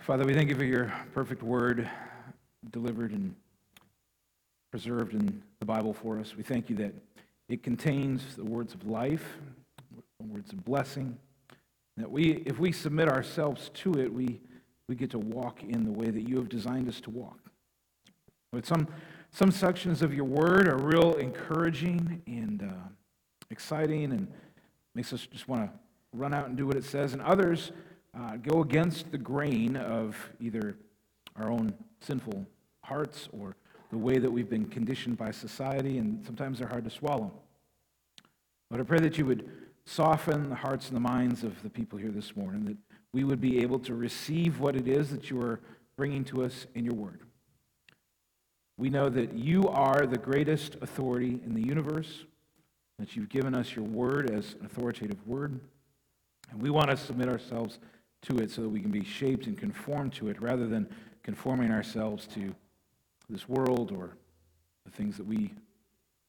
Father, 0.00 0.24
we 0.24 0.32
thank 0.32 0.48
you 0.48 0.56
for 0.56 0.64
your 0.64 0.90
perfect 1.12 1.42
word 1.42 1.88
delivered 2.70 3.12
and 3.12 3.34
preserved 4.70 5.12
in 5.12 5.42
the 5.58 5.66
Bible 5.66 5.92
for 5.92 6.18
us. 6.18 6.34
We 6.34 6.42
thank 6.42 6.70
you 6.70 6.76
that 6.76 6.94
it 7.50 7.62
contains 7.62 8.34
the 8.34 8.44
words 8.44 8.72
of 8.72 8.86
life, 8.86 9.38
words 10.26 10.54
of 10.54 10.64
blessing, 10.64 11.18
that 11.98 12.10
we, 12.10 12.42
if 12.46 12.58
we 12.58 12.72
submit 12.72 13.10
ourselves 13.10 13.70
to 13.74 13.92
it, 13.92 14.10
we, 14.10 14.40
we 14.88 14.94
get 14.94 15.10
to 15.10 15.18
walk 15.18 15.62
in 15.62 15.84
the 15.84 15.92
way 15.92 16.06
that 16.06 16.26
you 16.26 16.36
have 16.36 16.48
designed 16.48 16.88
us 16.88 16.98
to 17.02 17.10
walk. 17.10 17.38
But 18.52 18.64
some, 18.64 18.88
some 19.30 19.50
sections 19.50 20.00
of 20.00 20.14
your 20.14 20.24
word 20.24 20.66
are 20.66 20.78
real 20.78 21.16
encouraging 21.16 22.22
and 22.26 22.62
uh, 22.62 22.88
exciting 23.50 24.12
and 24.12 24.28
makes 24.94 25.12
us 25.12 25.26
just 25.26 25.46
want 25.46 25.70
to 25.70 25.78
run 26.14 26.32
out 26.32 26.48
and 26.48 26.56
do 26.56 26.66
what 26.66 26.76
it 26.76 26.84
says, 26.84 27.12
and 27.12 27.20
others 27.20 27.70
uh, 28.18 28.36
go 28.36 28.62
against 28.62 29.10
the 29.10 29.18
grain 29.18 29.76
of 29.76 30.16
either 30.40 30.76
our 31.36 31.50
own 31.50 31.72
sinful 32.00 32.46
hearts 32.82 33.28
or 33.32 33.56
the 33.90 33.98
way 33.98 34.18
that 34.18 34.30
we've 34.30 34.50
been 34.50 34.66
conditioned 34.66 35.16
by 35.16 35.30
society, 35.30 35.98
and 35.98 36.24
sometimes 36.24 36.58
they're 36.58 36.68
hard 36.68 36.84
to 36.84 36.90
swallow. 36.90 37.32
But 38.70 38.80
I 38.80 38.84
pray 38.84 39.00
that 39.00 39.18
you 39.18 39.26
would 39.26 39.50
soften 39.84 40.48
the 40.48 40.54
hearts 40.54 40.88
and 40.88 40.96
the 40.96 41.00
minds 41.00 41.42
of 41.42 41.60
the 41.62 41.70
people 41.70 41.98
here 41.98 42.10
this 42.10 42.36
morning, 42.36 42.64
that 42.66 42.76
we 43.12 43.24
would 43.24 43.40
be 43.40 43.62
able 43.62 43.80
to 43.80 43.94
receive 43.94 44.60
what 44.60 44.76
it 44.76 44.86
is 44.86 45.10
that 45.10 45.30
you 45.30 45.40
are 45.40 45.60
bringing 45.96 46.24
to 46.24 46.44
us 46.44 46.66
in 46.74 46.84
your 46.84 46.94
word. 46.94 47.20
We 48.78 48.90
know 48.90 49.08
that 49.08 49.34
you 49.34 49.68
are 49.68 50.06
the 50.06 50.18
greatest 50.18 50.76
authority 50.80 51.40
in 51.44 51.54
the 51.54 51.60
universe, 51.60 52.24
that 52.98 53.16
you've 53.16 53.28
given 53.28 53.54
us 53.54 53.74
your 53.74 53.84
word 53.84 54.30
as 54.30 54.54
an 54.60 54.66
authoritative 54.66 55.26
word, 55.26 55.58
and 56.50 56.62
we 56.62 56.70
want 56.70 56.90
to 56.90 56.96
submit 56.96 57.28
ourselves 57.28 57.78
to 58.22 58.38
it 58.38 58.50
so 58.50 58.62
that 58.62 58.68
we 58.68 58.80
can 58.80 58.90
be 58.90 59.04
shaped 59.04 59.46
and 59.46 59.56
conformed 59.56 60.12
to 60.14 60.28
it 60.28 60.40
rather 60.40 60.66
than 60.66 60.88
conforming 61.22 61.70
ourselves 61.70 62.26
to 62.26 62.54
this 63.28 63.48
world 63.48 63.92
or 63.92 64.16
the 64.84 64.90
things 64.90 65.16
that 65.16 65.26
we 65.26 65.52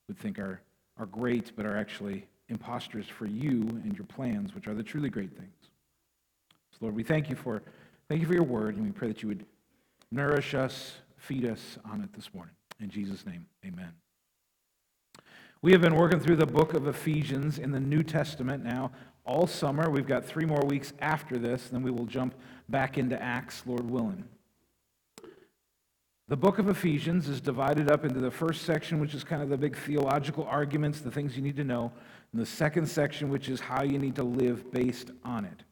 would 0.08 0.18
think 0.18 0.40
are, 0.40 0.62
are 0.98 1.06
great 1.06 1.52
but 1.56 1.66
are 1.66 1.78
actually 1.78 2.28
imposters 2.50 3.08
for 3.08 3.26
you 3.26 3.62
and 3.84 3.96
your 3.98 4.06
plans, 4.06 4.54
which 4.54 4.68
are 4.68 4.74
the 4.74 4.84
truly 4.84 5.10
great 5.10 5.36
things. 5.36 5.56
So 6.72 6.80
Lord, 6.82 6.96
we 6.96 7.04
thank 7.04 7.30
you 7.30 7.36
for 7.36 7.62
thank 8.08 8.22
you 8.22 8.28
for 8.28 8.34
your 8.34 8.44
word, 8.44 8.76
and 8.76 8.86
we 8.86 8.92
pray 8.92 9.08
that 9.08 9.22
you 9.22 9.30
would 9.30 9.46
nourish 10.12 10.54
us, 10.54 10.94
feed 11.16 11.46
us 11.46 11.78
on 11.90 12.02
it 12.02 12.12
this 12.14 12.34
morning. 12.34 12.54
In 12.82 12.90
Jesus' 12.90 13.26
name, 13.26 13.46
amen. 13.66 13.94
We 15.62 15.72
have 15.72 15.82
been 15.82 15.96
working 15.96 16.20
through 16.20 16.38
the 16.38 16.46
book 16.46 16.74
of 16.74 16.88
Ephesians 16.88 17.60
in 17.60 17.72
the 17.72 17.80
New 17.80 18.04
Testament 18.04 18.64
now 18.64 18.92
all 19.26 19.48
summer. 19.48 19.90
We've 19.90 20.08
got 20.08 20.26
three 20.26 20.46
more 20.46 20.66
weeks 20.66 20.94
after 21.00 21.38
this, 21.38 21.70
then 21.70 21.84
we 21.84 21.92
will 21.92 22.06
jump 22.06 22.36
back 22.70 22.98
into 22.98 23.22
Acts, 23.22 23.64
Lord 23.66 23.90
willing. 23.90 24.26
The 26.28 26.38
book 26.38 26.60
of 26.60 26.70
Ephesians 26.70 27.28
is 27.28 27.42
divided 27.42 27.92
up 27.92 28.06
into 28.06 28.22
the 28.22 28.32
first 28.32 28.62
section, 28.62 29.00
which 29.02 29.14
is 29.14 29.24
kind 29.24 29.42
of 29.42 29.50
the 29.50 29.58
big 29.58 29.76
theological 29.76 30.46
arguments, 30.46 31.02
the 31.02 31.12
things 31.12 31.36
you 31.36 31.42
need 31.42 31.58
to 31.58 31.66
know, 31.66 31.92
and 32.32 32.42
the 32.42 32.46
second 32.46 32.88
section, 32.88 33.30
which 33.30 33.50
is 33.50 33.60
how 33.60 33.84
you 33.84 34.00
need 34.00 34.16
to 34.16 34.24
live 34.24 34.72
based 34.72 35.12
on 35.26 35.44
it. 35.44 35.64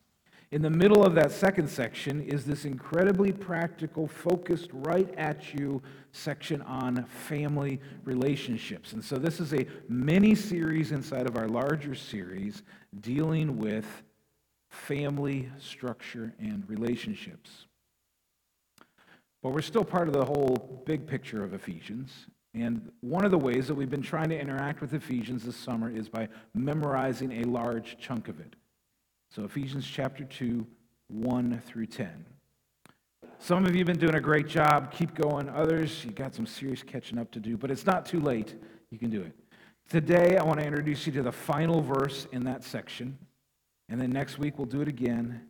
In 0.52 0.64
the 0.64 0.70
middle 0.70 1.06
of 1.06 1.14
that 1.14 1.32
second 1.32 1.70
section 1.70 2.22
is 2.22 2.44
this 2.44 2.66
incredibly 2.66 3.32
practical, 3.32 4.08
focused, 4.08 4.70
right 4.74 5.14
at 5.16 5.54
you 5.54 5.80
section 6.12 6.64
on 6.64 7.06
family 7.06 7.80
relationships. 8.04 8.94
And 8.94 9.06
so 9.06 9.18
this 9.18 9.40
is 9.40 9.54
a 9.54 9.68
mini 9.88 10.34
series 10.34 10.92
inside 10.92 11.28
of 11.28 11.38
our 11.38 11.48
larger 11.48 11.94
series 11.94 12.64
dealing 13.00 13.60
with 13.60 13.86
family 14.70 15.52
structure 15.60 16.34
and 16.40 16.68
relationships. 16.68 17.68
But 19.44 19.52
we're 19.52 19.62
still 19.62 19.86
part 19.86 20.08
of 20.08 20.16
the 20.16 20.26
whole 20.26 20.84
big 20.88 21.06
picture 21.06 21.44
of 21.44 21.54
Ephesians. 21.54 22.26
And 22.56 22.92
one 23.02 23.24
of 23.24 23.30
the 23.30 23.38
ways 23.38 23.68
that 23.68 23.76
we've 23.76 23.90
been 23.90 24.02
trying 24.02 24.30
to 24.30 24.40
interact 24.40 24.82
with 24.82 24.96
Ephesians 24.96 25.44
this 25.44 25.56
summer 25.56 25.96
is 25.96 26.10
by 26.10 26.28
memorizing 26.56 27.44
a 27.44 27.48
large 27.48 27.98
chunk 28.00 28.28
of 28.28 28.40
it. 28.40 28.56
So, 29.32 29.44
Ephesians 29.44 29.86
chapter 29.86 30.24
2, 30.24 30.66
1 31.10 31.62
through 31.68 31.86
10. 31.86 32.26
Some 33.38 33.64
of 33.68 33.74
you 33.76 33.80
have 33.80 33.88
been 33.88 34.00
doing 34.00 34.16
a 34.16 34.20
great 34.20 34.48
job. 34.48 34.92
Keep 34.92 35.14
going. 35.14 35.48
Others, 35.50 36.04
you 36.04 36.10
got 36.10 36.34
some 36.34 36.48
serious 36.48 36.82
catching 36.82 37.20
up 37.20 37.30
to 37.32 37.40
do, 37.40 37.56
but 37.56 37.70
it's 37.70 37.86
not 37.86 38.08
too 38.08 38.20
late. 38.20 38.56
You 38.90 38.98
can 38.98 39.12
do 39.12 39.22
it. 39.22 39.34
Today, 39.88 40.38
I 40.38 40.44
want 40.44 40.60
to 40.60 40.66
introduce 40.66 41.06
you 41.06 41.14
to 41.14 41.22
the 41.22 41.32
final 41.32 41.80
verse 41.80 42.26
in 42.32 42.44
that 42.46 42.64
section. 42.64 43.20
And 43.88 44.02
then 44.02 44.10
next 44.10 44.40
week, 44.40 44.58
we'll 44.58 44.66
do 44.66 44.82
it 44.82 44.88
again. 44.88 45.48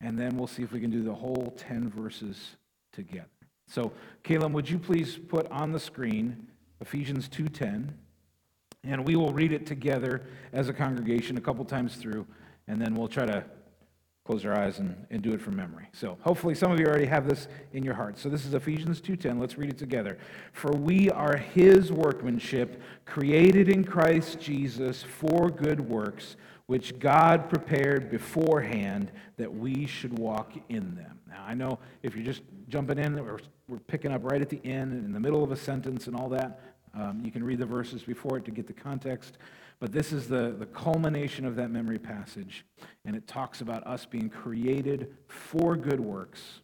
And 0.00 0.16
then 0.16 0.36
we'll 0.36 0.46
see 0.46 0.62
if 0.62 0.70
we 0.70 0.80
can 0.80 0.90
do 0.90 1.02
the 1.02 1.14
whole 1.14 1.52
10 1.56 1.90
verses 1.90 2.56
together. 2.92 3.26
So, 3.66 3.90
Caleb, 4.22 4.54
would 4.54 4.70
you 4.70 4.78
please 4.78 5.18
put 5.18 5.50
on 5.50 5.72
the 5.72 5.80
screen 5.80 6.46
Ephesians 6.80 7.28
2:10, 7.28 7.92
and 8.84 9.04
we 9.04 9.16
will 9.16 9.32
read 9.32 9.50
it 9.50 9.66
together 9.66 10.22
as 10.52 10.68
a 10.68 10.72
congregation 10.72 11.36
a 11.36 11.40
couple 11.40 11.64
times 11.64 11.96
through, 11.96 12.26
and 12.68 12.80
then 12.80 12.94
we'll 12.94 13.08
try 13.08 13.26
to 13.26 13.44
close 14.26 14.44
our 14.44 14.58
eyes 14.58 14.80
and, 14.80 15.06
and 15.10 15.22
do 15.22 15.32
it 15.32 15.40
from 15.40 15.54
memory. 15.54 15.86
So, 15.92 16.18
hopefully 16.20 16.54
some 16.56 16.72
of 16.72 16.80
you 16.80 16.86
already 16.86 17.06
have 17.06 17.28
this 17.28 17.46
in 17.72 17.84
your 17.84 17.94
heart. 17.94 18.18
So, 18.18 18.28
this 18.28 18.44
is 18.44 18.54
Ephesians 18.54 19.00
2:10. 19.00 19.38
Let's 19.38 19.56
read 19.56 19.70
it 19.70 19.78
together. 19.78 20.18
For 20.52 20.72
we 20.72 21.10
are 21.10 21.36
his 21.36 21.92
workmanship, 21.92 22.82
created 23.04 23.68
in 23.68 23.84
Christ 23.84 24.40
Jesus 24.40 25.02
for 25.02 25.48
good 25.48 25.80
works, 25.80 26.36
which 26.66 26.98
God 26.98 27.48
prepared 27.48 28.10
beforehand 28.10 29.12
that 29.36 29.54
we 29.54 29.86
should 29.86 30.18
walk 30.18 30.52
in 30.68 30.96
them. 30.96 31.20
Now, 31.28 31.44
I 31.46 31.54
know 31.54 31.78
if 32.02 32.16
you're 32.16 32.24
just 32.24 32.42
jumping 32.68 32.98
in, 32.98 33.14
we're, 33.14 33.38
we're 33.68 33.78
picking 33.78 34.10
up 34.10 34.24
right 34.24 34.42
at 34.42 34.48
the 34.48 34.60
end 34.64 34.92
and 34.92 35.04
in 35.04 35.12
the 35.12 35.20
middle 35.20 35.44
of 35.44 35.52
a 35.52 35.56
sentence 35.56 36.08
and 36.08 36.16
all 36.16 36.28
that. 36.30 36.60
Um, 36.94 37.20
you 37.22 37.30
can 37.30 37.44
read 37.44 37.58
the 37.58 37.66
verses 37.66 38.02
before 38.02 38.38
it 38.38 38.44
to 38.46 38.50
get 38.50 38.66
the 38.66 38.72
context. 38.72 39.38
But 39.78 39.92
this 39.92 40.12
is 40.12 40.26
the, 40.28 40.54
the 40.58 40.66
culmination 40.66 41.44
of 41.44 41.56
that 41.56 41.70
memory 41.70 41.98
passage. 41.98 42.64
And 43.04 43.14
it 43.14 43.26
talks 43.26 43.60
about 43.60 43.86
us 43.86 44.06
being 44.06 44.30
created 44.30 45.14
for 45.28 45.76
good 45.76 46.00
works, 46.00 46.60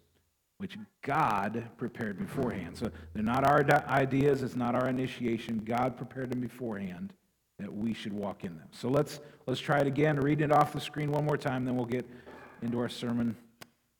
which 0.58 0.78
God 1.02 1.68
prepared 1.76 2.18
beforehand. 2.18 2.78
So 2.78 2.90
they're 3.12 3.22
not 3.22 3.46
our 3.46 3.64
ideas, 3.88 4.42
it's 4.42 4.56
not 4.56 4.74
our 4.74 4.88
initiation. 4.88 5.58
God 5.58 5.96
prepared 5.96 6.30
them 6.30 6.40
beforehand 6.40 7.12
that 7.58 7.72
we 7.72 7.92
should 7.92 8.12
walk 8.12 8.44
in 8.44 8.56
them. 8.56 8.68
So 8.72 8.88
let's, 8.88 9.20
let's 9.46 9.60
try 9.60 9.78
it 9.78 9.86
again. 9.86 10.18
Read 10.18 10.40
it 10.40 10.50
off 10.50 10.72
the 10.72 10.80
screen 10.80 11.12
one 11.12 11.24
more 11.24 11.36
time, 11.36 11.64
then 11.64 11.76
we'll 11.76 11.84
get 11.84 12.08
into 12.62 12.78
our 12.78 12.88
sermon 12.88 13.36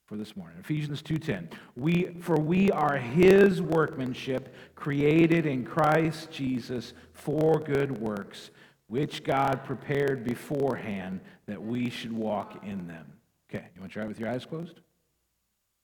for 0.06 0.16
this 0.16 0.36
morning. 0.36 0.58
Ephesians 0.60 1.00
2:10. 1.00 1.48
We 1.76 2.14
for 2.20 2.36
we 2.36 2.70
are 2.70 2.98
his 2.98 3.62
workmanship 3.62 4.54
created 4.74 5.46
in 5.46 5.64
Christ 5.64 6.30
Jesus 6.30 6.92
for 7.14 7.60
good 7.60 7.98
works 7.98 8.50
which 8.92 9.24
God 9.24 9.64
prepared 9.64 10.22
beforehand 10.22 11.20
that 11.46 11.62
we 11.62 11.88
should 11.88 12.12
walk 12.12 12.62
in 12.62 12.86
them. 12.86 13.10
Okay, 13.48 13.64
you 13.74 13.80
want 13.80 13.90
to 13.90 13.94
try 13.94 14.04
it 14.04 14.08
with 14.08 14.20
your 14.20 14.28
eyes 14.28 14.44
closed? 14.44 14.80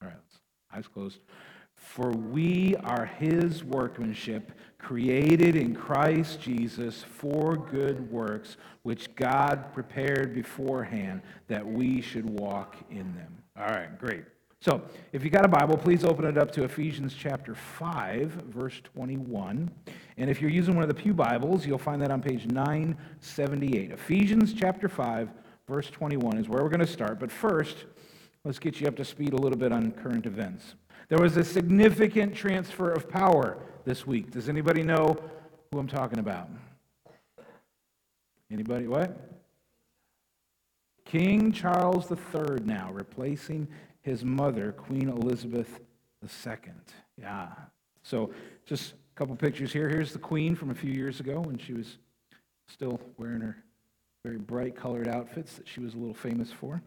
All 0.03 0.09
right, 0.09 0.19
eyes 0.75 0.87
closed. 0.87 1.21
For 1.73 2.11
we 2.11 2.77
are 2.85 3.07
his 3.07 3.65
workmanship, 3.65 4.53
created 4.77 5.57
in 5.57 5.75
Christ 5.75 6.43
Jesus 6.43 7.03
for 7.03 7.57
good 7.57 8.11
works, 8.11 8.59
which 8.83 9.15
God 9.15 9.73
prepared 9.73 10.35
beforehand 10.35 11.23
that 11.47 11.67
we 11.67 12.03
should 12.03 12.29
walk 12.29 12.77
in 12.91 13.15
them. 13.15 13.39
All 13.59 13.69
right, 13.69 13.99
great. 13.99 14.25
So, 14.61 14.83
if 15.13 15.25
you 15.25 15.31
got 15.31 15.47
a 15.47 15.49
Bible, 15.49 15.79
please 15.79 16.05
open 16.05 16.27
it 16.27 16.37
up 16.37 16.51
to 16.53 16.65
Ephesians 16.65 17.15
chapter 17.19 17.55
5, 17.55 18.33
verse 18.51 18.83
21. 18.83 19.71
And 20.19 20.29
if 20.29 20.41
you're 20.41 20.51
using 20.51 20.75
one 20.75 20.83
of 20.83 20.89
the 20.89 21.01
Pew 21.01 21.15
Bibles, 21.15 21.65
you'll 21.65 21.79
find 21.79 22.03
that 22.03 22.11
on 22.11 22.21
page 22.21 22.45
978. 22.47 23.93
Ephesians 23.93 24.53
chapter 24.53 24.89
5, 24.89 25.31
verse 25.69 25.89
21 25.91 26.39
is 26.39 26.49
where 26.49 26.61
we're 26.61 26.69
going 26.69 26.81
to 26.81 26.87
start. 26.89 27.21
But 27.21 27.31
first, 27.31 27.85
let's 28.45 28.59
get 28.59 28.81
you 28.81 28.89
up 28.89 28.97
to 28.97 29.05
speed 29.05 29.33
a 29.33 29.37
little 29.37 29.57
bit 29.57 29.71
on 29.71 29.93
current 29.93 30.27
events. 30.27 30.75
There 31.09 31.21
was 31.21 31.37
a 31.37 31.45
significant 31.45 32.35
transfer 32.35 32.91
of 32.91 33.09
power 33.09 33.59
this 33.85 34.09
week. 34.09 34.33
Does 34.33 34.49
anybody 34.49 34.83
know 34.83 35.17
who 35.71 35.79
I'm 35.79 35.87
talking 35.87 36.19
about? 36.19 36.49
Anybody? 38.51 38.89
What? 38.89 39.17
King 41.05 41.53
Charles 41.53 42.11
III 42.11 42.65
now 42.65 42.91
replacing 42.93 43.69
his 44.03 44.25
mother, 44.25 44.73
Queen 44.73 45.09
Elizabeth 45.11 45.79
II. 46.25 46.73
Yeah. 47.17 47.51
So 48.03 48.33
just 48.67 48.95
couple 49.19 49.35
pictures 49.35 49.73
here. 49.73 49.89
Here's 49.89 50.13
the 50.13 50.19
Queen 50.21 50.55
from 50.55 50.71
a 50.71 50.75
few 50.77 50.93
years 50.93 51.19
ago 51.19 51.41
when 51.41 51.59
she 51.59 51.73
was 51.73 51.99
still 52.69 53.01
wearing 53.17 53.41
her 53.41 53.57
very 54.25 54.39
bright 54.39 54.77
colored 54.77 55.09
outfits 55.09 55.57
that 55.57 55.67
she 55.67 55.81
was 55.81 55.95
a 55.95 55.97
little 55.97 56.15
famous 56.15 56.53
for. 56.53 56.81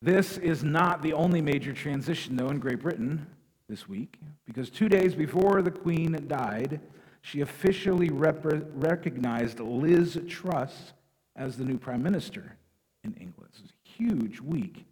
This 0.00 0.38
is 0.38 0.62
not 0.62 1.02
the 1.02 1.14
only 1.14 1.40
major 1.40 1.72
transition, 1.72 2.36
though, 2.36 2.50
in 2.50 2.60
Great 2.60 2.78
Britain 2.78 3.26
this 3.68 3.88
week, 3.88 4.20
because 4.46 4.70
two 4.70 4.88
days 4.88 5.16
before 5.16 5.62
the 5.62 5.70
Queen 5.72 6.16
died, 6.28 6.80
she 7.22 7.40
officially 7.40 8.08
rep- 8.08 8.46
recognized 8.74 9.58
Liz 9.58 10.16
Truss 10.28 10.92
as 11.34 11.56
the 11.56 11.64
new 11.64 11.76
prime 11.76 12.04
minister 12.04 12.56
in 13.02 13.14
England. 13.14 13.50
It's 13.64 13.72
a 13.72 14.04
huge 14.04 14.38
week 14.38 14.84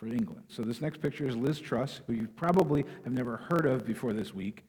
for 0.00 0.06
England. 0.06 0.44
So 0.48 0.62
this 0.62 0.80
next 0.80 1.02
picture 1.02 1.28
is 1.28 1.36
Liz 1.36 1.60
Truss, 1.60 2.00
who 2.06 2.14
you 2.14 2.26
probably 2.34 2.86
have 3.04 3.12
never 3.12 3.36
heard 3.50 3.66
of 3.66 3.86
before 3.86 4.14
this 4.14 4.34
week. 4.34 4.64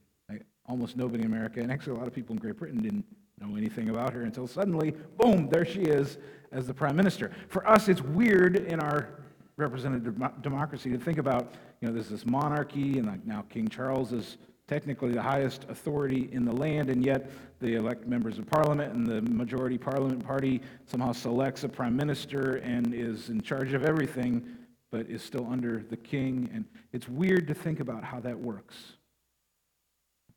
Almost 0.68 0.96
nobody 0.96 1.24
in 1.24 1.26
America, 1.26 1.60
and 1.60 1.72
actually 1.72 1.96
a 1.96 2.00
lot 2.00 2.08
of 2.08 2.14
people 2.14 2.34
in 2.34 2.40
Great 2.40 2.58
Britain 2.58 2.82
didn't 2.82 3.06
know 3.40 3.56
anything 3.56 3.90
about 3.90 4.14
her 4.14 4.22
until 4.22 4.46
suddenly, 4.46 4.92
boom, 5.18 5.50
there 5.50 5.66
she 5.66 5.82
is 5.82 6.18
as 6.52 6.68
the 6.68 6.74
prime 6.74 6.96
minister. 6.96 7.32
For 7.48 7.68
us, 7.68 7.90
it's 7.90 8.02
weird 8.02 8.58
in 8.58 8.80
our 8.80 9.24
representative 9.58 10.22
democracy 10.42 10.90
to 10.92 10.98
think 10.98 11.18
about, 11.18 11.54
you 11.80 11.88
know, 11.88 11.94
there's 11.94 12.10
this 12.10 12.26
monarchy, 12.26 13.00
and 13.00 13.08
like 13.08 13.26
now 13.26 13.44
King 13.50 13.68
Charles 13.68 14.12
is 14.14 14.38
technically 14.68 15.12
the 15.12 15.22
highest 15.22 15.66
authority 15.68 16.30
in 16.32 16.46
the 16.46 16.54
land, 16.54 16.90
and 16.90 17.04
yet 17.04 17.32
they 17.60 17.74
elect 17.74 18.08
members 18.08 18.38
of 18.38 18.46
parliament, 18.46 18.94
and 18.94 19.06
the 19.06 19.22
majority 19.24 19.78
parliament 19.78 20.24
party 20.24 20.62
somehow 20.86 21.12
selects 21.12 21.64
a 21.64 21.70
prime 21.70 21.96
minister 21.96 22.58
and 22.58 22.94
is 22.94 23.30
in 23.30 23.42
charge 23.42 23.74
of 23.74 23.84
everything, 23.84 24.46
but 24.92 25.10
is 25.10 25.24
still 25.24 25.48
under 25.50 25.84
the 25.90 25.98
king. 25.98 26.50
And 26.54 26.66
it's 26.92 27.08
weird 27.08 27.48
to 27.48 27.54
think 27.54 27.80
about 27.80 28.04
how 28.04 28.20
that 28.20 28.40
works. 28.40 28.76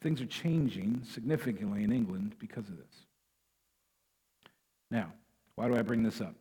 Things 0.01 0.21
are 0.21 0.27
changing 0.27 1.03
significantly 1.05 1.83
in 1.83 1.93
England 1.93 2.37
because 2.39 2.69
of 2.69 2.77
this. 2.77 3.07
Now, 4.91 5.13
why 5.57 5.69
do 5.69 5.77
I 5.77 5.83
bring 5.83 6.03
this 6.03 6.21
up? 6.21 6.35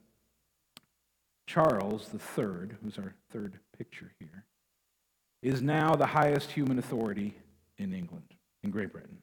Charles 1.48 2.10
III, 2.14 2.70
who's 2.82 2.98
our 2.98 3.14
third 3.32 3.60
picture 3.78 4.12
here, 4.20 4.46
is 5.42 5.62
now 5.62 5.96
the 5.96 6.06
highest 6.06 6.52
human 6.52 6.80
authority 6.80 7.36
in 7.78 7.94
England, 7.94 8.34
in 8.64 8.72
Great 8.72 8.92
Britain. 8.92 9.18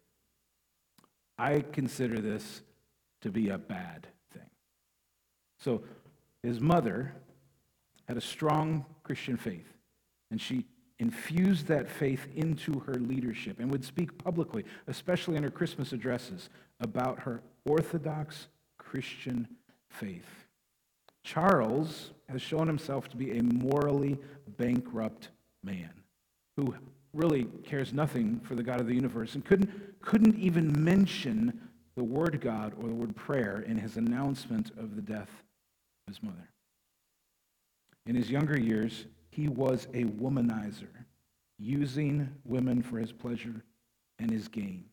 I 1.39 1.61
consider 1.73 2.21
this 2.21 2.61
to 3.23 3.31
be 3.31 3.49
a 3.49 3.59
bad 3.59 4.07
thing. 4.33 4.51
So, 5.59 5.83
his 6.43 6.61
mother 6.61 7.15
had 8.11 8.17
a 8.17 8.21
strong 8.21 8.85
Christian 9.05 9.37
faith, 9.37 9.73
and 10.33 10.41
she 10.41 10.65
infused 10.99 11.69
that 11.69 11.89
faith 11.89 12.27
into 12.35 12.81
her 12.81 12.95
leadership 12.95 13.61
and 13.61 13.71
would 13.71 13.85
speak 13.85 14.19
publicly, 14.19 14.65
especially 14.89 15.37
in 15.37 15.45
her 15.45 15.51
Christmas 15.51 15.93
addresses, 15.93 16.49
about 16.81 17.21
her 17.21 17.41
Orthodox 17.65 18.49
Christian 18.79 19.47
faith. 19.91 20.27
Charles 21.23 22.11
has 22.29 22.43
shown 22.43 22.67
himself 22.67 23.09
to 23.11 23.17
be 23.17 23.39
a 23.39 23.45
morally 23.45 24.19
bankrupt 24.59 25.29
man 25.63 25.93
who 26.57 26.75
really 27.15 27.45
cares 27.63 27.93
nothing 27.93 28.41
for 28.41 28.57
the 28.57 28.65
God 28.65 28.81
of 28.81 28.89
the 28.89 28.95
universe 28.95 29.37
and 29.37 29.45
couldn't, 29.45 29.71
couldn't 30.03 30.37
even 30.37 30.83
mention 30.83 31.61
the 31.95 32.03
word 32.03 32.41
God 32.41 32.73
or 32.77 32.89
the 32.89 32.95
word 32.95 33.15
prayer 33.15 33.61
in 33.61 33.79
his 33.79 33.97
announcement 33.97 34.73
of 34.77 34.97
the 34.97 35.03
death 35.03 35.31
of 36.09 36.09
his 36.09 36.21
mother. 36.25 36.49
In 38.07 38.15
his 38.15 38.31
younger 38.31 38.59
years, 38.59 39.07
he 39.31 39.49
was 39.49 39.87
a 39.95 40.05
womanizer, 40.05 40.89
using 41.59 42.29
women 42.45 42.83
for 42.83 42.99
his 42.99 43.13
pleasure 43.13 43.63
and 44.19 44.31
his 44.31 44.49
gain. 44.49 44.85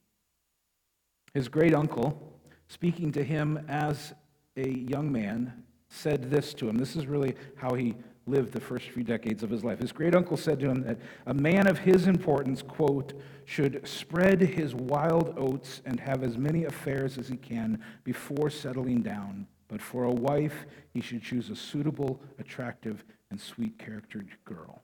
His 1.33 1.47
great 1.47 1.73
uncle, 1.73 2.39
speaking 2.67 3.11
to 3.13 3.23
him 3.23 3.63
as 3.67 4.13
a 4.55 4.69
young 4.69 5.11
man, 5.11 5.63
said 5.89 6.29
this 6.29 6.53
to 6.55 6.67
him. 6.67 6.77
This 6.77 6.95
is 6.95 7.07
really 7.07 7.35
how 7.55 7.73
he 7.73 7.95
lived 8.25 8.51
the 8.51 8.59
first 8.59 8.89
few 8.89 9.03
decades 9.03 9.41
of 9.41 9.49
his 9.49 9.63
life. 9.63 9.79
His 9.79 9.91
great 9.91 10.13
uncle 10.13 10.35
said 10.35 10.59
to 10.59 10.69
him 10.69 10.83
that 10.83 10.99
a 11.25 11.33
man 11.33 11.65
of 11.67 11.79
his 11.79 12.07
importance, 12.07 12.61
quote, 12.61 13.13
should 13.45 13.87
spread 13.87 14.41
his 14.41 14.75
wild 14.75 15.33
oats 15.37 15.81
and 15.85 15.99
have 15.99 16.23
as 16.23 16.37
many 16.37 16.65
affairs 16.65 17.17
as 17.17 17.29
he 17.29 17.37
can 17.37 17.81
before 18.03 18.49
settling 18.49 19.01
down. 19.01 19.47
But 19.67 19.81
for 19.81 20.05
a 20.05 20.11
wife, 20.11 20.65
he 20.93 21.01
should 21.01 21.21
choose 21.21 21.49
a 21.49 21.55
suitable, 21.55 22.21
attractive, 22.39 23.03
and 23.29 23.39
sweet 23.39 23.77
charactered 23.77 24.29
girl. 24.45 24.83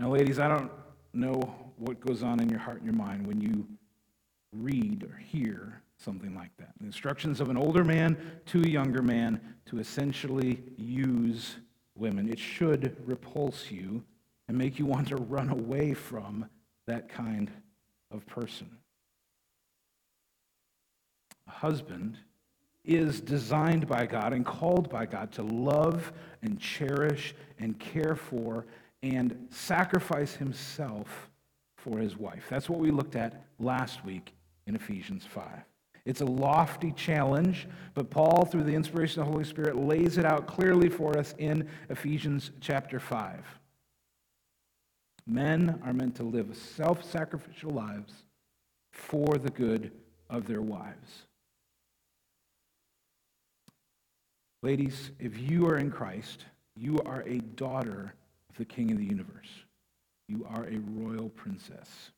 Now, 0.00 0.10
ladies, 0.10 0.38
I 0.38 0.48
don't 0.48 0.70
know 1.12 1.54
what 1.76 2.00
goes 2.00 2.22
on 2.22 2.40
in 2.40 2.48
your 2.48 2.58
heart 2.58 2.78
and 2.78 2.86
your 2.86 2.94
mind 2.94 3.26
when 3.26 3.40
you 3.40 3.66
read 4.52 5.04
or 5.04 5.16
hear 5.16 5.82
something 5.96 6.34
like 6.34 6.50
that. 6.58 6.70
The 6.80 6.86
instructions 6.86 7.40
of 7.40 7.50
an 7.50 7.56
older 7.56 7.84
man 7.84 8.16
to 8.46 8.62
a 8.62 8.66
younger 8.66 9.02
man 9.02 9.40
to 9.66 9.78
essentially 9.78 10.62
use 10.76 11.56
women. 11.96 12.28
It 12.28 12.38
should 12.38 12.96
repulse 13.06 13.70
you 13.70 14.02
and 14.48 14.56
make 14.56 14.78
you 14.78 14.86
want 14.86 15.08
to 15.08 15.16
run 15.16 15.50
away 15.50 15.94
from 15.94 16.48
that 16.86 17.08
kind 17.08 17.50
of 18.10 18.26
person. 18.26 18.68
A 21.46 21.50
husband 21.50 22.16
is 22.84 23.20
designed 23.20 23.86
by 23.86 24.06
God 24.06 24.32
and 24.32 24.44
called 24.44 24.88
by 24.88 25.06
God 25.06 25.32
to 25.32 25.42
love 25.42 26.12
and 26.42 26.58
cherish 26.58 27.34
and 27.58 27.78
care 27.78 28.16
for 28.16 28.66
and 29.02 29.46
sacrifice 29.50 30.34
himself 30.34 31.30
for 31.76 31.98
his 31.98 32.16
wife. 32.16 32.46
That's 32.48 32.68
what 32.68 32.80
we 32.80 32.90
looked 32.90 33.16
at 33.16 33.44
last 33.58 34.04
week 34.04 34.34
in 34.66 34.74
Ephesians 34.74 35.24
5. 35.24 35.46
It's 36.04 36.22
a 36.22 36.26
lofty 36.26 36.92
challenge, 36.92 37.68
but 37.94 38.10
Paul, 38.10 38.44
through 38.44 38.64
the 38.64 38.74
inspiration 38.74 39.20
of 39.20 39.26
the 39.26 39.32
Holy 39.32 39.44
Spirit, 39.44 39.76
lays 39.76 40.18
it 40.18 40.24
out 40.24 40.46
clearly 40.46 40.88
for 40.88 41.16
us 41.16 41.34
in 41.38 41.68
Ephesians 41.88 42.50
chapter 42.60 42.98
5. 42.98 43.44
Men 45.26 45.80
are 45.84 45.92
meant 45.92 46.16
to 46.16 46.22
live 46.22 46.56
self 46.56 47.04
sacrificial 47.04 47.70
lives 47.70 48.12
for 48.92 49.38
the 49.38 49.50
good 49.50 49.92
of 50.28 50.46
their 50.46 50.62
wives. 50.62 51.26
Ladies, 54.62 55.10
if 55.18 55.38
you 55.38 55.66
are 55.66 55.78
in 55.78 55.90
Christ, 55.90 56.44
you 56.76 56.98
are 57.06 57.22
a 57.22 57.38
daughter 57.38 58.14
of 58.50 58.56
the 58.58 58.64
King 58.64 58.90
of 58.90 58.98
the 58.98 59.04
universe. 59.04 59.48
You 60.28 60.46
are 60.50 60.64
a 60.64 60.78
royal 60.78 61.30
princess. 61.30 62.10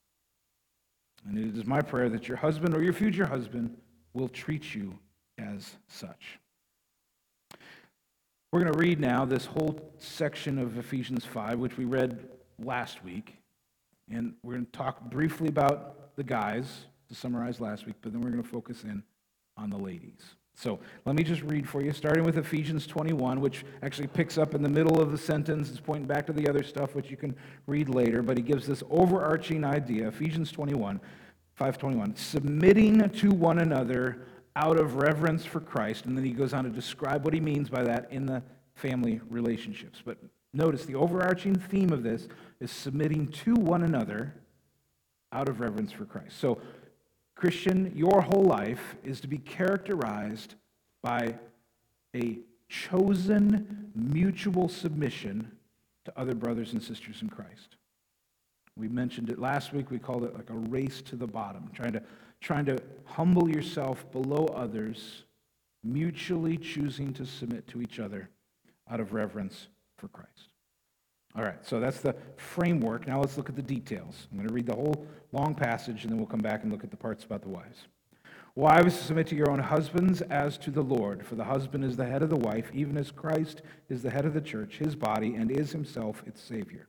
And 1.28 1.38
it 1.38 1.56
is 1.56 1.66
my 1.66 1.80
prayer 1.80 2.08
that 2.08 2.26
your 2.26 2.36
husband 2.36 2.74
or 2.74 2.82
your 2.82 2.92
future 2.92 3.26
husband 3.26 3.76
will 4.12 4.28
treat 4.28 4.74
you 4.74 4.98
as 5.38 5.76
such. 5.88 6.40
We're 8.50 8.60
going 8.60 8.72
to 8.72 8.78
read 8.78 8.98
now 8.98 9.24
this 9.24 9.46
whole 9.46 9.92
section 9.98 10.58
of 10.58 10.76
Ephesians 10.76 11.24
5, 11.24 11.58
which 11.60 11.78
we 11.78 11.84
read 11.84 12.28
last 12.58 13.04
week. 13.04 13.36
And 14.10 14.34
we're 14.42 14.54
going 14.54 14.66
to 14.66 14.72
talk 14.72 15.00
briefly 15.10 15.48
about 15.48 16.16
the 16.16 16.24
guys 16.24 16.86
to 17.08 17.14
summarize 17.14 17.60
last 17.60 17.86
week, 17.86 17.96
but 18.02 18.12
then 18.12 18.20
we're 18.20 18.30
going 18.30 18.42
to 18.42 18.48
focus 18.48 18.82
in 18.82 19.04
on 19.56 19.70
the 19.70 19.78
ladies. 19.78 20.34
So 20.54 20.78
let 21.04 21.16
me 21.16 21.22
just 21.22 21.42
read 21.42 21.68
for 21.68 21.82
you, 21.82 21.92
starting 21.92 22.24
with 22.24 22.36
Ephesians 22.36 22.86
21, 22.86 23.40
which 23.40 23.64
actually 23.82 24.06
picks 24.08 24.38
up 24.38 24.54
in 24.54 24.62
the 24.62 24.68
middle 24.68 25.00
of 25.00 25.10
the 25.10 25.18
sentence. 25.18 25.70
It's 25.70 25.80
pointing 25.80 26.06
back 26.06 26.26
to 26.26 26.32
the 26.32 26.48
other 26.48 26.62
stuff, 26.62 26.94
which 26.94 27.10
you 27.10 27.16
can 27.16 27.34
read 27.66 27.88
later, 27.88 28.22
but 28.22 28.36
he 28.36 28.42
gives 28.42 28.66
this 28.66 28.82
overarching 28.90 29.64
idea. 29.64 30.08
Ephesians 30.08 30.52
21, 30.52 31.00
521, 31.54 32.16
submitting 32.16 33.08
to 33.10 33.30
one 33.30 33.58
another 33.58 34.26
out 34.54 34.78
of 34.78 34.96
reverence 34.96 35.44
for 35.44 35.60
Christ. 35.60 36.04
And 36.04 36.16
then 36.16 36.24
he 36.24 36.32
goes 36.32 36.52
on 36.52 36.64
to 36.64 36.70
describe 36.70 37.24
what 37.24 37.34
he 37.34 37.40
means 37.40 37.68
by 37.70 37.82
that 37.82 38.08
in 38.10 38.26
the 38.26 38.42
family 38.74 39.20
relationships. 39.30 40.02
But 40.04 40.18
notice 40.52 40.84
the 40.84 40.94
overarching 40.94 41.56
theme 41.56 41.92
of 41.92 42.02
this 42.02 42.28
is 42.60 42.70
submitting 42.70 43.28
to 43.28 43.54
one 43.54 43.82
another 43.82 44.34
out 45.32 45.48
of 45.48 45.60
reverence 45.60 45.92
for 45.92 46.04
Christ. 46.04 46.38
So 46.38 46.60
Christian, 47.42 47.90
your 47.96 48.20
whole 48.20 48.44
life 48.44 48.94
is 49.02 49.20
to 49.20 49.26
be 49.26 49.38
characterized 49.38 50.54
by 51.02 51.34
a 52.14 52.38
chosen 52.68 53.90
mutual 53.96 54.68
submission 54.68 55.50
to 56.04 56.16
other 56.16 56.36
brothers 56.36 56.72
and 56.72 56.80
sisters 56.80 57.20
in 57.20 57.28
Christ. 57.28 57.78
We 58.76 58.86
mentioned 58.86 59.28
it 59.28 59.40
last 59.40 59.72
week. 59.72 59.90
We 59.90 59.98
called 59.98 60.22
it 60.22 60.36
like 60.36 60.50
a 60.50 60.54
race 60.54 61.02
to 61.02 61.16
the 61.16 61.26
bottom, 61.26 61.68
trying 61.74 61.94
to, 61.94 62.02
trying 62.40 62.64
to 62.66 62.78
humble 63.06 63.50
yourself 63.50 64.08
below 64.12 64.46
others, 64.54 65.24
mutually 65.82 66.56
choosing 66.56 67.12
to 67.14 67.26
submit 67.26 67.66
to 67.66 67.82
each 67.82 67.98
other 67.98 68.28
out 68.88 69.00
of 69.00 69.12
reverence 69.14 69.66
for 69.98 70.06
Christ. 70.06 70.51
All 71.34 71.42
right, 71.42 71.66
so 71.66 71.80
that's 71.80 72.00
the 72.00 72.14
framework. 72.36 73.06
Now 73.06 73.20
let's 73.20 73.38
look 73.38 73.48
at 73.48 73.56
the 73.56 73.62
details. 73.62 74.26
I'm 74.30 74.36
going 74.36 74.48
to 74.48 74.54
read 74.54 74.66
the 74.66 74.74
whole 74.74 75.06
long 75.32 75.54
passage, 75.54 76.02
and 76.02 76.12
then 76.12 76.18
we'll 76.18 76.26
come 76.26 76.40
back 76.40 76.62
and 76.62 76.70
look 76.70 76.84
at 76.84 76.90
the 76.90 76.96
parts 76.96 77.24
about 77.24 77.42
the 77.42 77.48
wives. 77.48 77.86
Wives, 78.54 78.94
submit 78.98 79.28
to 79.28 79.34
your 79.34 79.50
own 79.50 79.58
husbands 79.58 80.20
as 80.20 80.58
to 80.58 80.70
the 80.70 80.82
Lord, 80.82 81.24
for 81.24 81.36
the 81.36 81.44
husband 81.44 81.84
is 81.84 81.96
the 81.96 82.04
head 82.04 82.22
of 82.22 82.28
the 82.28 82.36
wife, 82.36 82.70
even 82.74 82.98
as 82.98 83.10
Christ 83.10 83.62
is 83.88 84.02
the 84.02 84.10
head 84.10 84.26
of 84.26 84.34
the 84.34 84.42
church, 84.42 84.76
his 84.76 84.94
body, 84.94 85.34
and 85.34 85.50
is 85.50 85.72
himself 85.72 86.22
its 86.26 86.42
Savior. 86.42 86.88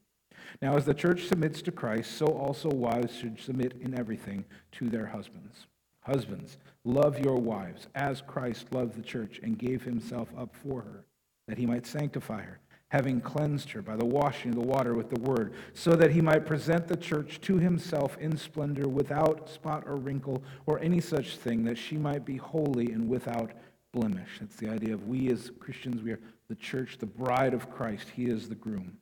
Now, 0.62 0.76
as 0.76 0.84
the 0.84 0.94
church 0.94 1.28
submits 1.28 1.62
to 1.62 1.72
Christ, 1.72 2.18
so 2.18 2.26
also 2.26 2.70
wives 2.70 3.16
should 3.16 3.40
submit 3.40 3.76
in 3.80 3.98
everything 3.98 4.44
to 4.74 4.90
their 4.90 5.06
husbands. 5.06 5.68
Husbands, 6.02 6.58
love 6.84 7.18
your 7.18 7.38
wives 7.38 7.88
as 7.96 8.22
Christ 8.22 8.74
loved 8.74 8.98
the 8.98 9.02
church 9.02 9.40
and 9.42 9.58
gave 9.58 9.84
himself 9.84 10.28
up 10.38 10.54
for 10.54 10.82
her, 10.82 11.06
that 11.48 11.58
he 11.58 11.66
might 11.66 11.86
sanctify 11.86 12.42
her 12.42 12.60
having 12.94 13.20
cleansed 13.20 13.72
her 13.72 13.82
by 13.82 13.96
the 13.96 14.06
washing 14.06 14.52
of 14.52 14.56
the 14.56 14.62
water 14.62 14.94
with 14.94 15.10
the 15.10 15.20
word, 15.22 15.52
so 15.74 15.96
that 15.96 16.12
he 16.12 16.22
might 16.22 16.46
present 16.46 16.88
the 16.88 16.96
church 16.96 17.42
to 17.42 17.58
himself 17.58 18.16
in 18.20 18.38
splendor, 18.38 18.88
without 18.88 19.50
spot 19.50 19.84
or 19.88 19.96
wrinkle 19.96 20.44
or 20.68 20.80
any 20.80 21.02
such 21.02 21.38
thing, 21.38 21.64
that 21.64 21.76
she 21.76 21.98
might 21.98 22.24
be 22.24 22.38
holy 22.38 22.92
and 22.92 23.10
without 23.10 23.52
blemish. 23.94 24.38
That's 24.40 24.58
the 24.58 24.70
idea 24.70 24.94
of 24.94 25.08
we 25.08 25.32
as 25.32 25.52
Christians, 25.60 26.04
we 26.04 26.12
are 26.12 26.20
the 26.50 26.56
church, 26.56 27.00
the 27.00 27.08
bride 27.08 27.56
of 27.56 27.68
Christ. 27.72 28.10
He 28.16 28.26
is 28.26 28.48
the 28.48 28.54
groom. 28.54 29.00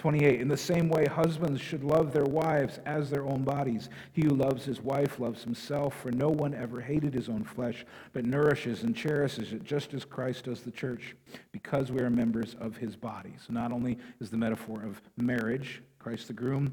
28. 0.00 0.40
In 0.40 0.48
the 0.48 0.56
same 0.56 0.88
way, 0.88 1.04
husbands 1.04 1.60
should 1.60 1.84
love 1.84 2.10
their 2.10 2.24
wives 2.24 2.80
as 2.86 3.10
their 3.10 3.26
own 3.26 3.44
bodies. 3.44 3.90
He 4.12 4.22
who 4.22 4.30
loves 4.30 4.64
his 4.64 4.80
wife 4.80 5.20
loves 5.20 5.44
himself, 5.44 5.94
for 5.94 6.10
no 6.10 6.30
one 6.30 6.54
ever 6.54 6.80
hated 6.80 7.12
his 7.12 7.28
own 7.28 7.44
flesh, 7.44 7.84
but 8.14 8.24
nourishes 8.24 8.82
and 8.82 8.96
cherishes 8.96 9.52
it, 9.52 9.62
just 9.62 9.92
as 9.92 10.06
Christ 10.06 10.46
does 10.46 10.62
the 10.62 10.70
church, 10.70 11.14
because 11.52 11.92
we 11.92 12.00
are 12.00 12.08
members 12.08 12.56
of 12.60 12.78
his 12.78 12.96
body. 12.96 13.34
So 13.46 13.52
not 13.52 13.72
only 13.72 13.98
is 14.20 14.30
the 14.30 14.38
metaphor 14.38 14.82
of 14.82 15.02
marriage, 15.18 15.82
Christ 15.98 16.28
the 16.28 16.32
groom, 16.32 16.72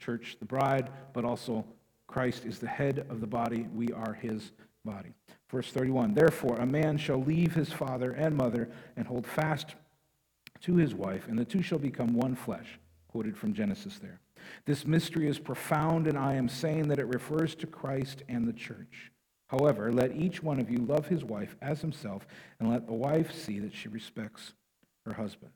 church 0.00 0.36
the 0.40 0.44
bride, 0.44 0.90
but 1.12 1.24
also 1.24 1.64
Christ 2.08 2.44
is 2.46 2.58
the 2.58 2.66
head 2.66 3.06
of 3.08 3.20
the 3.20 3.28
body. 3.28 3.68
We 3.72 3.92
are 3.92 4.14
his 4.14 4.50
body. 4.84 5.14
Verse 5.52 5.70
31 5.70 6.14
Therefore, 6.14 6.56
a 6.56 6.66
man 6.66 6.98
shall 6.98 7.22
leave 7.22 7.54
his 7.54 7.72
father 7.72 8.10
and 8.10 8.36
mother 8.36 8.68
and 8.96 9.06
hold 9.06 9.24
fast 9.24 9.76
to 10.62 10.76
his 10.76 10.94
wife, 10.94 11.28
and 11.28 11.38
the 11.38 11.44
two 11.44 11.62
shall 11.62 11.78
become 11.78 12.14
one 12.14 12.34
flesh. 12.34 12.78
Quoted 13.08 13.36
from 13.36 13.54
Genesis 13.54 13.98
there. 13.98 14.20
This 14.66 14.86
mystery 14.86 15.28
is 15.28 15.38
profound, 15.38 16.06
and 16.06 16.18
I 16.18 16.34
am 16.34 16.48
saying 16.48 16.88
that 16.88 16.98
it 16.98 17.06
refers 17.06 17.54
to 17.56 17.66
Christ 17.66 18.22
and 18.28 18.46
the 18.46 18.52
church. 18.52 19.10
However, 19.48 19.92
let 19.92 20.16
each 20.16 20.42
one 20.42 20.60
of 20.60 20.70
you 20.70 20.78
love 20.78 21.06
his 21.06 21.24
wife 21.24 21.56
as 21.62 21.80
himself, 21.80 22.26
and 22.58 22.68
let 22.68 22.86
the 22.86 22.92
wife 22.92 23.32
see 23.32 23.58
that 23.60 23.74
she 23.74 23.88
respects 23.88 24.52
her 25.06 25.14
husband. 25.14 25.52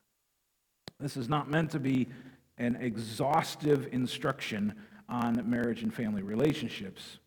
This 0.99 1.17
is 1.17 1.29
not 1.29 1.51
meant 1.51 1.71
to 1.73 1.81
be 1.81 2.09
an 2.57 2.77
exhaustive 2.77 3.89
instruction 3.93 4.75
on 5.09 5.49
marriage 5.49 5.83
and 5.83 5.93
family 5.93 6.23
relationships, 6.23 7.19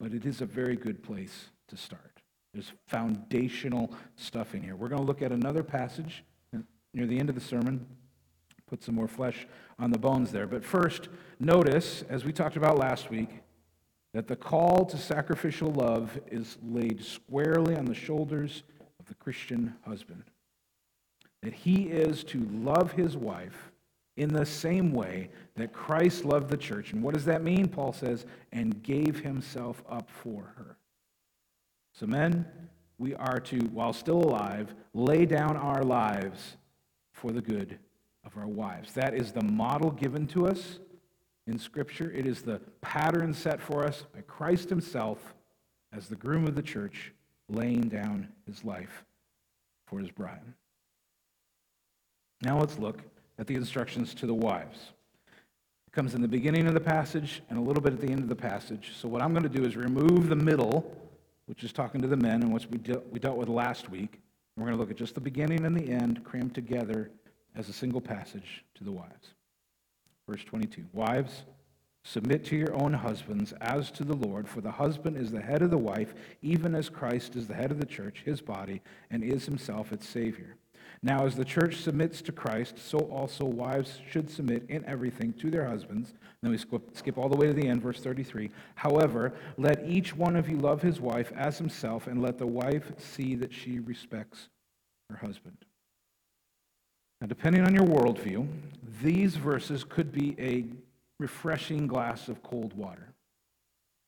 but 0.00 0.14
it 0.14 0.24
is 0.24 0.40
a 0.40 0.46
very 0.46 0.76
good 0.76 1.02
place 1.02 1.50
to 1.68 1.76
start. 1.76 2.22
There's 2.54 2.72
foundational 2.86 3.92
stuff 4.16 4.54
in 4.54 4.62
here. 4.62 4.76
We're 4.76 4.88
going 4.88 5.02
to 5.02 5.06
look 5.06 5.22
at 5.22 5.32
another 5.32 5.62
passage 5.62 6.24
near 6.94 7.06
the 7.06 7.18
end 7.18 7.28
of 7.28 7.34
the 7.34 7.40
sermon. 7.40 7.86
Put 8.66 8.82
some 8.82 8.94
more 8.94 9.08
flesh 9.08 9.46
on 9.78 9.90
the 9.90 9.98
bones 9.98 10.32
there. 10.32 10.46
But 10.46 10.64
first, 10.64 11.08
notice, 11.38 12.02
as 12.08 12.24
we 12.24 12.32
talked 12.32 12.56
about 12.56 12.78
last 12.78 13.10
week, 13.10 13.28
that 14.14 14.28
the 14.28 14.36
call 14.36 14.86
to 14.86 14.96
sacrificial 14.96 15.72
love 15.72 16.18
is 16.30 16.56
laid 16.62 17.04
squarely 17.04 17.76
on 17.76 17.84
the 17.84 17.94
shoulders 17.94 18.62
of 19.00 19.06
the 19.06 19.14
Christian 19.14 19.74
husband. 19.86 20.24
That 21.42 21.52
he 21.52 21.82
is 21.88 22.24
to 22.24 22.48
love 22.52 22.92
his 22.92 23.16
wife 23.16 23.72
in 24.16 24.32
the 24.32 24.46
same 24.46 24.92
way 24.92 25.30
that 25.56 25.72
Christ 25.72 26.24
loved 26.24 26.48
the 26.48 26.56
church. 26.56 26.92
And 26.92 27.02
what 27.02 27.14
does 27.14 27.24
that 27.24 27.42
mean? 27.42 27.68
Paul 27.68 27.92
says, 27.92 28.24
and 28.52 28.82
gave 28.82 29.20
himself 29.20 29.82
up 29.90 30.08
for 30.08 30.54
her. 30.56 30.78
So, 31.92 32.06
men, 32.06 32.46
we 32.98 33.14
are 33.14 33.40
to, 33.40 33.58
while 33.72 33.92
still 33.92 34.18
alive, 34.18 34.74
lay 34.94 35.26
down 35.26 35.56
our 35.56 35.82
lives 35.82 36.56
for 37.14 37.32
the 37.32 37.40
good 37.40 37.78
of 38.26 38.36
our 38.36 38.46
wives. 38.46 38.92
That 38.92 39.14
is 39.14 39.32
the 39.32 39.42
model 39.42 39.90
given 39.90 40.26
to 40.28 40.46
us 40.46 40.78
in 41.46 41.58
Scripture. 41.58 42.10
It 42.10 42.26
is 42.26 42.42
the 42.42 42.60
pattern 42.82 43.32
set 43.32 43.60
for 43.60 43.84
us 43.84 44.04
by 44.14 44.20
Christ 44.22 44.68
Himself 44.68 45.34
as 45.92 46.08
the 46.08 46.16
groom 46.16 46.46
of 46.46 46.54
the 46.54 46.62
church, 46.62 47.12
laying 47.48 47.88
down 47.88 48.28
His 48.46 48.64
life 48.64 49.04
for 49.86 50.00
His 50.00 50.10
bride. 50.10 50.42
Now 52.42 52.58
let's 52.58 52.78
look 52.78 53.00
at 53.38 53.46
the 53.46 53.54
instructions 53.54 54.12
to 54.14 54.26
the 54.26 54.34
wives. 54.34 54.92
It 55.86 55.92
comes 55.92 56.14
in 56.14 56.20
the 56.20 56.28
beginning 56.28 56.66
of 56.66 56.74
the 56.74 56.80
passage 56.80 57.42
and 57.48 57.58
a 57.58 57.62
little 57.62 57.82
bit 57.82 57.92
at 57.92 58.00
the 58.00 58.10
end 58.10 58.20
of 58.20 58.28
the 58.28 58.36
passage. 58.36 58.92
So, 59.00 59.08
what 59.08 59.22
I'm 59.22 59.32
going 59.32 59.44
to 59.44 59.48
do 59.48 59.64
is 59.64 59.76
remove 59.76 60.28
the 60.28 60.36
middle, 60.36 60.94
which 61.46 61.62
is 61.62 61.72
talking 61.72 62.00
to 62.02 62.08
the 62.08 62.16
men 62.16 62.42
and 62.42 62.52
what 62.52 62.66
we, 62.70 62.78
we 63.10 63.18
dealt 63.18 63.36
with 63.36 63.48
last 63.48 63.88
week, 63.88 64.20
we're 64.56 64.66
going 64.66 64.76
to 64.76 64.80
look 64.80 64.90
at 64.90 64.96
just 64.96 65.14
the 65.14 65.20
beginning 65.20 65.64
and 65.64 65.76
the 65.76 65.90
end 65.90 66.22
crammed 66.24 66.54
together 66.54 67.10
as 67.56 67.68
a 67.68 67.72
single 67.72 68.00
passage 68.00 68.64
to 68.74 68.84
the 68.84 68.92
wives. 68.92 69.34
Verse 70.28 70.44
22 70.44 70.84
Wives, 70.92 71.42
submit 72.04 72.44
to 72.46 72.56
your 72.56 72.74
own 72.74 72.92
husbands 72.92 73.52
as 73.60 73.90
to 73.92 74.04
the 74.04 74.14
Lord, 74.14 74.48
for 74.48 74.60
the 74.60 74.70
husband 74.70 75.16
is 75.16 75.30
the 75.30 75.40
head 75.40 75.62
of 75.62 75.70
the 75.70 75.78
wife, 75.78 76.14
even 76.42 76.74
as 76.74 76.88
Christ 76.88 77.34
is 77.36 77.48
the 77.48 77.54
head 77.54 77.70
of 77.70 77.80
the 77.80 77.86
church, 77.86 78.22
his 78.24 78.40
body, 78.40 78.80
and 79.10 79.24
is 79.24 79.46
himself 79.46 79.92
its 79.92 80.08
Savior. 80.08 80.56
Now, 81.04 81.26
as 81.26 81.36
the 81.36 81.44
church 81.44 81.76
submits 81.82 82.22
to 82.22 82.32
Christ, 82.32 82.78
so 82.78 82.96
also 82.98 83.44
wives 83.44 84.00
should 84.10 84.30
submit 84.30 84.64
in 84.70 84.82
everything 84.86 85.34
to 85.34 85.50
their 85.50 85.66
husbands. 85.68 86.14
Then 86.40 86.50
we 86.50 86.56
skip, 86.56 87.18
all 87.18 87.28
the 87.28 87.36
way 87.36 87.46
to 87.46 87.52
the 87.52 87.68
end, 87.68 87.82
verse 87.82 88.00
33. 88.00 88.50
However, 88.74 89.34
let 89.58 89.86
each 89.86 90.16
one 90.16 90.34
of 90.34 90.48
you 90.48 90.56
love 90.56 90.80
his 90.80 91.02
wife 91.02 91.30
as 91.36 91.58
himself, 91.58 92.06
and 92.06 92.22
let 92.22 92.38
the 92.38 92.46
wife 92.46 92.90
see 92.96 93.34
that 93.34 93.52
she 93.52 93.80
respects 93.80 94.48
her 95.10 95.16
husband. 95.16 95.58
Now, 97.20 97.26
depending 97.26 97.66
on 97.66 97.74
your 97.74 97.84
worldview, 97.84 98.48
these 99.02 99.36
verses 99.36 99.84
could 99.84 100.10
be 100.10 100.34
a 100.38 100.64
refreshing 101.20 101.86
glass 101.86 102.28
of 102.30 102.42
cold 102.42 102.72
water, 102.72 103.12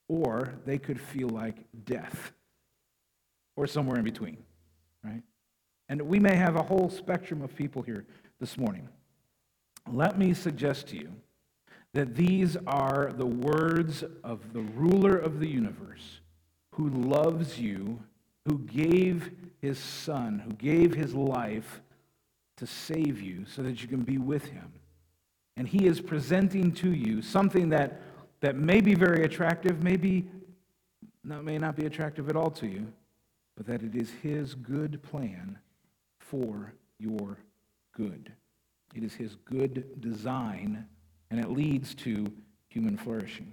or 0.09 0.55
they 0.65 0.79
could 0.79 0.99
feel 0.99 1.29
like 1.29 1.59
death, 1.85 2.33
or 3.55 3.67
somewhere 3.67 3.99
in 3.99 4.05
between, 4.05 4.39
right? 5.05 5.23
And 5.89 6.03
we 6.03 6.19
may 6.19 6.35
have 6.35 6.57
a 6.57 6.63
whole 6.63 6.91
spectrum 6.91 7.43
of 7.43 7.55
people 7.55 7.83
here 7.83 8.05
this 8.41 8.59
morning. 8.59 8.89
Let 9.91 10.19
me 10.19 10.35
suggest 10.35 10.89
to 10.89 10.97
you 10.97 11.13
that 11.93 12.15
these 12.15 12.57
are 12.67 13.13
the 13.17 13.27
words 13.27 14.05
of 14.25 14.53
the 14.53 14.61
ruler 14.61 15.17
of 15.17 15.39
the 15.41 15.49
universe 15.49 16.21
who 16.73 16.91
loves 16.91 17.59
you, 17.59 18.01
who 18.47 18.59
gave 18.59 19.31
his 19.63 19.79
son, 19.79 20.41
who 20.41 20.53
gave 20.53 20.95
his 20.95 21.15
life 21.15 21.81
to 22.57 22.67
save 22.67 23.21
you 23.21 23.45
so 23.47 23.63
that 23.63 23.81
you 23.83 23.89
can 23.89 24.03
be 24.03 24.19
with 24.19 24.47
him. 24.47 24.73
And 25.57 25.67
he 25.67 25.87
is 25.87 26.01
presenting 26.01 26.73
to 26.73 26.93
you 26.93 27.23
something 27.23 27.71
that, 27.71 28.03
that 28.41 28.57
may 28.57 28.81
be 28.81 28.95
very 28.95 29.25
attractive, 29.25 29.83
maybe 29.83 30.29
not, 31.25 31.45
may 31.45 31.59
not 31.59 31.77
be 31.77 31.87
attractive 31.87 32.29
at 32.29 32.37
all 32.37 32.51
to 32.51 32.67
you, 32.67 32.93
but 33.57 33.67
that 33.67 33.83
it 33.83 33.95
is 33.95 34.11
his 34.23 34.55
good 34.55 35.03
plan 35.03 35.59
for 36.31 36.73
your 36.99 37.39
good. 37.95 38.33
It 38.95 39.03
is 39.03 39.15
his 39.15 39.37
good 39.45 40.01
design, 40.01 40.87
and 41.31 41.41
it 41.41 41.51
leads 41.51 41.95
to 41.97 42.27
human 42.69 42.97
flourishing. 42.97 43.53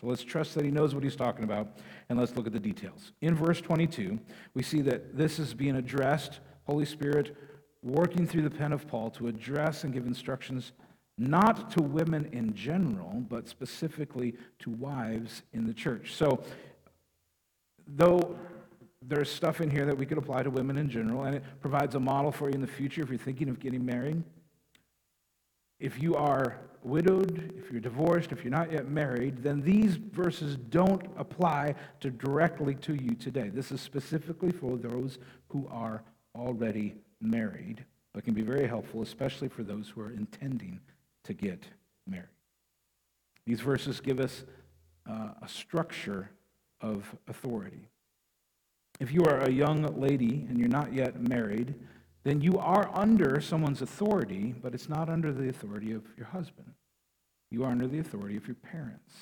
So 0.00 0.06
let's 0.06 0.22
trust 0.22 0.54
that 0.54 0.64
he 0.64 0.70
knows 0.70 0.94
what 0.94 1.02
he's 1.02 1.16
talking 1.16 1.44
about, 1.44 1.78
and 2.08 2.18
let's 2.18 2.36
look 2.36 2.46
at 2.46 2.52
the 2.52 2.60
details. 2.60 3.12
In 3.22 3.34
verse 3.34 3.60
22, 3.60 4.18
we 4.54 4.62
see 4.62 4.82
that 4.82 5.16
this 5.16 5.38
is 5.38 5.54
being 5.54 5.76
addressed, 5.76 6.40
Holy 6.64 6.84
Spirit 6.84 7.36
working 7.82 8.26
through 8.26 8.42
the 8.42 8.50
pen 8.50 8.72
of 8.72 8.86
Paul 8.86 9.10
to 9.10 9.28
address 9.28 9.84
and 9.84 9.92
give 9.92 10.06
instructions 10.06 10.72
not 11.18 11.70
to 11.70 11.82
women 11.82 12.28
in 12.32 12.54
general, 12.54 13.24
but 13.28 13.48
specifically 13.48 14.34
to 14.58 14.70
wives 14.70 15.42
in 15.52 15.66
the 15.66 15.72
church. 15.72 16.14
So, 16.14 16.42
though 17.86 18.36
there's 19.08 19.30
stuff 19.30 19.60
in 19.60 19.70
here 19.70 19.86
that 19.86 19.96
we 19.96 20.06
could 20.06 20.18
apply 20.18 20.42
to 20.42 20.50
women 20.50 20.76
in 20.76 20.88
general, 20.88 21.24
and 21.24 21.36
it 21.36 21.44
provides 21.60 21.94
a 21.94 22.00
model 22.00 22.32
for 22.32 22.48
you 22.48 22.54
in 22.54 22.60
the 22.60 22.66
future 22.66 23.02
if 23.02 23.08
you're 23.08 23.18
thinking 23.18 23.48
of 23.48 23.60
getting 23.60 23.84
married. 23.84 24.22
If 25.78 26.00
you 26.00 26.14
are 26.16 26.58
widowed, 26.82 27.52
if 27.58 27.70
you're 27.70 27.80
divorced, 27.80 28.32
if 28.32 28.42
you're 28.42 28.50
not 28.50 28.72
yet 28.72 28.88
married, 28.88 29.42
then 29.42 29.60
these 29.60 29.96
verses 29.96 30.56
don't 30.56 31.02
apply 31.16 31.74
to 32.00 32.10
directly 32.10 32.74
to 32.76 32.94
you 32.94 33.14
today. 33.14 33.48
This 33.48 33.72
is 33.72 33.80
specifically 33.80 34.52
for 34.52 34.76
those 34.76 35.18
who 35.48 35.68
are 35.70 36.02
already 36.34 36.94
married, 37.20 37.84
but 38.14 38.24
can 38.24 38.34
be 38.34 38.42
very 38.42 38.66
helpful, 38.66 39.02
especially 39.02 39.48
for 39.48 39.62
those 39.62 39.88
who 39.88 40.00
are 40.00 40.12
intending 40.12 40.80
to 41.24 41.34
get 41.34 41.64
married. 42.06 42.28
These 43.46 43.60
verses 43.60 44.00
give 44.00 44.20
us 44.20 44.44
uh, 45.08 45.30
a 45.42 45.48
structure 45.48 46.30
of 46.80 47.14
authority. 47.28 47.88
If 48.98 49.12
you 49.12 49.22
are 49.24 49.40
a 49.40 49.50
young 49.50 49.82
lady 50.00 50.46
and 50.48 50.58
you're 50.58 50.68
not 50.68 50.92
yet 50.92 51.20
married, 51.20 51.74
then 52.24 52.40
you 52.40 52.58
are 52.58 52.90
under 52.92 53.40
someone's 53.40 53.82
authority, 53.82 54.54
but 54.60 54.74
it's 54.74 54.88
not 54.88 55.08
under 55.08 55.32
the 55.32 55.48
authority 55.48 55.92
of 55.92 56.02
your 56.16 56.26
husband. 56.26 56.72
You 57.50 57.64
are 57.64 57.70
under 57.70 57.86
the 57.86 57.98
authority 57.98 58.36
of 58.36 58.46
your 58.46 58.56
parents. 58.56 59.14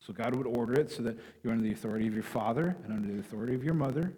So 0.00 0.12
God 0.12 0.34
would 0.34 0.46
order 0.46 0.74
it 0.74 0.90
so 0.90 1.02
that 1.02 1.16
you're 1.42 1.52
under 1.52 1.64
the 1.64 1.72
authority 1.72 2.06
of 2.06 2.14
your 2.14 2.22
father 2.22 2.76
and 2.84 2.92
under 2.92 3.12
the 3.12 3.20
authority 3.20 3.54
of 3.54 3.62
your 3.62 3.74
mother. 3.74 4.12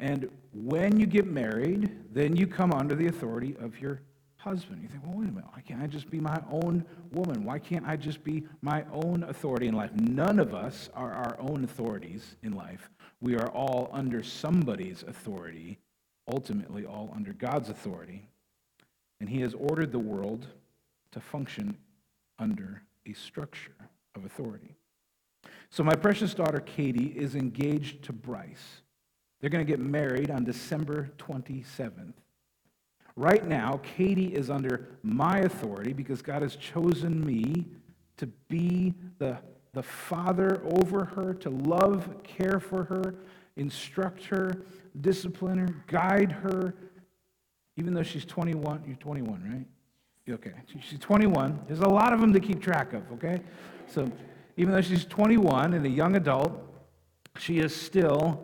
And 0.00 0.28
when 0.52 0.98
you 0.98 1.06
get 1.06 1.26
married, 1.26 1.90
then 2.12 2.36
you 2.36 2.46
come 2.46 2.72
under 2.72 2.94
the 2.94 3.06
authority 3.06 3.56
of 3.60 3.80
your 3.80 4.02
husband. 4.36 4.82
You 4.82 4.88
think, 4.88 5.02
well, 5.04 5.16
wait 5.16 5.28
a 5.28 5.32
minute, 5.32 5.46
why 5.52 5.60
can't 5.60 5.82
I 5.82 5.86
just 5.86 6.10
be 6.10 6.20
my 6.20 6.40
own 6.50 6.84
woman? 7.10 7.44
Why 7.44 7.58
can't 7.58 7.86
I 7.86 7.96
just 7.96 8.22
be 8.22 8.46
my 8.60 8.84
own 8.92 9.22
authority 9.24 9.66
in 9.66 9.74
life? 9.74 9.92
None 9.94 10.38
of 10.38 10.54
us 10.54 10.90
are 10.94 11.12
our 11.12 11.36
own 11.40 11.64
authorities 11.64 12.36
in 12.42 12.52
life. 12.52 12.90
We 13.20 13.36
are 13.36 13.48
all 13.48 13.90
under 13.92 14.22
somebody's 14.22 15.02
authority, 15.02 15.78
ultimately, 16.32 16.84
all 16.84 17.12
under 17.14 17.32
God's 17.32 17.70
authority. 17.70 18.28
And 19.20 19.28
He 19.28 19.40
has 19.40 19.54
ordered 19.54 19.92
the 19.92 19.98
world 19.98 20.46
to 21.12 21.20
function 21.20 21.76
under 22.38 22.82
a 23.06 23.12
structure 23.14 23.74
of 24.14 24.24
authority. 24.24 24.74
So, 25.70 25.82
my 25.82 25.94
precious 25.94 26.34
daughter 26.34 26.60
Katie 26.60 27.14
is 27.16 27.34
engaged 27.34 28.02
to 28.04 28.12
Bryce. 28.12 28.82
They're 29.40 29.50
going 29.50 29.64
to 29.64 29.70
get 29.70 29.80
married 29.80 30.30
on 30.30 30.44
December 30.44 31.10
27th. 31.18 32.14
Right 33.16 33.46
now, 33.46 33.80
Katie 33.82 34.34
is 34.34 34.50
under 34.50 34.88
my 35.02 35.38
authority 35.38 35.92
because 35.92 36.20
God 36.20 36.42
has 36.42 36.56
chosen 36.56 37.24
me 37.24 37.66
to 38.18 38.26
be 38.48 38.94
the, 39.18 39.38
the 39.76 39.82
father 39.82 40.62
over 40.80 41.04
her, 41.04 41.34
to 41.34 41.50
love, 41.50 42.08
care 42.22 42.58
for 42.58 42.84
her, 42.84 43.14
instruct 43.56 44.24
her, 44.24 44.62
discipline 45.02 45.58
her, 45.58 45.68
guide 45.86 46.32
her, 46.32 46.74
even 47.76 47.92
though 47.92 48.02
she's 48.02 48.24
21. 48.24 48.84
You're 48.86 48.96
21, 48.96 49.66
right? 50.26 50.34
Okay. 50.34 50.54
She's 50.80 50.98
21. 50.98 51.60
There's 51.66 51.80
a 51.80 51.88
lot 51.88 52.14
of 52.14 52.22
them 52.22 52.32
to 52.32 52.40
keep 52.40 52.62
track 52.62 52.94
of, 52.94 53.02
okay? 53.12 53.42
So 53.86 54.10
even 54.56 54.72
though 54.72 54.80
she's 54.80 55.04
21 55.04 55.74
and 55.74 55.84
a 55.84 55.90
young 55.90 56.16
adult, 56.16 56.58
she 57.38 57.58
is 57.58 57.76
still 57.76 58.42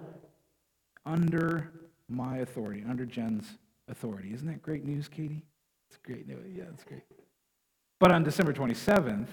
under 1.06 1.72
my 2.10 2.40
authority, 2.40 2.84
under 2.86 3.06
Jen's 3.06 3.56
authority. 3.88 4.34
Isn't 4.34 4.48
that 4.48 4.60
great 4.60 4.84
news, 4.84 5.08
Katie? 5.08 5.46
It's 5.88 5.96
great 5.96 6.28
news. 6.28 6.44
Yeah, 6.54 6.64
it's 6.74 6.84
great. 6.84 7.04
But 7.98 8.12
on 8.12 8.22
December 8.22 8.52
27th, 8.52 9.28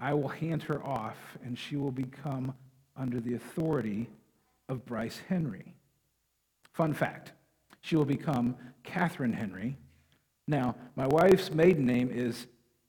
I 0.00 0.14
will 0.14 0.28
hand 0.28 0.62
her 0.64 0.84
off 0.84 1.16
and 1.44 1.58
she 1.58 1.76
will 1.76 1.92
become 1.92 2.54
under 2.96 3.20
the 3.20 3.34
authority 3.34 4.08
of 4.68 4.86
Bryce 4.86 5.20
Henry. 5.28 5.74
Fun 6.72 6.94
fact 6.94 7.32
she 7.82 7.96
will 7.96 8.04
become 8.04 8.56
Catherine 8.82 9.32
Henry. 9.32 9.76
Now, 10.48 10.74
my 10.96 11.06
wife's 11.06 11.50
maiden 11.50 11.86
name 11.86 12.10
is 12.10 12.46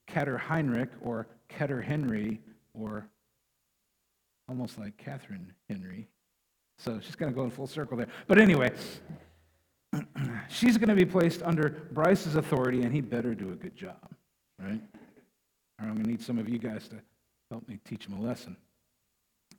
Ketter 0.10 0.40
Heinrich 0.40 0.90
or 1.02 1.28
Ketter 1.50 1.84
Henry 1.84 2.42
or 2.74 3.08
almost 4.48 4.78
like 4.80 4.98
Catherine 4.98 5.54
Henry. 5.70 6.08
So 6.78 7.00
she's 7.02 7.16
going 7.16 7.32
to 7.32 7.36
go 7.36 7.44
in 7.44 7.52
full 7.52 7.68
circle 7.68 7.98
there. 7.98 8.08
But 8.28 8.40
anyway, 8.40 8.72
she's 10.50 10.78
going 10.78 10.90
to 10.90 10.96
be 10.96 11.06
placed 11.06 11.44
under 11.44 11.70
Bryce's 11.92 12.36
authority, 12.36 12.82
and 12.82 12.94
he 12.94 13.02
better 13.02 13.36
do 13.36 13.52
a 13.52 13.56
good 13.56 13.76
job, 13.76 14.16
right? 14.60 14.82
I'm 15.90 15.94
going 15.94 16.04
to 16.04 16.10
need 16.10 16.22
some 16.22 16.38
of 16.38 16.48
you 16.48 16.60
guys 16.60 16.88
to 16.90 16.98
help 17.50 17.68
me 17.68 17.80
teach 17.86 18.06
him 18.06 18.14
a 18.14 18.22
lesson. 18.22 18.56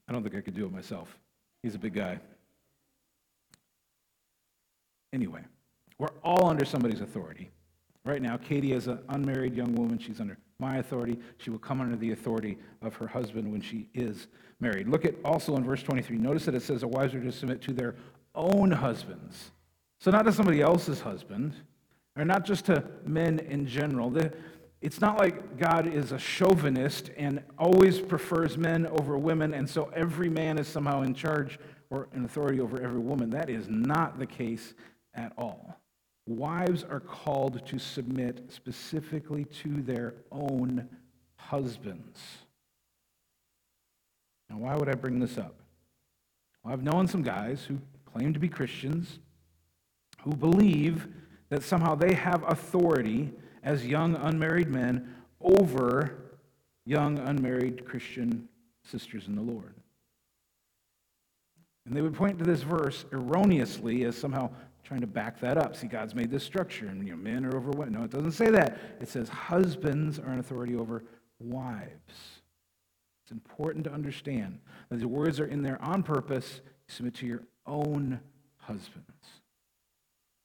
I 0.08 0.12
don't 0.12 0.22
think 0.22 0.34
I 0.34 0.40
could 0.40 0.54
do 0.54 0.66
it 0.66 0.72
myself. 0.72 1.18
He's 1.62 1.74
a 1.74 1.78
big 1.78 1.94
guy. 1.94 2.18
Anyway, 5.12 5.42
we're 5.98 6.08
all 6.24 6.46
under 6.46 6.64
somebody's 6.64 7.00
authority. 7.00 7.50
Right 8.04 8.22
now, 8.22 8.36
Katie 8.36 8.72
is 8.72 8.88
an 8.88 8.98
unmarried 9.10 9.54
young 9.54 9.74
woman. 9.74 9.98
She's 9.98 10.20
under 10.20 10.38
my 10.58 10.78
authority. 10.78 11.18
She 11.38 11.50
will 11.50 11.58
come 11.58 11.80
under 11.80 11.96
the 11.96 12.12
authority 12.12 12.58
of 12.80 12.94
her 12.96 13.06
husband 13.06 13.50
when 13.50 13.60
she 13.60 13.88
is 13.94 14.26
married. 14.58 14.88
Look 14.88 15.04
at 15.04 15.14
also 15.24 15.56
in 15.56 15.64
verse 15.64 15.82
23. 15.82 16.18
Notice 16.18 16.44
that 16.46 16.54
it 16.54 16.62
says, 16.62 16.82
"A 16.82 16.88
wives 16.88 17.14
are 17.14 17.22
to 17.22 17.30
submit 17.30 17.60
to 17.62 17.72
their 17.72 17.94
own 18.34 18.70
husbands. 18.70 19.52
So, 20.00 20.10
not 20.10 20.24
to 20.24 20.32
somebody 20.32 20.60
else's 20.60 21.00
husband, 21.00 21.54
or 22.16 22.24
not 22.24 22.44
just 22.44 22.66
to 22.66 22.84
men 23.04 23.38
in 23.38 23.66
general. 23.66 24.10
It's 24.82 25.00
not 25.00 25.16
like 25.16 25.58
God 25.58 25.86
is 25.86 26.10
a 26.10 26.18
chauvinist 26.18 27.12
and 27.16 27.40
always 27.56 28.00
prefers 28.00 28.58
men 28.58 28.88
over 28.88 29.16
women, 29.16 29.54
and 29.54 29.70
so 29.70 29.92
every 29.94 30.28
man 30.28 30.58
is 30.58 30.66
somehow 30.66 31.02
in 31.02 31.14
charge 31.14 31.60
or 31.88 32.08
in 32.12 32.24
authority 32.24 32.60
over 32.60 32.82
every 32.82 32.98
woman. 32.98 33.30
That 33.30 33.48
is 33.48 33.68
not 33.68 34.18
the 34.18 34.26
case 34.26 34.74
at 35.14 35.32
all. 35.38 35.78
Wives 36.26 36.82
are 36.82 36.98
called 36.98 37.64
to 37.66 37.78
submit 37.78 38.50
specifically 38.50 39.44
to 39.62 39.82
their 39.82 40.14
own 40.32 40.88
husbands. 41.36 42.20
Now, 44.50 44.58
why 44.58 44.74
would 44.74 44.88
I 44.88 44.94
bring 44.94 45.20
this 45.20 45.38
up? 45.38 45.54
Well, 46.64 46.72
I've 46.72 46.82
known 46.82 47.06
some 47.06 47.22
guys 47.22 47.64
who 47.64 47.78
claim 48.04 48.32
to 48.32 48.40
be 48.40 48.48
Christians 48.48 49.20
who 50.22 50.34
believe 50.34 51.06
that 51.50 51.62
somehow 51.62 51.94
they 51.94 52.14
have 52.14 52.42
authority 52.48 53.32
as 53.62 53.86
young 53.86 54.16
unmarried 54.16 54.68
men 54.68 55.14
over 55.40 56.18
young 56.84 57.18
unmarried 57.18 57.84
Christian 57.84 58.48
sisters 58.84 59.28
in 59.28 59.36
the 59.36 59.42
Lord. 59.42 59.74
And 61.86 61.96
they 61.96 62.02
would 62.02 62.14
point 62.14 62.38
to 62.38 62.44
this 62.44 62.62
verse 62.62 63.04
erroneously 63.12 64.04
as 64.04 64.16
somehow 64.16 64.50
trying 64.84 65.00
to 65.00 65.06
back 65.06 65.40
that 65.40 65.58
up. 65.58 65.76
See, 65.76 65.86
God's 65.86 66.14
made 66.14 66.30
this 66.30 66.44
structure, 66.44 66.86
and 66.86 67.06
you 67.06 67.12
know, 67.12 67.16
men 67.16 67.44
are 67.44 67.56
over 67.56 67.70
women. 67.70 67.94
No, 67.94 68.04
it 68.04 68.10
doesn't 68.10 68.32
say 68.32 68.50
that. 68.50 68.78
It 69.00 69.08
says 69.08 69.28
husbands 69.28 70.18
are 70.18 70.28
an 70.32 70.38
authority 70.38 70.76
over 70.76 71.04
wives. 71.40 72.40
It's 73.24 73.32
important 73.32 73.84
to 73.84 73.92
understand 73.92 74.58
that 74.90 75.00
the 75.00 75.08
words 75.08 75.40
are 75.40 75.46
in 75.46 75.62
there 75.62 75.80
on 75.82 76.02
purpose. 76.02 76.60
Submit 76.88 77.14
to 77.14 77.26
your 77.26 77.42
own 77.66 78.20
husbands. 78.58 79.06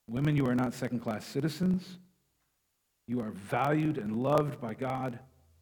Women, 0.08 0.36
you 0.36 0.46
are 0.48 0.56
not 0.56 0.74
second 0.74 1.00
class 1.00 1.26
citizens. 1.26 1.98
You 3.08 3.22
are 3.22 3.32
valued 3.32 3.98
and 3.98 4.18
loved 4.18 4.60
by 4.60 4.74
God, 4.74 5.20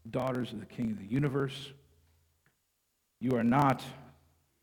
daughters 0.10 0.51
of 0.51 0.60
the 0.60 0.65
King 0.65 0.91
of 0.91 0.99
the 0.99 1.05
universe. 1.05 1.71
You 3.19 3.31
are 3.38 3.43
not 3.43 3.84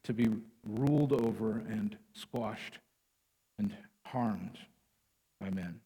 to 0.05 0.13
be 0.13 0.29
ruled 0.67 1.13
over 1.13 1.59
and 1.69 1.97
squashed 2.13 2.79
and 3.59 3.75
harmed 4.05 4.59
by 5.41 5.51
men. 5.51 5.81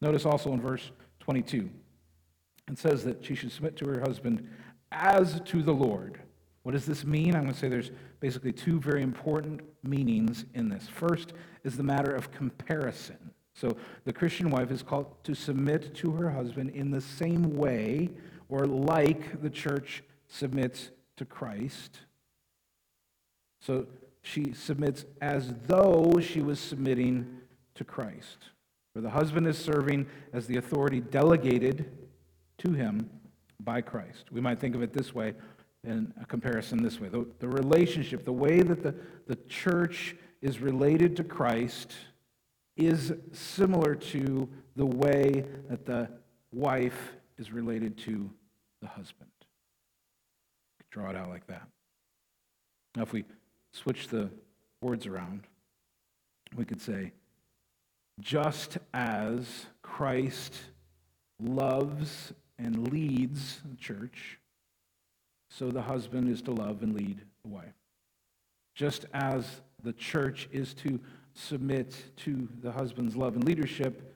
Notice 0.00 0.26
also 0.26 0.52
in 0.52 0.60
verse 0.60 0.90
22, 1.20 1.70
it 2.70 2.78
says 2.78 3.04
that 3.04 3.24
she 3.24 3.34
should 3.34 3.52
submit 3.52 3.76
to 3.76 3.86
her 3.86 4.00
husband 4.00 4.48
as 4.92 5.40
to 5.46 5.62
the 5.62 5.72
Lord. 5.72 6.20
What 6.62 6.72
does 6.72 6.86
this 6.86 7.04
mean? 7.04 7.34
I'm 7.34 7.42
going 7.42 7.52
to 7.52 7.58
say 7.58 7.68
there's 7.68 7.90
basically 8.20 8.52
two 8.52 8.80
very 8.80 9.02
important 9.02 9.60
meanings 9.82 10.46
in 10.54 10.70
this. 10.70 10.88
First 10.88 11.34
is 11.62 11.76
the 11.76 11.82
matter 11.82 12.14
of 12.14 12.30
comparison. 12.32 13.32
So 13.54 13.76
the 14.04 14.12
Christian 14.12 14.50
wife 14.50 14.70
is 14.70 14.82
called 14.82 15.06
to 15.24 15.34
submit 15.34 15.94
to 15.96 16.12
her 16.12 16.30
husband 16.30 16.70
in 16.70 16.90
the 16.90 17.00
same 17.00 17.56
way 17.56 18.10
or 18.48 18.66
like 18.66 19.40
the 19.42 19.50
church 19.50 20.02
submits 20.28 20.90
to 21.16 21.24
Christ. 21.24 22.00
So 23.60 23.86
she 24.22 24.52
submits 24.52 25.04
as 25.20 25.54
though 25.66 26.18
she 26.20 26.40
was 26.40 26.58
submitting 26.58 27.38
to 27.76 27.84
Christ. 27.84 28.38
For 28.92 29.00
the 29.00 29.10
husband 29.10 29.46
is 29.46 29.58
serving 29.58 30.06
as 30.32 30.46
the 30.46 30.56
authority 30.56 31.00
delegated 31.00 31.90
to 32.58 32.72
him 32.72 33.08
by 33.60 33.80
Christ. 33.80 34.32
We 34.32 34.40
might 34.40 34.58
think 34.58 34.74
of 34.74 34.82
it 34.82 34.92
this 34.92 35.14
way 35.14 35.34
in 35.84 36.12
a 36.20 36.24
comparison 36.24 36.82
this 36.82 36.98
way 36.98 37.08
the, 37.08 37.26
the 37.38 37.48
relationship, 37.48 38.24
the 38.24 38.32
way 38.32 38.62
that 38.62 38.82
the, 38.82 38.94
the 39.26 39.36
church 39.48 40.16
is 40.40 40.60
related 40.60 41.16
to 41.16 41.24
Christ 41.24 41.92
is 42.76 43.12
similar 43.32 43.94
to 43.94 44.48
the 44.76 44.86
way 44.86 45.44
that 45.68 45.86
the 45.86 46.08
wife 46.52 47.14
is 47.38 47.52
related 47.52 47.96
to 47.98 48.30
the 48.80 48.88
husband. 48.88 49.30
Draw 50.90 51.10
it 51.10 51.16
out 51.16 51.28
like 51.28 51.46
that. 51.48 51.66
Now, 52.96 53.02
if 53.02 53.12
we 53.12 53.24
switch 53.72 54.08
the 54.08 54.30
words 54.80 55.06
around, 55.06 55.46
we 56.54 56.64
could 56.64 56.80
say, 56.80 57.12
just 58.20 58.78
as 58.92 59.66
Christ 59.82 60.54
loves 61.40 62.32
and 62.58 62.92
leads 62.92 63.60
the 63.68 63.76
church, 63.76 64.38
so 65.50 65.70
the 65.70 65.82
husband 65.82 66.28
is 66.28 66.42
to 66.42 66.52
love 66.52 66.82
and 66.82 66.94
lead 66.94 67.20
the 67.42 67.50
wife. 67.50 67.74
Just 68.74 69.06
as 69.12 69.60
the 69.82 69.92
church 69.92 70.48
is 70.52 70.74
to 70.74 71.00
submit 71.34 71.96
to 72.16 72.48
the 72.62 72.72
husband's 72.72 73.16
love 73.16 73.34
and 73.34 73.44
leadership, 73.44 74.14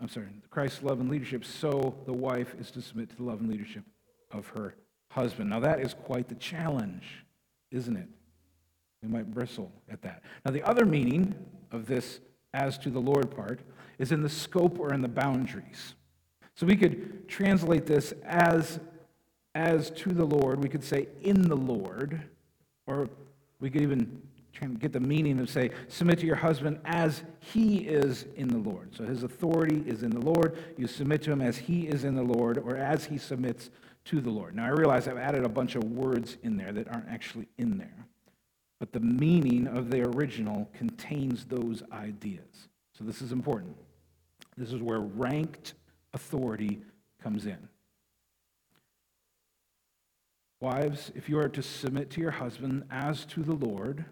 I'm 0.00 0.08
sorry, 0.08 0.28
Christ's 0.50 0.82
love 0.82 1.00
and 1.00 1.10
leadership, 1.10 1.44
so 1.44 1.94
the 2.06 2.12
wife 2.12 2.54
is 2.58 2.70
to 2.72 2.82
submit 2.82 3.10
to 3.10 3.16
the 3.16 3.22
love 3.22 3.40
and 3.40 3.48
leadership 3.48 3.84
of 4.30 4.48
her 4.48 4.74
husband. 5.10 5.50
Now, 5.50 5.60
that 5.60 5.80
is 5.80 5.94
quite 5.94 6.28
the 6.28 6.34
challenge, 6.36 7.24
isn't 7.70 7.96
it? 7.96 8.08
We 9.02 9.08
might 9.08 9.32
bristle 9.32 9.70
at 9.90 10.02
that. 10.02 10.22
Now, 10.44 10.50
the 10.50 10.62
other 10.62 10.84
meaning 10.84 11.34
of 11.70 11.86
this 11.86 12.20
as 12.54 12.78
to 12.78 12.90
the 12.90 13.00
Lord 13.00 13.30
part 13.30 13.60
is 13.98 14.12
in 14.12 14.22
the 14.22 14.28
scope 14.28 14.78
or 14.78 14.92
in 14.92 15.02
the 15.02 15.08
boundaries. 15.08 15.94
So 16.54 16.66
we 16.66 16.76
could 16.76 17.28
translate 17.28 17.86
this 17.86 18.12
as 18.24 18.80
as 19.54 19.90
to 19.90 20.10
the 20.10 20.24
Lord. 20.24 20.62
We 20.62 20.68
could 20.68 20.84
say 20.84 21.08
in 21.20 21.42
the 21.42 21.56
Lord, 21.56 22.22
or 22.86 23.08
we 23.60 23.70
could 23.70 23.82
even 23.82 24.22
get 24.78 24.92
the 24.92 25.00
meaning 25.00 25.38
of 25.38 25.48
say, 25.48 25.70
submit 25.88 26.18
to 26.20 26.26
your 26.26 26.36
husband 26.36 26.80
as 26.84 27.22
he 27.40 27.78
is 27.78 28.26
in 28.36 28.48
the 28.48 28.58
Lord. 28.58 28.94
So 28.94 29.04
his 29.04 29.22
authority 29.22 29.82
is 29.86 30.02
in 30.02 30.10
the 30.10 30.20
Lord. 30.20 30.56
You 30.76 30.86
submit 30.86 31.22
to 31.22 31.32
him 31.32 31.40
as 31.40 31.56
he 31.56 31.86
is 31.86 32.04
in 32.04 32.14
the 32.14 32.22
Lord, 32.22 32.58
or 32.58 32.76
as 32.76 33.04
he 33.04 33.18
submits 33.18 33.70
to 34.06 34.20
the 34.20 34.30
Lord. 34.30 34.54
Now 34.54 34.64
I 34.64 34.70
realize 34.70 35.06
I've 35.06 35.18
added 35.18 35.44
a 35.44 35.48
bunch 35.48 35.76
of 35.76 35.84
words 35.84 36.36
in 36.42 36.56
there 36.56 36.72
that 36.72 36.88
aren't 36.88 37.08
actually 37.08 37.48
in 37.58 37.78
there. 37.78 38.06
But 38.80 38.92
the 38.92 39.00
meaning 39.00 39.66
of 39.66 39.90
the 39.90 40.02
original 40.02 40.70
contains 40.74 41.44
those 41.44 41.82
ideas. 41.92 42.68
So 42.96 43.04
this 43.04 43.22
is 43.22 43.32
important. 43.32 43.76
This 44.56 44.72
is 44.72 44.80
where 44.80 45.00
ranked 45.00 45.74
authority 46.12 46.80
comes 47.22 47.46
in. 47.46 47.68
Wives, 50.60 51.12
if 51.14 51.28
you 51.28 51.38
are 51.38 51.48
to 51.48 51.62
submit 51.62 52.10
to 52.10 52.20
your 52.20 52.32
husband 52.32 52.84
as 52.90 53.24
to 53.26 53.42
the 53.44 53.54
Lord, 53.54 54.04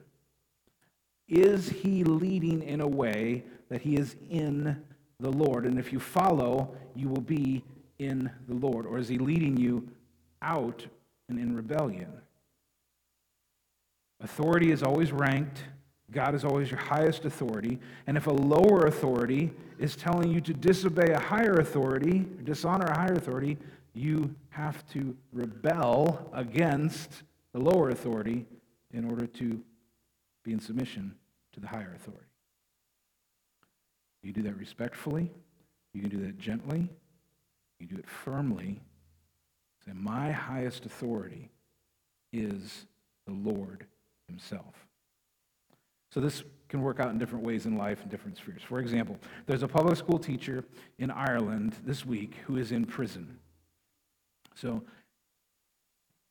Is 1.28 1.68
he 1.68 2.04
leading 2.04 2.62
in 2.62 2.80
a 2.80 2.86
way 2.86 3.44
that 3.68 3.82
he 3.82 3.96
is 3.96 4.14
in 4.30 4.82
the 5.18 5.30
Lord? 5.30 5.66
And 5.66 5.78
if 5.78 5.92
you 5.92 5.98
follow, 5.98 6.76
you 6.94 7.08
will 7.08 7.22
be 7.22 7.64
in 7.98 8.30
the 8.48 8.54
Lord. 8.54 8.86
Or 8.86 8.98
is 8.98 9.08
he 9.08 9.18
leading 9.18 9.56
you 9.56 9.88
out 10.42 10.86
and 11.28 11.38
in 11.38 11.56
rebellion? 11.56 12.12
Authority 14.20 14.70
is 14.70 14.82
always 14.82 15.12
ranked. 15.12 15.64
God 16.12 16.34
is 16.34 16.44
always 16.44 16.70
your 16.70 16.78
highest 16.80 17.24
authority. 17.24 17.80
And 18.06 18.16
if 18.16 18.28
a 18.28 18.32
lower 18.32 18.86
authority 18.86 19.50
is 19.78 19.96
telling 19.96 20.30
you 20.30 20.40
to 20.42 20.54
disobey 20.54 21.12
a 21.12 21.18
higher 21.18 21.54
authority, 21.54 22.26
dishonor 22.44 22.86
a 22.86 22.96
higher 22.96 23.14
authority, 23.14 23.58
you 23.92 24.34
have 24.50 24.86
to 24.90 25.16
rebel 25.32 26.30
against 26.32 27.24
the 27.52 27.58
lower 27.58 27.90
authority 27.90 28.46
in 28.92 29.04
order 29.04 29.26
to 29.26 29.60
be 30.46 30.52
in 30.52 30.60
submission 30.60 31.12
to 31.52 31.60
the 31.60 31.66
higher 31.66 31.92
authority. 31.94 32.22
You 34.22 34.32
do 34.32 34.42
that 34.42 34.56
respectfully, 34.56 35.30
you 35.92 36.00
can 36.00 36.08
do 36.08 36.24
that 36.24 36.38
gently, 36.38 36.88
you 37.80 37.86
do 37.86 37.96
it 37.96 38.08
firmly. 38.08 38.80
Say, 39.84 39.92
My 39.92 40.30
highest 40.30 40.86
authority 40.86 41.50
is 42.32 42.86
the 43.26 43.32
Lord 43.32 43.86
Himself. 44.28 44.74
So 46.12 46.20
this 46.20 46.44
can 46.68 46.80
work 46.80 47.00
out 47.00 47.10
in 47.10 47.18
different 47.18 47.44
ways 47.44 47.66
in 47.66 47.76
life 47.76 48.02
in 48.02 48.08
different 48.08 48.36
spheres. 48.36 48.62
For 48.62 48.78
example, 48.78 49.18
there's 49.46 49.62
a 49.62 49.68
public 49.68 49.96
school 49.96 50.18
teacher 50.18 50.64
in 50.98 51.10
Ireland 51.10 51.76
this 51.84 52.06
week 52.06 52.34
who 52.46 52.56
is 52.56 52.72
in 52.72 52.84
prison. 52.84 53.38
So 54.54 54.82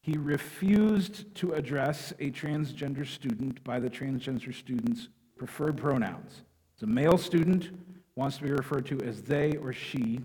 he 0.06 0.20
refused 0.20 1.34
to 1.34 1.54
address 1.54 2.14
a 2.20 2.30
transgender 2.30 3.08
student 3.08 3.64
by 3.64 3.80
the 3.80 3.90
transgender 3.90 4.54
student's 4.54 5.10
preferred 5.36 5.78
pronouns. 5.78 6.44
It's 6.76 6.84
a 6.84 6.88
male 6.88 7.18
student, 7.18 7.72
wants 8.16 8.38
to 8.38 8.44
be 8.44 8.52
referred 8.52 8.86
to 8.86 9.02
as 9.02 9.24
they 9.24 9.56
or 9.56 9.74
she. 9.74 10.20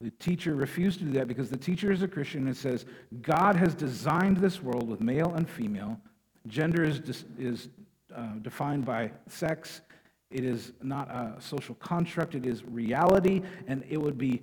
The 0.00 0.10
teacher 0.12 0.54
refused 0.54 1.00
to 1.00 1.04
do 1.04 1.12
that 1.12 1.28
because 1.28 1.50
the 1.50 1.58
teacher 1.58 1.92
is 1.92 2.00
a 2.00 2.08
Christian 2.08 2.46
and 2.46 2.56
says 2.56 2.86
God 3.20 3.54
has 3.54 3.74
designed 3.74 4.38
this 4.38 4.62
world 4.62 4.88
with 4.88 5.02
male 5.02 5.34
and 5.34 5.46
female. 5.46 6.00
Gender 6.46 6.82
is, 6.82 7.26
is 7.38 7.68
uh, 8.16 8.36
defined 8.40 8.86
by 8.86 9.10
sex. 9.28 9.82
It 10.30 10.46
is 10.46 10.72
not 10.82 11.10
a 11.10 11.34
social 11.38 11.74
construct, 11.74 12.34
it 12.34 12.46
is 12.46 12.64
reality, 12.64 13.42
and 13.66 13.84
it 13.90 14.00
would 14.00 14.16
be 14.16 14.40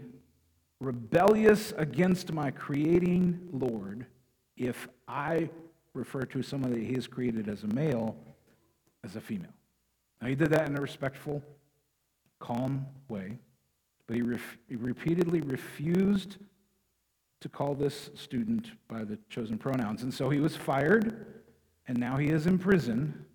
rebellious 0.79 1.73
against 1.75 2.31
my 2.33 2.51
creating 2.51 3.39
Lord 3.51 4.05
if 4.57 4.87
I 5.07 5.49
refer 5.93 6.21
to 6.21 6.41
someone 6.41 6.71
that 6.71 6.81
he 6.81 6.93
has 6.93 7.07
created 7.07 7.49
as 7.49 7.63
a 7.63 7.67
male 7.67 8.15
as 9.03 9.15
a 9.15 9.21
female. 9.21 9.53
Now, 10.21 10.27
he 10.27 10.35
did 10.35 10.49
that 10.51 10.67
in 10.67 10.77
a 10.77 10.81
respectful, 10.81 11.41
calm 12.39 12.85
way, 13.07 13.37
but 14.07 14.15
he, 14.15 14.21
ref- 14.21 14.57
he 14.67 14.75
repeatedly 14.75 15.41
refused 15.41 16.37
to 17.41 17.49
call 17.49 17.75
this 17.75 18.09
student 18.15 18.71
by 18.87 19.03
the 19.03 19.17
chosen 19.29 19.57
pronouns. 19.57 20.03
And 20.03 20.13
so 20.13 20.29
he 20.29 20.39
was 20.39 20.55
fired, 20.55 21.41
and 21.87 21.97
now 21.97 22.17
he 22.17 22.27
is 22.27 22.47
in 22.47 22.57
prison 22.57 23.25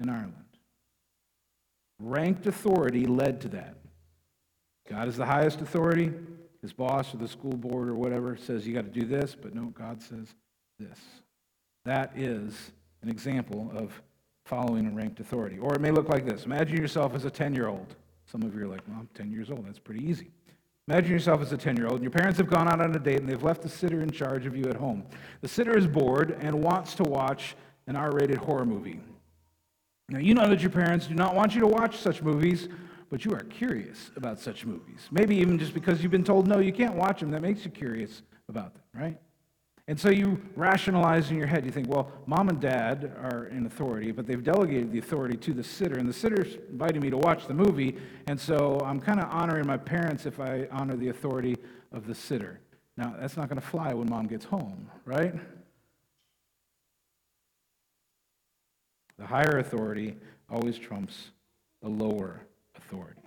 in 0.00 0.08
Ireland. 0.08 0.34
Ranked 2.00 2.46
authority 2.46 3.06
led 3.06 3.40
to 3.42 3.48
that. 3.50 3.76
God 4.88 5.08
is 5.08 5.16
the 5.16 5.26
highest 5.26 5.60
authority. 5.60 6.12
His 6.60 6.72
boss 6.72 7.14
or 7.14 7.18
the 7.18 7.28
school 7.28 7.56
board 7.56 7.88
or 7.88 7.94
whatever 7.94 8.36
says 8.36 8.66
you 8.66 8.74
got 8.74 8.92
to 8.92 9.00
do 9.00 9.06
this, 9.06 9.36
but 9.40 9.54
no, 9.54 9.66
God 9.66 10.02
says 10.02 10.34
this. 10.78 10.98
That 11.84 12.12
is 12.16 12.72
an 13.02 13.08
example 13.08 13.70
of 13.74 14.02
following 14.46 14.86
a 14.86 14.90
ranked 14.90 15.20
authority. 15.20 15.58
Or 15.58 15.74
it 15.74 15.80
may 15.80 15.90
look 15.90 16.08
like 16.08 16.26
this 16.26 16.44
Imagine 16.44 16.76
yourself 16.76 17.14
as 17.14 17.24
a 17.24 17.30
10 17.30 17.54
year 17.54 17.68
old. 17.68 17.94
Some 18.26 18.42
of 18.42 18.54
you 18.54 18.64
are 18.64 18.68
like, 18.68 18.80
well, 18.88 18.98
I'm 19.00 19.08
10 19.14 19.30
years 19.30 19.50
old. 19.50 19.66
That's 19.66 19.78
pretty 19.78 20.04
easy. 20.04 20.30
Imagine 20.88 21.12
yourself 21.12 21.40
as 21.40 21.52
a 21.52 21.56
10 21.56 21.76
year 21.76 21.86
old, 21.86 21.96
and 21.96 22.02
your 22.02 22.10
parents 22.10 22.38
have 22.38 22.48
gone 22.48 22.68
out 22.68 22.80
on 22.80 22.94
a 22.94 22.98
date 22.98 23.20
and 23.20 23.28
they've 23.28 23.42
left 23.42 23.62
the 23.62 23.68
sitter 23.68 24.02
in 24.02 24.10
charge 24.10 24.44
of 24.44 24.56
you 24.56 24.64
at 24.64 24.76
home. 24.76 25.04
The 25.40 25.48
sitter 25.48 25.76
is 25.76 25.86
bored 25.86 26.36
and 26.40 26.62
wants 26.62 26.94
to 26.96 27.02
watch 27.04 27.56
an 27.86 27.96
R 27.96 28.10
rated 28.12 28.38
horror 28.38 28.66
movie. 28.66 29.00
Now, 30.10 30.18
you 30.18 30.34
know 30.34 30.48
that 30.48 30.60
your 30.60 30.70
parents 30.70 31.06
do 31.06 31.14
not 31.14 31.34
want 31.34 31.54
you 31.54 31.60
to 31.62 31.66
watch 31.66 31.96
such 31.96 32.22
movies, 32.22 32.68
but 33.08 33.24
you 33.24 33.32
are 33.32 33.40
curious 33.44 34.10
about 34.16 34.38
such 34.38 34.66
movies. 34.66 35.08
Maybe 35.10 35.36
even 35.36 35.58
just 35.58 35.72
because 35.72 36.02
you've 36.02 36.12
been 36.12 36.24
told, 36.24 36.46
no, 36.46 36.58
you 36.58 36.72
can't 36.72 36.94
watch 36.94 37.20
them, 37.20 37.30
that 37.30 37.40
makes 37.40 37.64
you 37.64 37.70
curious 37.70 38.22
about 38.48 38.74
them, 38.74 38.82
right? 38.94 39.18
And 39.86 40.00
so 40.00 40.08
you 40.08 40.40
rationalize 40.56 41.30
in 41.30 41.36
your 41.36 41.46
head. 41.46 41.66
You 41.66 41.70
think, 41.70 41.90
well, 41.90 42.10
mom 42.26 42.48
and 42.48 42.58
dad 42.58 43.12
are 43.22 43.46
in 43.46 43.66
authority, 43.66 44.12
but 44.12 44.26
they've 44.26 44.42
delegated 44.42 44.90
the 44.92 44.98
authority 44.98 45.36
to 45.36 45.52
the 45.52 45.62
sitter, 45.62 45.98
and 45.98 46.08
the 46.08 46.12
sitter's 46.12 46.56
inviting 46.70 47.02
me 47.02 47.10
to 47.10 47.18
watch 47.18 47.46
the 47.46 47.54
movie, 47.54 47.98
and 48.26 48.40
so 48.40 48.80
I'm 48.82 48.98
kind 48.98 49.20
of 49.20 49.28
honoring 49.30 49.66
my 49.66 49.76
parents 49.76 50.24
if 50.24 50.40
I 50.40 50.66
honor 50.70 50.96
the 50.96 51.08
authority 51.08 51.56
of 51.92 52.06
the 52.06 52.14
sitter. 52.14 52.60
Now, 52.96 53.14
that's 53.20 53.36
not 53.36 53.48
going 53.48 53.60
to 53.60 53.66
fly 53.66 53.92
when 53.92 54.08
mom 54.08 54.26
gets 54.26 54.46
home, 54.46 54.90
right? 55.04 55.34
The 59.18 59.26
higher 59.26 59.58
authority 59.58 60.16
always 60.48 60.78
trumps 60.78 61.30
the 61.82 61.90
lower 61.90 62.40
authority. 62.76 63.23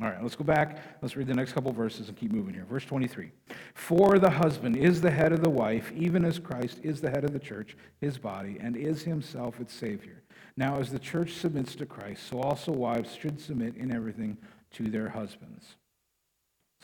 All 0.00 0.08
right, 0.08 0.22
let's 0.22 0.36
go 0.36 0.44
back. 0.44 0.78
Let's 1.02 1.16
read 1.16 1.26
the 1.26 1.34
next 1.34 1.52
couple 1.52 1.72
verses 1.72 2.08
and 2.08 2.16
keep 2.16 2.30
moving 2.30 2.54
here. 2.54 2.64
Verse 2.64 2.84
23. 2.84 3.32
For 3.74 4.20
the 4.20 4.30
husband 4.30 4.76
is 4.76 5.00
the 5.00 5.10
head 5.10 5.32
of 5.32 5.42
the 5.42 5.50
wife, 5.50 5.90
even 5.96 6.24
as 6.24 6.38
Christ 6.38 6.78
is 6.84 7.00
the 7.00 7.10
head 7.10 7.24
of 7.24 7.32
the 7.32 7.40
church, 7.40 7.76
his 8.00 8.16
body, 8.16 8.58
and 8.60 8.76
is 8.76 9.02
himself 9.02 9.58
its 9.58 9.74
Savior. 9.74 10.22
Now, 10.56 10.78
as 10.78 10.90
the 10.90 11.00
church 11.00 11.32
submits 11.32 11.74
to 11.76 11.86
Christ, 11.86 12.28
so 12.28 12.40
also 12.40 12.70
wives 12.70 13.12
should 13.14 13.40
submit 13.40 13.76
in 13.76 13.92
everything 13.92 14.38
to 14.72 14.84
their 14.84 15.08
husbands. 15.08 15.76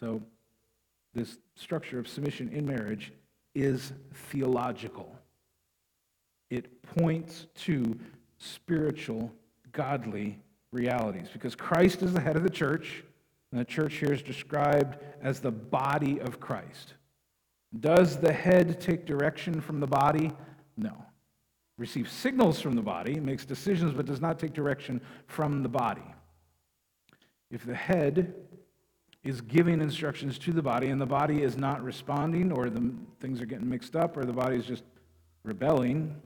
So, 0.01 0.21
this 1.13 1.39
structure 1.55 2.01
of 2.01 2.09
submission 2.09 2.49
in 2.49 2.67
marriage 2.67 3.13
is 3.55 3.93
theological, 4.31 5.17
it 6.51 6.83
points 6.83 7.47
to 7.55 7.97
spiritual, 8.39 9.33
godly 9.71 10.39
realities 10.75 11.29
because 11.33 11.55
Christ 11.55 12.03
is 12.03 12.13
the 12.13 12.21
head 12.21 12.37
of 12.37 12.43
the 12.43 12.51
church, 12.51 13.05
and 13.51 13.61
the 13.61 13.65
church 13.65 13.95
here 13.95 14.13
is 14.13 14.21
described 14.21 14.99
as 15.23 15.41
the 15.41 15.53
body 15.53 16.21
of 16.21 16.41
Christ. 16.41 16.95
Does 17.79 18.19
the 18.19 18.33
head 18.33 18.81
take 18.81 19.07
direction 19.07 19.61
from 19.61 19.81
the 19.81 19.87
body? 19.87 20.33
No. 20.77 20.93
Receives 21.79 22.13
signals 22.13 22.61
from 22.61 22.75
the 22.75 22.83
body, 22.83 23.19
makes 23.19 23.45
decisions, 23.45 23.95
but 23.95 24.07
does 24.07 24.21
not 24.21 24.39
take 24.39 24.53
direction 24.53 25.01
from 25.27 25.63
the 25.63 25.69
body. 25.69 26.05
If 27.51 27.65
the 27.65 27.75
head 27.75 28.35
is 29.23 29.41
giving 29.41 29.81
instructions 29.81 30.39
to 30.39 30.53
the 30.53 30.63
body 30.63 30.89
and 30.89 31.01
the 31.01 31.07
body 31.07 31.43
is 31.43 31.57
not 31.57 31.83
responding, 31.83 32.53
or 32.53 32.69
the 32.69 32.93
things 33.21 33.41
are 33.41 33.47
getting 33.47 33.69
mixed 33.69 33.97
up, 33.97 34.17
or 34.17 34.25
the 34.25 34.33
body 34.33 34.57
is 34.57 34.67
just 34.67 34.85
rebelling, 35.45 36.21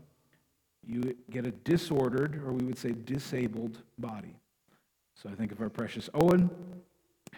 you 0.86 1.14
get 1.30 1.46
a 1.46 1.50
disordered, 1.50 2.42
or 2.44 2.52
we 2.52 2.64
would 2.64 2.78
say 2.78 2.92
disabled 2.92 3.82
body. 3.98 4.37
So 5.20 5.28
I 5.28 5.34
think 5.34 5.50
of 5.50 5.60
our 5.60 5.68
precious 5.68 6.08
Owen. 6.14 6.48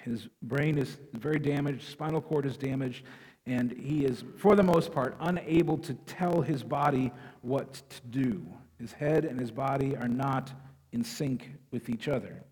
His 0.03 0.29
brain 0.43 0.77
is 0.77 0.99
very 1.15 1.39
damaged, 1.39 1.89
spinal 1.89 2.21
cord 2.21 2.45
is 2.45 2.59
damaged, 2.59 3.05
and 3.47 3.73
he 3.73 4.05
is, 4.05 4.23
for 4.37 4.55
the 4.55 4.63
most 4.63 4.93
part, 4.93 5.17
unable 5.21 5.79
to 5.79 5.95
tell 5.95 6.43
his 6.43 6.63
body 6.63 7.11
what 7.41 7.83
to 7.89 8.01
do. 8.11 8.47
His 8.79 8.93
head 8.93 9.25
and 9.25 9.41
his 9.41 9.51
body 9.51 9.97
are 9.97 10.09
not 10.09 10.53
in 10.93 11.03
sync 11.03 11.53
with 11.71 11.89
each 11.89 12.07
other. 12.07 12.43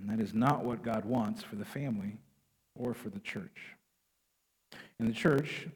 And 0.00 0.10
that 0.10 0.20
is 0.20 0.34
not 0.34 0.64
what 0.64 0.82
God 0.82 1.04
wants 1.04 1.42
for 1.42 1.56
the 1.56 1.64
family 1.64 2.18
or 2.74 2.92
for 2.92 3.08
the 3.08 3.20
church. 3.20 3.74
In 4.98 5.06
the 5.06 5.14
church, 5.14 5.66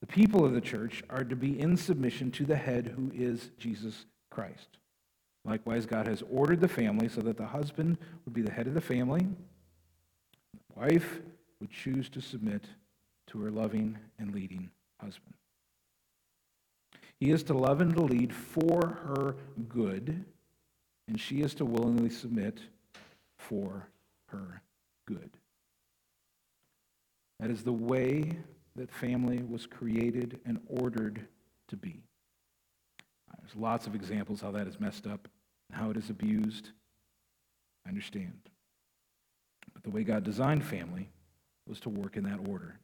the 0.00 0.06
people 0.06 0.44
of 0.44 0.52
the 0.52 0.60
church 0.60 1.02
are 1.10 1.24
to 1.24 1.36
be 1.36 1.60
in 1.60 1.76
submission 1.76 2.30
to 2.32 2.44
the 2.44 2.56
head 2.56 2.94
who 2.96 3.10
is 3.14 3.50
Jesus 3.58 4.06
Christ. 4.30 4.79
Likewise, 5.44 5.86
God 5.86 6.06
has 6.06 6.22
ordered 6.30 6.60
the 6.60 6.68
family 6.68 7.08
so 7.08 7.20
that 7.22 7.36
the 7.36 7.46
husband 7.46 7.98
would 8.24 8.34
be 8.34 8.42
the 8.42 8.52
head 8.52 8.66
of 8.66 8.74
the 8.74 8.80
family. 8.80 9.26
The 10.52 10.80
wife 10.80 11.20
would 11.60 11.70
choose 11.70 12.08
to 12.10 12.20
submit 12.20 12.64
to 13.28 13.40
her 13.40 13.50
loving 13.50 13.98
and 14.18 14.34
leading 14.34 14.70
husband. 15.00 15.34
He 17.18 17.30
is 17.30 17.42
to 17.44 17.54
love 17.54 17.80
and 17.80 17.94
to 17.94 18.02
lead 18.02 18.34
for 18.34 19.00
her 19.06 19.36
good, 19.68 20.24
and 21.06 21.20
she 21.20 21.42
is 21.42 21.54
to 21.54 21.64
willingly 21.64 22.10
submit 22.10 22.60
for 23.38 23.88
her 24.28 24.62
good. 25.06 25.30
That 27.38 27.50
is 27.50 27.62
the 27.62 27.72
way 27.72 28.38
that 28.76 28.90
family 28.90 29.42
was 29.42 29.66
created 29.66 30.40
and 30.44 30.60
ordered 30.66 31.26
to 31.68 31.76
be. 31.76 32.02
There's 33.40 33.56
lots 33.56 33.86
of 33.86 33.94
examples 33.94 34.40
how 34.40 34.50
that 34.52 34.66
is 34.66 34.78
messed 34.78 35.06
up 35.06 35.28
how 35.72 35.90
it 35.90 35.96
is 35.96 36.10
abused. 36.10 36.70
I 37.86 37.88
understand. 37.88 38.38
But 39.72 39.82
the 39.82 39.90
way 39.90 40.04
God 40.04 40.24
designed 40.24 40.64
family 40.64 41.08
was 41.66 41.80
to 41.80 41.88
work 41.88 42.16
in 42.16 42.24
that 42.24 42.48
order. 42.48 42.76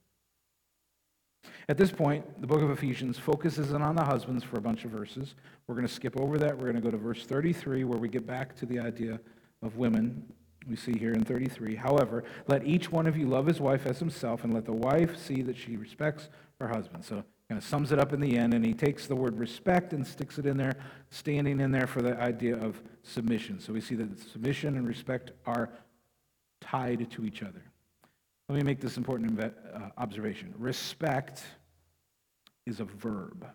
At 1.69 1.77
this 1.77 1.91
point, 1.91 2.41
the 2.41 2.47
book 2.47 2.63
of 2.63 2.71
Ephesians 2.71 3.19
focuses 3.19 3.73
in 3.73 3.83
on 3.83 3.97
the 3.97 4.05
husbands 4.05 4.45
for 4.45 4.59
a 4.59 4.61
bunch 4.61 4.85
of 4.85 4.91
verses. 4.91 5.35
We're 5.67 5.75
going 5.75 5.87
to 5.87 5.93
skip 5.93 6.19
over 6.21 6.39
that. 6.39 6.57
We're 6.57 6.73
going 6.73 6.77
to 6.77 6.81
go 6.81 6.91
to 6.91 6.97
verse 6.97 7.25
33, 7.25 7.85
where 7.85 7.99
we 7.99 8.09
get 8.09 8.27
back 8.27 8.57
to 8.57 8.67
the 8.67 8.79
idea 8.79 9.21
of 9.63 9.77
women. 9.77 10.25
We 10.69 10.77
see 10.77 10.97
here 10.99 11.13
in 11.13 11.25
33. 11.25 11.77
However, 11.77 12.25
let 12.49 12.67
each 12.67 12.91
one 12.91 13.07
of 13.07 13.17
you 13.17 13.27
love 13.27 13.47
his 13.47 13.61
wife 13.61 13.87
as 13.87 13.99
himself, 13.99 14.43
and 14.43 14.53
let 14.53 14.65
the 14.65 14.73
wife 14.73 15.17
see 15.17 15.43
that 15.43 15.57
she 15.57 15.77
respects 15.77 16.29
her 16.61 16.69
husband. 16.69 17.05
So 17.05 17.25
kind 17.49 17.59
of 17.59 17.65
sums 17.65 17.93
it 17.93 17.99
up 17.99 18.13
in 18.13 18.21
the 18.21 18.37
end, 18.37 18.55
and 18.55 18.65
he 18.65 18.75
takes 18.75 19.07
the 19.07 19.15
word 19.15 19.39
respect 19.39 19.93
and 19.93 20.05
sticks 20.07 20.39
it 20.39 20.47
in 20.47 20.57
there, 20.57 20.77
standing 21.11 21.61
in 21.61 21.71
there 21.71 21.87
for 21.87 22.03
the 22.03 22.21
idea 22.21 22.57
of 22.57 22.83
submission. 23.03 23.61
So 23.61 23.73
we 23.73 23.81
see 23.81 23.95
that 23.95 24.19
submission 24.19 24.77
and 24.77 24.87
respect 24.87 25.31
are 25.47 25.71
tied 26.61 27.09
to 27.13 27.25
each 27.25 27.43
other. 27.43 27.63
Let 28.49 28.57
me 28.57 28.63
make 28.63 28.81
this 28.81 28.97
important 28.97 29.41
uh, 29.41 29.51
observation. 29.99 30.55
Respect 30.59 31.43
is 32.67 32.81
a 32.81 32.85
verb. 32.85 33.47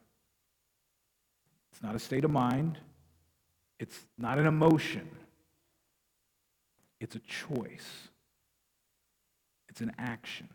It's 1.71 1.84
not 1.84 1.95
a 1.95 1.99
state 1.99 2.23
of 2.23 2.32
mind. 2.32 2.77
It's 3.80 4.06
not 4.17 4.38
an 4.38 4.47
emotion. 4.47 5.10
It's 6.99 7.15
a 7.15 7.19
choice. 7.19 8.10
It's 9.69 9.82
an 9.82 9.93
action. 9.97 10.49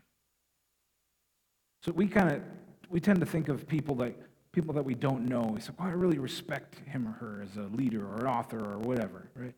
So 1.83 1.91
we 1.91 2.07
kind 2.07 2.31
of 2.31 2.41
we 2.89 2.99
tend 2.99 3.19
to 3.19 3.25
think 3.25 3.49
of 3.49 3.67
people 3.67 3.95
that 3.95 4.15
people 4.51 4.73
that 4.73 4.83
we 4.83 4.95
don't 4.95 5.25
know. 5.25 5.43
We 5.53 5.59
say, 5.59 5.71
"Well, 5.77 5.87
I 5.87 5.91
really 5.91 6.17
respect 6.17 6.75
him 6.79 7.07
or 7.07 7.11
her 7.11 7.41
as 7.41 7.57
a 7.57 7.63
leader 7.63 8.05
or 8.05 8.21
an 8.21 8.27
author 8.27 8.59
or 8.59 8.79
whatever," 8.79 9.29
right? 9.35 9.53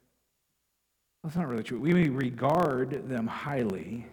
That's 1.24 1.36
not 1.36 1.48
really 1.48 1.64
true. 1.64 1.80
We 1.80 1.94
may 1.94 2.10
regard 2.10 3.08
them 3.08 3.28
highly, 3.28 4.08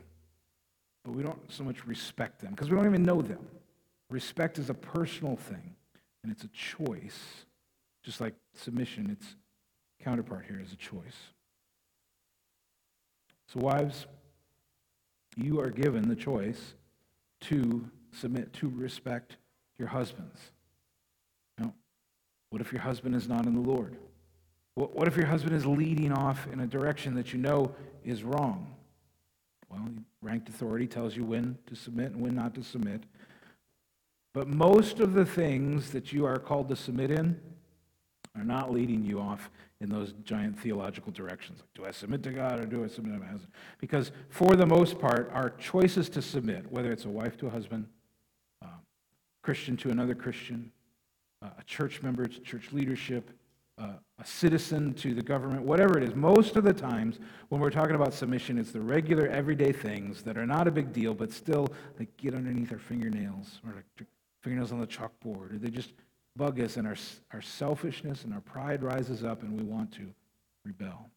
but 1.04 1.14
we 1.14 1.22
don't 1.22 1.50
so 1.50 1.64
much 1.64 1.86
respect 1.86 2.40
them 2.40 2.50
because 2.50 2.70
we 2.70 2.76
don't 2.76 2.86
even 2.86 3.02
know 3.02 3.22
them. 3.22 3.48
Respect 4.10 4.58
is 4.58 4.70
a 4.70 4.74
personal 4.74 5.36
thing, 5.36 5.74
and 6.22 6.30
it's 6.30 6.44
a 6.44 6.48
choice. 6.48 7.46
Just 8.02 8.20
like 8.20 8.34
submission, 8.54 9.10
its 9.10 9.36
counterpart 10.00 10.46
here 10.46 10.60
is 10.60 10.72
a 10.72 10.76
choice. 10.76 11.32
So, 13.48 13.60
wives, 13.60 14.06
you 15.36 15.60
are 15.60 15.70
given 15.70 16.08
the 16.08 16.16
choice 16.16 16.74
to 17.40 17.90
submit, 18.16 18.52
to 18.54 18.68
respect 18.68 19.36
your 19.78 19.88
husbands. 19.88 20.38
Now, 21.58 21.72
what 22.50 22.60
if 22.60 22.72
your 22.72 22.82
husband 22.82 23.14
is 23.14 23.28
not 23.28 23.46
in 23.46 23.54
the 23.54 23.60
Lord? 23.60 23.96
What 24.74 25.08
if 25.08 25.16
your 25.16 25.26
husband 25.26 25.56
is 25.56 25.64
leading 25.64 26.12
off 26.12 26.46
in 26.52 26.60
a 26.60 26.66
direction 26.66 27.14
that 27.14 27.32
you 27.32 27.38
know 27.38 27.74
is 28.04 28.22
wrong? 28.22 28.74
Well, 29.70 29.88
ranked 30.20 30.48
authority 30.48 30.86
tells 30.86 31.16
you 31.16 31.24
when 31.24 31.56
to 31.66 31.74
submit 31.74 32.12
and 32.12 32.20
when 32.20 32.34
not 32.34 32.54
to 32.56 32.62
submit. 32.62 33.04
But 34.34 34.48
most 34.48 35.00
of 35.00 35.14
the 35.14 35.24
things 35.24 35.92
that 35.92 36.12
you 36.12 36.26
are 36.26 36.38
called 36.38 36.68
to 36.68 36.76
submit 36.76 37.10
in 37.10 37.40
are 38.36 38.44
not 38.44 38.70
leading 38.70 39.02
you 39.02 39.18
off 39.18 39.50
in 39.80 39.88
those 39.88 40.12
giant 40.24 40.58
theological 40.58 41.10
directions. 41.10 41.60
Like, 41.60 41.74
do 41.74 41.86
I 41.86 41.90
submit 41.90 42.22
to 42.24 42.30
God 42.30 42.60
or 42.60 42.66
do 42.66 42.84
I 42.84 42.88
submit 42.88 43.14
to 43.14 43.20
my 43.20 43.26
husband? 43.26 43.52
Because 43.78 44.12
for 44.28 44.56
the 44.56 44.66
most 44.66 44.98
part, 44.98 45.30
our 45.32 45.50
choices 45.50 46.10
to 46.10 46.20
submit, 46.22 46.70
whether 46.70 46.92
it's 46.92 47.06
a 47.06 47.10
wife 47.10 47.38
to 47.38 47.46
a 47.46 47.50
husband, 47.50 47.86
Christian 49.46 49.76
to 49.76 49.90
another 49.90 50.16
Christian, 50.16 50.72
uh, 51.40 51.50
a 51.56 51.62
church 51.62 52.02
member 52.02 52.26
to 52.26 52.40
church 52.40 52.72
leadership, 52.72 53.30
uh, 53.78 53.92
a 54.18 54.26
citizen 54.26 54.92
to 54.94 55.14
the 55.14 55.22
government, 55.22 55.62
whatever 55.62 55.96
it 55.96 56.02
is, 56.02 56.16
most 56.16 56.56
of 56.56 56.64
the 56.64 56.72
times 56.72 57.20
when 57.48 57.60
we're 57.60 57.70
talking 57.70 57.94
about 57.94 58.12
submission, 58.12 58.58
it's 58.58 58.72
the 58.72 58.80
regular, 58.80 59.28
everyday 59.28 59.70
things 59.70 60.22
that 60.24 60.36
are 60.36 60.46
not 60.46 60.66
a 60.66 60.72
big 60.72 60.92
deal, 60.92 61.14
but 61.14 61.32
still 61.32 61.68
like 61.96 62.08
get 62.16 62.34
underneath 62.34 62.72
our 62.72 62.78
fingernails 62.80 63.60
or 63.64 63.84
fingernails 64.42 64.72
on 64.72 64.80
the 64.80 64.86
chalkboard. 64.86 65.54
Or 65.54 65.58
they 65.58 65.70
just 65.70 65.92
bug 66.34 66.60
us, 66.60 66.76
and 66.76 66.84
our, 66.84 66.96
our 67.32 67.40
selfishness 67.40 68.24
and 68.24 68.34
our 68.34 68.40
pride 68.40 68.82
rises 68.82 69.22
up, 69.22 69.44
and 69.44 69.56
we 69.56 69.62
want 69.62 69.92
to 69.92 70.12
rebel. 70.64 71.08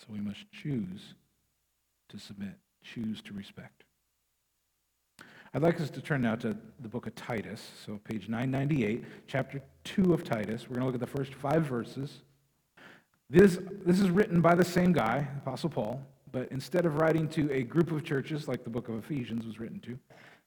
So 0.00 0.06
we 0.08 0.20
must 0.20 0.50
choose 0.50 1.14
to 2.08 2.18
submit, 2.18 2.54
choose 2.82 3.22
to 3.22 3.34
respect. 3.34 3.84
I'd 5.54 5.60
like 5.60 5.78
us 5.82 5.90
to 5.90 6.00
turn 6.00 6.22
now 6.22 6.34
to 6.36 6.56
the 6.80 6.88
book 6.88 7.06
of 7.06 7.14
Titus. 7.14 7.72
So, 7.84 8.00
page 8.04 8.26
998, 8.26 9.04
chapter 9.26 9.60
2 9.84 10.14
of 10.14 10.24
Titus. 10.24 10.62
We're 10.62 10.76
going 10.76 10.80
to 10.80 10.86
look 10.86 10.94
at 10.94 11.00
the 11.00 11.18
first 11.18 11.34
five 11.34 11.64
verses. 11.64 12.22
This, 13.28 13.58
this 13.84 14.00
is 14.00 14.08
written 14.08 14.40
by 14.40 14.54
the 14.54 14.64
same 14.64 14.94
guy, 14.94 15.28
Apostle 15.36 15.68
Paul, 15.68 16.00
but 16.32 16.48
instead 16.50 16.86
of 16.86 16.96
writing 16.96 17.28
to 17.28 17.52
a 17.52 17.64
group 17.64 17.92
of 17.92 18.02
churches 18.02 18.48
like 18.48 18.64
the 18.64 18.70
book 18.70 18.88
of 18.88 18.94
Ephesians 18.94 19.44
was 19.44 19.60
written 19.60 19.78
to, 19.80 19.98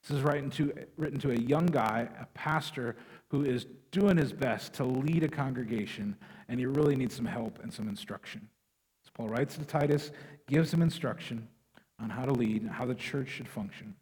this 0.01 0.17
is 0.17 0.23
written 0.23 0.49
to, 0.51 0.73
written 0.97 1.19
to 1.19 1.31
a 1.33 1.37
young 1.37 1.67
guy, 1.67 2.09
a 2.19 2.25
pastor, 2.33 2.95
who 3.27 3.43
is 3.43 3.67
doing 3.91 4.17
his 4.17 4.33
best 4.33 4.73
to 4.73 4.85
lead 4.85 5.23
a 5.23 5.27
congregation, 5.27 6.15
and 6.49 6.59
he 6.59 6.65
really 6.65 6.95
needs 6.95 7.13
some 7.13 7.25
help 7.25 7.59
and 7.61 7.71
some 7.71 7.87
instruction. 7.87 8.47
So 9.03 9.11
Paul 9.13 9.29
writes 9.29 9.55
to 9.57 9.65
Titus, 9.65 10.09
gives 10.47 10.73
him 10.73 10.81
instruction 10.81 11.47
on 11.99 12.09
how 12.09 12.25
to 12.25 12.33
lead, 12.33 12.67
how 12.67 12.85
the 12.85 12.95
church 12.95 13.29
should 13.29 13.47
function. 13.47 13.95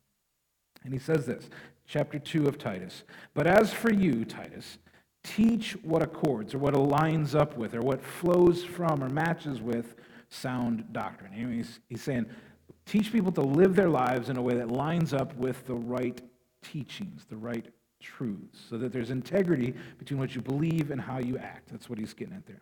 And 0.83 0.93
he 0.93 0.99
says 0.99 1.25
this, 1.25 1.49
chapter 1.87 2.19
2 2.19 2.47
of 2.47 2.57
Titus. 2.57 3.03
But 3.33 3.47
as 3.47 3.73
for 3.73 3.91
you, 3.91 4.25
Titus, 4.25 4.77
teach 5.23 5.73
what 5.83 6.01
accords 6.01 6.53
or 6.53 6.57
what 6.57 6.73
aligns 6.73 7.35
up 7.35 7.57
with 7.57 7.73
or 7.73 7.81
what 7.81 8.03
flows 8.03 8.63
from 8.63 9.03
or 9.03 9.09
matches 9.09 9.61
with 9.61 9.95
sound 10.29 10.91
doctrine. 10.91 11.31
He's, 11.31 11.79
he's 11.87 12.01
saying, 12.01 12.25
teach 12.85 13.11
people 13.11 13.31
to 13.33 13.41
live 13.41 13.75
their 13.75 13.89
lives 13.89 14.29
in 14.29 14.37
a 14.37 14.41
way 14.41 14.55
that 14.55 14.69
lines 14.69 15.13
up 15.13 15.35
with 15.35 15.65
the 15.65 15.75
right 15.75 16.21
teachings, 16.61 17.25
the 17.29 17.37
right 17.37 17.65
truths, 18.01 18.59
so 18.69 18.77
that 18.77 18.91
there's 18.91 19.11
integrity 19.11 19.73
between 19.97 20.19
what 20.19 20.35
you 20.35 20.41
believe 20.41 20.91
and 20.91 20.99
how 20.99 21.19
you 21.19 21.37
act. 21.37 21.69
That's 21.71 21.89
what 21.89 21.99
he's 21.99 22.13
getting 22.13 22.35
at 22.35 22.45
there. 22.45 22.61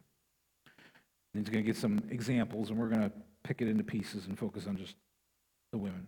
And 1.34 1.44
he's 1.44 1.50
going 1.50 1.64
to 1.64 1.68
get 1.68 1.78
some 1.78 2.02
examples, 2.10 2.70
and 2.70 2.78
we're 2.78 2.90
going 2.90 3.02
to 3.02 3.12
pick 3.44 3.62
it 3.62 3.68
into 3.68 3.84
pieces 3.84 4.28
and 4.28 4.38
focus 4.38 4.68
on 4.68 4.78
just 4.78 4.96
the 5.72 5.78
women. 5.78 6.08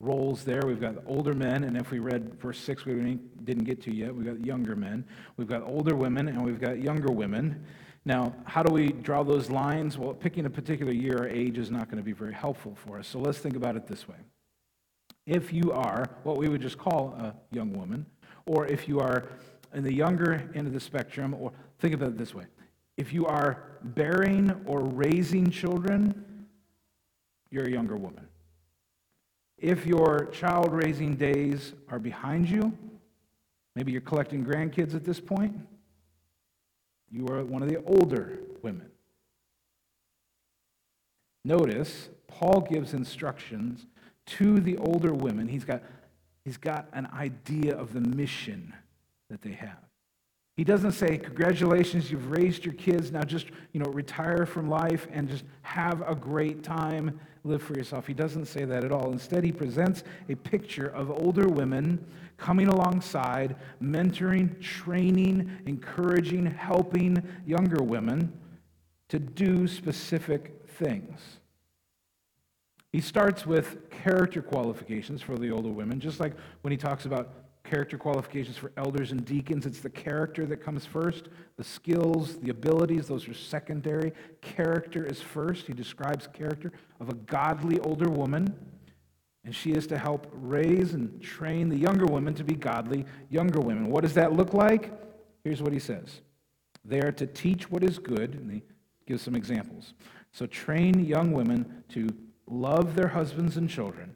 roles 0.00 0.44
there. 0.44 0.62
We've 0.66 0.80
got 0.80 0.96
older 1.06 1.34
men, 1.34 1.64
and 1.64 1.76
if 1.76 1.90
we 1.90 1.98
read 1.98 2.34
verse 2.40 2.58
6, 2.58 2.84
we 2.84 3.18
didn't 3.44 3.64
get 3.64 3.82
to 3.82 3.94
yet, 3.94 4.14
we've 4.14 4.26
got 4.26 4.44
younger 4.44 4.76
men. 4.76 5.04
We've 5.36 5.48
got 5.48 5.62
older 5.62 5.96
women, 5.96 6.28
and 6.28 6.44
we've 6.44 6.60
got 6.60 6.80
younger 6.80 7.12
women. 7.12 7.64
Now, 8.04 8.34
how 8.44 8.62
do 8.62 8.72
we 8.72 8.88
draw 8.88 9.22
those 9.22 9.48
lines? 9.50 9.96
Well, 9.96 10.12
picking 10.12 10.44
a 10.44 10.50
particular 10.50 10.92
year 10.92 11.22
or 11.22 11.28
age 11.28 11.56
is 11.56 11.70
not 11.70 11.86
going 11.86 11.96
to 11.96 12.04
be 12.04 12.12
very 12.12 12.34
helpful 12.34 12.74
for 12.74 12.98
us. 12.98 13.08
So 13.08 13.18
let's 13.18 13.38
think 13.38 13.56
about 13.56 13.76
it 13.76 13.86
this 13.86 14.06
way. 14.06 14.16
If 15.26 15.52
you 15.52 15.72
are 15.72 16.04
what 16.22 16.36
we 16.36 16.48
would 16.48 16.60
just 16.60 16.76
call 16.76 17.16
a 17.18 17.34
young 17.50 17.72
woman, 17.72 18.04
or 18.46 18.66
if 18.66 18.86
you 18.86 19.00
are 19.00 19.24
in 19.72 19.82
the 19.82 19.92
younger 19.92 20.50
end 20.54 20.66
of 20.66 20.74
the 20.74 20.80
spectrum, 20.80 21.34
or 21.34 21.52
think 21.78 21.94
about 21.94 22.08
it 22.08 22.18
this 22.18 22.34
way 22.34 22.44
if 22.96 23.12
you 23.12 23.26
are 23.26 23.64
bearing 23.82 24.52
or 24.66 24.80
raising 24.80 25.50
children, 25.50 26.46
you're 27.50 27.64
a 27.64 27.70
younger 27.70 27.96
woman. 27.96 28.28
If 29.58 29.86
your 29.86 30.26
child 30.26 30.72
raising 30.72 31.16
days 31.16 31.74
are 31.88 31.98
behind 31.98 32.48
you, 32.50 32.76
maybe 33.76 33.92
you're 33.92 34.00
collecting 34.00 34.44
grandkids 34.44 34.94
at 34.94 35.04
this 35.04 35.20
point, 35.20 35.54
you 37.10 37.28
are 37.28 37.44
one 37.44 37.62
of 37.62 37.68
the 37.68 37.82
older 37.84 38.38
women. 38.62 38.90
Notice, 41.44 42.08
Paul 42.26 42.60
gives 42.62 42.94
instructions 42.94 43.86
to 44.26 44.58
the 44.58 44.76
older 44.78 45.12
women. 45.12 45.46
He's 45.46 45.64
got, 45.64 45.82
he's 46.44 46.56
got 46.56 46.88
an 46.92 47.06
idea 47.12 47.76
of 47.76 47.92
the 47.92 48.00
mission 48.00 48.74
that 49.28 49.42
they 49.42 49.52
have. 49.52 49.83
He 50.56 50.64
doesn't 50.64 50.92
say, 50.92 51.18
Congratulations, 51.18 52.10
you've 52.10 52.30
raised 52.30 52.64
your 52.64 52.74
kids, 52.74 53.10
now 53.10 53.22
just 53.22 53.46
you 53.72 53.80
know, 53.80 53.90
retire 53.90 54.46
from 54.46 54.68
life 54.68 55.08
and 55.12 55.28
just 55.28 55.44
have 55.62 56.02
a 56.08 56.14
great 56.14 56.62
time, 56.62 57.18
live 57.42 57.62
for 57.62 57.74
yourself. 57.74 58.06
He 58.06 58.14
doesn't 58.14 58.46
say 58.46 58.64
that 58.64 58.84
at 58.84 58.92
all. 58.92 59.10
Instead, 59.12 59.44
he 59.44 59.52
presents 59.52 60.04
a 60.28 60.34
picture 60.36 60.86
of 60.86 61.10
older 61.10 61.48
women 61.48 62.04
coming 62.36 62.68
alongside, 62.68 63.56
mentoring, 63.82 64.60
training, 64.60 65.50
encouraging, 65.66 66.46
helping 66.46 67.22
younger 67.46 67.82
women 67.82 68.32
to 69.08 69.18
do 69.18 69.66
specific 69.66 70.66
things. 70.78 71.20
He 72.92 73.00
starts 73.00 73.44
with 73.44 73.90
character 73.90 74.40
qualifications 74.40 75.20
for 75.20 75.36
the 75.36 75.50
older 75.50 75.68
women, 75.68 75.98
just 75.98 76.20
like 76.20 76.34
when 76.62 76.70
he 76.70 76.76
talks 76.76 77.06
about 77.06 77.43
character 77.64 77.96
qualifications 77.96 78.58
for 78.58 78.70
elders 78.76 79.10
and 79.10 79.24
deacons. 79.24 79.64
It's 79.66 79.80
the 79.80 79.90
character 79.90 80.44
that 80.46 80.58
comes 80.58 80.84
first. 80.84 81.28
The 81.56 81.64
skills, 81.64 82.36
the 82.36 82.50
abilities, 82.50 83.08
those 83.08 83.26
are 83.26 83.34
secondary. 83.34 84.12
Character 84.42 85.04
is 85.04 85.20
first. 85.20 85.66
He 85.66 85.72
describes 85.72 86.28
character 86.32 86.72
of 87.00 87.08
a 87.08 87.14
godly 87.14 87.80
older 87.80 88.10
woman, 88.10 88.54
and 89.44 89.54
she 89.54 89.72
is 89.72 89.86
to 89.88 89.98
help 89.98 90.26
raise 90.32 90.92
and 90.92 91.20
train 91.22 91.70
the 91.70 91.76
younger 91.76 92.06
women 92.06 92.34
to 92.34 92.44
be 92.44 92.54
godly 92.54 93.06
younger 93.30 93.60
women. 93.60 93.88
What 93.90 94.02
does 94.02 94.14
that 94.14 94.34
look 94.34 94.52
like? 94.52 94.92
Here's 95.42 95.62
what 95.62 95.72
he 95.72 95.78
says 95.78 96.20
They 96.84 97.00
are 97.00 97.12
to 97.12 97.26
teach 97.26 97.70
what 97.70 97.82
is 97.82 97.98
good, 97.98 98.34
and 98.34 98.50
he 98.50 98.62
gives 99.06 99.22
some 99.22 99.34
examples. 99.34 99.94
So 100.32 100.46
train 100.46 101.04
young 101.04 101.32
women 101.32 101.84
to 101.90 102.08
love 102.46 102.94
their 102.94 103.08
husbands 103.08 103.56
and 103.56 103.70
children, 103.70 104.14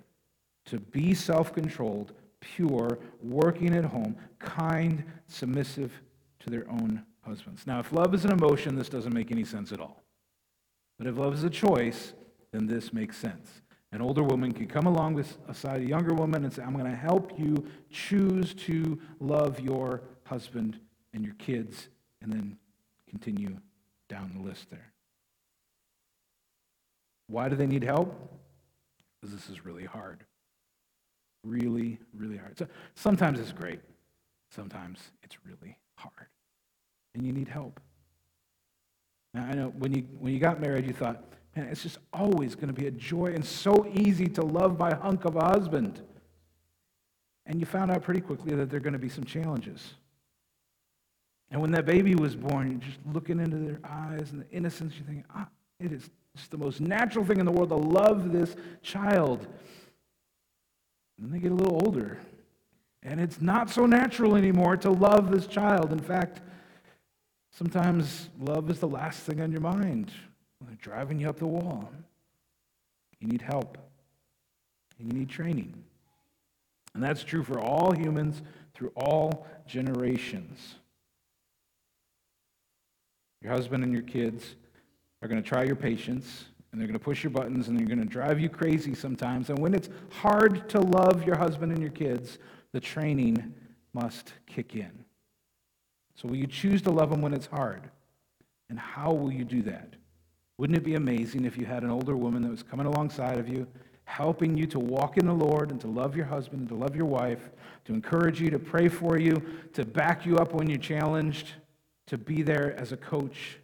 to 0.67 0.79
be 0.79 1.15
self 1.15 1.55
controlled, 1.55 2.13
pure, 2.41 2.99
working 3.23 3.75
at 3.75 3.85
home, 3.85 4.17
kind, 4.39 5.05
submissive 5.27 5.93
to 6.41 6.51
their 6.51 6.69
own 6.71 7.05
husbands. 7.23 7.67
Now, 7.67 7.81
if 7.81 7.93
love 7.93 8.15
is 8.15 8.25
an 8.25 8.33
emotion, 8.33 8.77
this 8.77 8.89
doesn't 8.89 9.13
make 9.13 9.31
any 9.31 9.45
sense 9.45 9.73
at 9.73 9.81
all. 9.81 10.03
But 10.99 11.07
if 11.07 11.17
love 11.17 11.35
is 11.35 11.45
a 11.45 11.51
choice, 11.51 12.13
then 12.53 12.67
this 12.67 12.93
makes 12.93 13.17
sense. 13.17 13.63
An 13.93 14.03
older 14.03 14.23
woman 14.23 14.53
can 14.53 14.67
come 14.67 14.87
along 14.87 15.23
beside 15.47 15.81
a 15.81 15.85
younger 15.85 16.15
woman 16.15 16.45
and 16.45 16.53
say, 16.53 16.63
I'm 16.63 16.75
going 16.75 16.91
to 16.91 16.97
help 16.97 17.39
you 17.39 17.65
choose 17.91 18.53
to 18.55 19.01
love 19.19 19.61
your 19.61 20.03
husband 20.25 20.79
and 21.15 21.25
your 21.25 21.35
kids, 21.35 21.89
and 22.21 22.31
then 22.31 22.59
continue 23.09 23.57
down 24.09 24.33
the 24.35 24.43
list 24.43 24.71
there. 24.71 24.93
Why 27.29 27.49
do 27.49 27.57
they 27.57 27.67
need 27.67 27.83
help? 27.83 28.15
Because 29.21 29.35
this 29.35 29.49
is 29.49 29.65
really 29.65 29.85
hard. 29.85 30.25
Really, 31.45 31.99
So 32.57 32.67
sometimes 32.95 33.41
it's 33.41 33.53
great. 33.53 33.81
Sometimes 34.51 34.99
it's 35.23 35.37
really 35.45 35.77
hard. 35.97 36.29
And 37.15 37.27
you 37.27 37.33
need 37.33 37.49
help. 37.49 37.81
Now, 39.35 39.47
I 39.47 39.55
know 39.55 39.69
when 39.79 39.93
you, 39.93 40.07
when 40.19 40.33
you 40.33 40.39
got 40.39 40.61
married, 40.61 40.87
you 40.87 40.93
thought, 40.93 41.23
man, 41.55 41.67
it's 41.67 41.83
just 41.83 41.99
always 42.13 42.55
going 42.55 42.69
to 42.69 42.75
be 42.75 42.87
a 42.87 42.91
joy 42.91 43.27
and 43.27 43.45
so 43.45 43.87
easy 43.95 44.27
to 44.27 44.43
love 44.43 44.79
my 44.79 44.95
hunk 44.95 45.25
of 45.25 45.37
a 45.37 45.45
husband. 45.45 46.01
And 47.47 47.61
you 47.61 47.67
found 47.67 47.91
out 47.91 48.03
pretty 48.03 48.21
quickly 48.21 48.55
that 48.57 48.71
there 48.71 48.79
are 48.79 48.83
going 48.83 48.93
to 48.93 48.99
be 48.99 49.09
some 49.09 49.25
challenges. 49.25 49.95
And 51.51 51.61
when 51.61 51.71
that 51.73 51.87
baby 51.87 52.15
was 52.15 52.37
born, 52.37 52.71
you're 52.71 52.81
just 52.81 52.99
looking 53.13 53.41
into 53.41 53.57
their 53.57 53.81
eyes 53.85 54.33
and 54.33 54.43
the 54.43 54.51
innocence, 54.51 54.95
you 54.97 55.05
think, 55.05 55.25
ah, 55.35 55.49
it 55.81 55.93
is 55.93 56.11
just 56.37 56.51
the 56.51 56.59
most 56.59 56.81
natural 56.81 57.25
thing 57.25 57.41
in 57.41 57.47
the 57.47 57.53
world 57.53 57.71
to 57.71 57.77
love 57.77 58.33
this 58.33 58.55
child. 58.83 59.47
And 61.21 61.33
they 61.33 61.39
get 61.39 61.53
a 61.53 61.55
little 61.55 61.81
older. 61.85 62.19
And 63.03 63.21
it's 63.21 63.41
not 63.41 63.71
so 63.71 63.87
natural 63.87 64.35
anymore 64.35 64.77
to 64.79 64.91
love 64.91 65.31
this 65.31 65.47
child. 65.47 65.93
In 65.93 66.01
fact, 66.01 66.41
sometimes 67.53 68.29
love 68.39 68.71
is 68.71 68.81
the 68.81 68.89
last 68.89 69.21
thing 69.21 69.41
on 69.41 69.53
your 69.53 69.61
mind 69.61 70.11
when 70.59 70.69
they're 70.69 70.79
driving 70.81 71.21
you 71.21 71.29
up 71.29 71.39
the 71.39 71.47
wall. 71.47 71.91
You 73.21 73.29
need 73.29 73.43
help, 73.43 73.79
and 74.99 75.13
you 75.13 75.19
need 75.19 75.29
training. 75.29 75.75
And 76.95 77.03
that's 77.03 77.23
true 77.23 77.43
for 77.43 77.61
all 77.61 77.93
humans 77.93 78.43
through 78.75 78.93
all 78.97 79.47
generations. 79.67 80.75
Your 83.43 83.53
husband 83.53 83.85
and 83.85 83.93
your 83.93 84.03
kids 84.03 84.57
are 85.23 85.29
going 85.29 85.41
to 85.43 85.49
try 85.49 85.65
your 85.65 85.77
patience, 85.77 86.47
and 86.71 86.81
they're 86.81 86.89
going 86.89 86.99
to 86.99 87.05
push 87.05 87.23
your 87.23 87.31
buttons, 87.31 87.69
and 87.69 87.79
they're 87.79 87.87
going 87.87 87.99
to 88.01 88.05
drive 88.05 88.41
you 88.41 88.49
crazy 88.49 88.95
sometimes. 88.95 89.51
And 89.51 89.59
when 89.59 89.75
it's 89.75 89.89
hard 90.11 90.69
to 90.71 90.81
love 90.81 91.25
your 91.25 91.37
husband 91.37 91.73
and 91.73 91.81
your 91.81 91.91
kids, 91.91 92.39
the 92.73 92.81
training 92.81 93.55
must 93.93 94.33
kick 94.47 94.75
in. 94.75 95.05
So, 96.15 96.29
will 96.29 96.37
you 96.37 96.47
choose 96.47 96.83
to 96.83 96.91
love 96.91 97.11
them 97.11 97.23
when 97.23 97.33
it's 97.33 97.47
hard? 97.47 97.91
And 98.69 98.79
how 98.79 99.13
will 99.13 99.33
you 99.33 99.45
do 99.45 99.63
that? 99.63 99.95
Wouldn't 100.59 100.77
it 100.77 100.85
be 100.85 100.97
amazing 100.97 101.45
if 101.45 101.57
you 101.57 101.65
had 101.65 101.85
an 101.85 101.91
older 101.91 102.17
woman 102.17 102.43
that 102.43 102.51
was 102.51 102.63
coming 102.63 102.87
alongside 102.87 103.39
of 103.39 103.49
you, 103.49 103.67
helping 104.05 104.57
you 104.57 104.67
to 104.67 104.79
walk 104.79 105.17
in 105.17 105.27
the 105.27 105.33
Lord 105.33 105.71
and 105.71 105.81
to 105.81 105.87
love 105.87 106.17
your 106.17 106.27
husband 106.27 106.61
and 106.61 106.69
to 106.69 106.75
love 106.75 106.97
your 106.97 107.07
wife, 107.07 107.51
to 107.85 107.95
encourage 107.95 108.41
you, 108.41 108.51
to 108.51 108.59
pray 108.59 108.89
for 108.89 109.19
you, 109.19 109.41
to 109.75 109.85
back 109.85 110.27
you 110.27 110.39
up 110.39 110.53
when 110.53 110.69
you're 110.69 110.79
challenged, 110.79 111.53
to 112.09 112.19
be 112.19 112.43
there 112.43 112.75
as 112.79 112.91
a 112.91 112.97
coach 112.97 113.59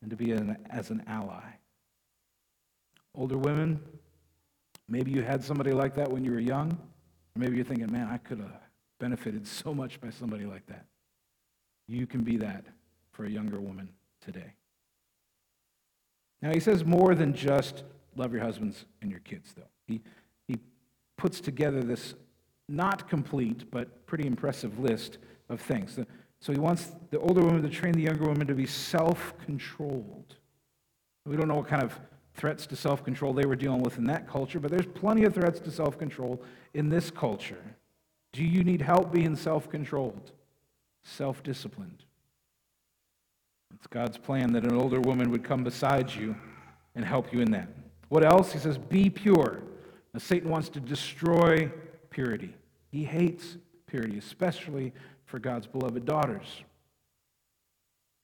and 0.00 0.10
to 0.10 0.16
be 0.16 0.30
an, 0.30 0.56
as 0.70 0.90
an 0.90 1.02
ally. 1.06 1.42
Older 3.14 3.38
women, 3.38 3.80
maybe 4.88 5.10
you 5.10 5.22
had 5.22 5.42
somebody 5.42 5.72
like 5.72 5.94
that 5.94 6.10
when 6.10 6.24
you 6.24 6.30
were 6.30 6.38
young, 6.38 6.78
maybe 7.36 7.56
you're 7.56 7.64
thinking, 7.64 7.90
man, 7.90 8.08
I 8.10 8.18
could 8.18 8.38
have 8.38 8.60
benefited 8.98 9.46
so 9.46 9.74
much 9.74 10.00
by 10.00 10.10
somebody 10.10 10.44
like 10.44 10.66
that. 10.66 10.86
You 11.88 12.06
can 12.06 12.22
be 12.22 12.36
that 12.38 12.64
for 13.12 13.24
a 13.24 13.30
younger 13.30 13.60
woman 13.60 13.88
today. 14.20 14.54
Now, 16.42 16.52
he 16.52 16.60
says 16.60 16.84
more 16.84 17.14
than 17.14 17.32
just 17.32 17.84
love 18.14 18.32
your 18.32 18.42
husbands 18.42 18.84
and 19.00 19.10
your 19.10 19.20
kids, 19.20 19.52
though. 19.56 19.62
He, 19.86 20.02
he 20.46 20.58
puts 21.16 21.40
together 21.40 21.82
this 21.82 22.14
not 22.68 23.08
complete, 23.08 23.70
but 23.70 24.06
pretty 24.06 24.26
impressive 24.26 24.78
list 24.78 25.18
of 25.48 25.60
things. 25.60 25.98
So 26.40 26.52
he 26.52 26.58
wants 26.58 26.92
the 27.10 27.18
older 27.20 27.40
woman 27.40 27.62
to 27.62 27.68
train 27.68 27.92
the 27.92 28.02
younger 28.02 28.24
woman 28.24 28.46
to 28.48 28.54
be 28.54 28.66
self 28.66 29.34
controlled. 29.44 30.34
We 31.24 31.36
don't 31.36 31.48
know 31.48 31.56
what 31.56 31.68
kind 31.68 31.82
of 31.82 31.98
threats 32.36 32.66
to 32.66 32.76
self 32.76 33.02
control 33.04 33.32
they 33.32 33.46
were 33.46 33.56
dealing 33.56 33.82
with 33.82 33.98
in 33.98 34.04
that 34.04 34.28
culture, 34.28 34.60
but 34.60 34.70
there's 34.70 34.86
plenty 34.86 35.24
of 35.24 35.34
threats 35.34 35.58
to 35.60 35.70
self 35.70 35.98
control 35.98 36.42
in 36.74 36.88
this 36.88 37.10
culture. 37.10 37.62
Do 38.32 38.44
you 38.44 38.62
need 38.62 38.82
help 38.82 39.12
being 39.12 39.34
self 39.34 39.70
controlled, 39.70 40.32
self 41.04 41.42
disciplined? 41.42 42.04
It's 43.74 43.86
God's 43.86 44.18
plan 44.18 44.52
that 44.52 44.64
an 44.64 44.74
older 44.74 45.00
woman 45.00 45.30
would 45.30 45.44
come 45.44 45.64
beside 45.64 46.14
you 46.14 46.36
and 46.94 47.04
help 47.04 47.32
you 47.32 47.40
in 47.40 47.50
that. 47.52 47.68
What 48.08 48.24
else? 48.24 48.52
He 48.52 48.58
says, 48.58 48.78
be 48.78 49.10
pure. 49.10 49.62
Now, 50.14 50.20
Satan 50.20 50.48
wants 50.48 50.68
to 50.70 50.80
destroy 50.80 51.70
purity. 52.10 52.54
He 52.90 53.04
hates 53.04 53.58
purity, 53.86 54.16
especially 54.18 54.92
for 55.24 55.38
God's 55.38 55.66
beloved 55.66 56.04
daughters. 56.04 56.46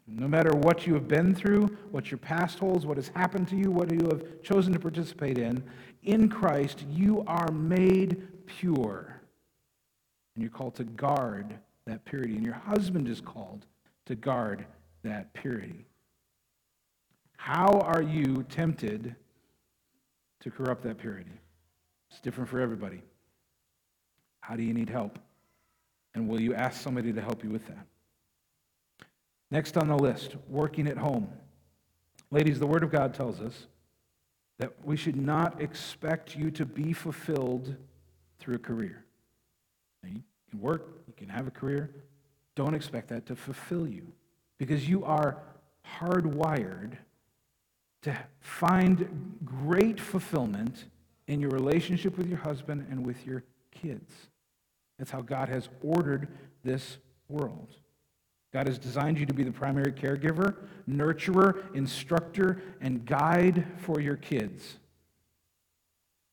No 0.06 0.26
matter 0.26 0.50
what 0.50 0.86
you 0.86 0.94
have 0.94 1.06
been 1.06 1.34
through, 1.34 1.76
what 1.90 2.10
your 2.10 2.18
past 2.18 2.58
holds, 2.58 2.84
what 2.84 2.96
has 2.96 3.08
happened 3.08 3.48
to 3.48 3.56
you, 3.56 3.70
what 3.70 3.92
you 3.92 4.08
have 4.10 4.42
chosen 4.42 4.72
to 4.72 4.78
participate 4.78 5.38
in, 5.38 5.62
in 6.02 6.28
Christ, 6.28 6.84
you 6.90 7.24
are 7.26 7.50
made 7.52 8.46
pure. 8.46 9.20
And 10.34 10.42
you're 10.42 10.50
called 10.50 10.74
to 10.76 10.84
guard 10.84 11.54
that 11.86 12.04
purity. 12.04 12.34
And 12.34 12.44
your 12.44 12.54
husband 12.54 13.08
is 13.08 13.20
called 13.20 13.66
to 14.06 14.14
guard 14.14 14.66
that 15.04 15.32
purity. 15.34 15.86
How 17.36 17.80
are 17.80 18.02
you 18.02 18.44
tempted 18.48 19.14
to 20.40 20.50
corrupt 20.50 20.82
that 20.82 20.98
purity? 20.98 21.30
It's 22.10 22.20
different 22.20 22.50
for 22.50 22.60
everybody. 22.60 23.02
How 24.40 24.56
do 24.56 24.62
you 24.62 24.74
need 24.74 24.90
help? 24.90 25.18
And 26.14 26.28
will 26.28 26.40
you 26.40 26.54
ask 26.54 26.80
somebody 26.80 27.12
to 27.12 27.20
help 27.20 27.42
you 27.42 27.50
with 27.50 27.66
that? 27.68 27.86
Next 29.52 29.76
on 29.76 29.86
the 29.86 29.96
list, 29.96 30.34
working 30.48 30.88
at 30.88 30.96
home. 30.96 31.28
Ladies, 32.30 32.58
the 32.58 32.66
Word 32.66 32.82
of 32.82 32.90
God 32.90 33.12
tells 33.12 33.38
us 33.38 33.66
that 34.58 34.72
we 34.82 34.96
should 34.96 35.14
not 35.14 35.60
expect 35.60 36.34
you 36.34 36.50
to 36.52 36.64
be 36.64 36.94
fulfilled 36.94 37.76
through 38.38 38.54
a 38.54 38.58
career. 38.58 39.04
You 40.04 40.22
can 40.48 40.58
work, 40.58 41.02
you 41.06 41.12
can 41.14 41.28
have 41.28 41.46
a 41.46 41.50
career. 41.50 41.90
Don't 42.54 42.72
expect 42.72 43.08
that 43.08 43.26
to 43.26 43.36
fulfill 43.36 43.86
you 43.86 44.10
because 44.56 44.88
you 44.88 45.04
are 45.04 45.36
hardwired 46.00 46.96
to 48.00 48.16
find 48.40 49.36
great 49.44 50.00
fulfillment 50.00 50.86
in 51.26 51.40
your 51.40 51.50
relationship 51.50 52.16
with 52.16 52.26
your 52.26 52.38
husband 52.38 52.86
and 52.90 53.04
with 53.04 53.26
your 53.26 53.44
kids. 53.70 54.10
That's 54.98 55.10
how 55.10 55.20
God 55.20 55.50
has 55.50 55.68
ordered 55.82 56.28
this 56.64 56.96
world. 57.28 57.76
God 58.52 58.66
has 58.66 58.78
designed 58.78 59.18
you 59.18 59.26
to 59.26 59.34
be 59.34 59.44
the 59.44 59.52
primary 59.52 59.92
caregiver, 59.92 60.56
nurturer, 60.88 61.74
instructor, 61.74 62.62
and 62.80 63.04
guide 63.06 63.66
for 63.78 64.00
your 64.00 64.16
kids. 64.16 64.78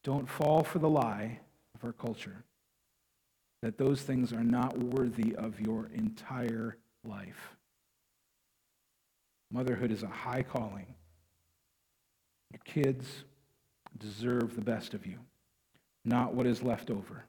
Don't 0.04 0.28
fall 0.28 0.64
for 0.64 0.80
the 0.80 0.90
lie 0.90 1.40
of 1.76 1.84
our 1.84 1.94
culture 1.94 2.44
that 3.62 3.78
those 3.78 4.02
things 4.02 4.32
are 4.32 4.44
not 4.44 4.78
worthy 4.78 5.36
of 5.36 5.60
your 5.60 5.90
entire 5.94 6.78
life. 7.04 7.56
Motherhood 9.52 9.92
is 9.92 10.04
a 10.04 10.08
high 10.08 10.44
calling. 10.44 10.86
Your 12.52 12.62
kids 12.64 13.24
deserve 13.98 14.56
the 14.56 14.62
best 14.62 14.94
of 14.94 15.06
you, 15.06 15.20
not 16.06 16.34
what 16.34 16.46
is 16.46 16.64
left 16.64 16.90
over. 16.90 17.26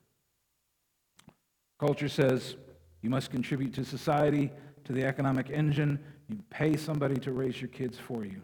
Culture 1.79 2.09
says 2.09 2.57
you 3.03 3.11
must 3.11 3.31
contribute 3.31 3.75
to 3.75 3.85
society, 3.85 4.51
to 4.91 4.97
the 4.97 5.07
economic 5.07 5.51
engine. 5.51 6.01
You 6.29 6.39
pay 6.51 6.77
somebody 6.77 7.15
to 7.21 7.31
raise 7.31 7.61
your 7.61 7.69
kids 7.69 7.97
for 7.97 8.25
you. 8.25 8.43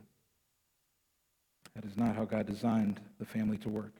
That 1.74 1.84
is 1.84 1.96
not 1.96 2.14
how 2.14 2.24
God 2.24 2.46
designed 2.46 3.00
the 3.18 3.24
family 3.24 3.58
to 3.58 3.68
work. 3.68 3.92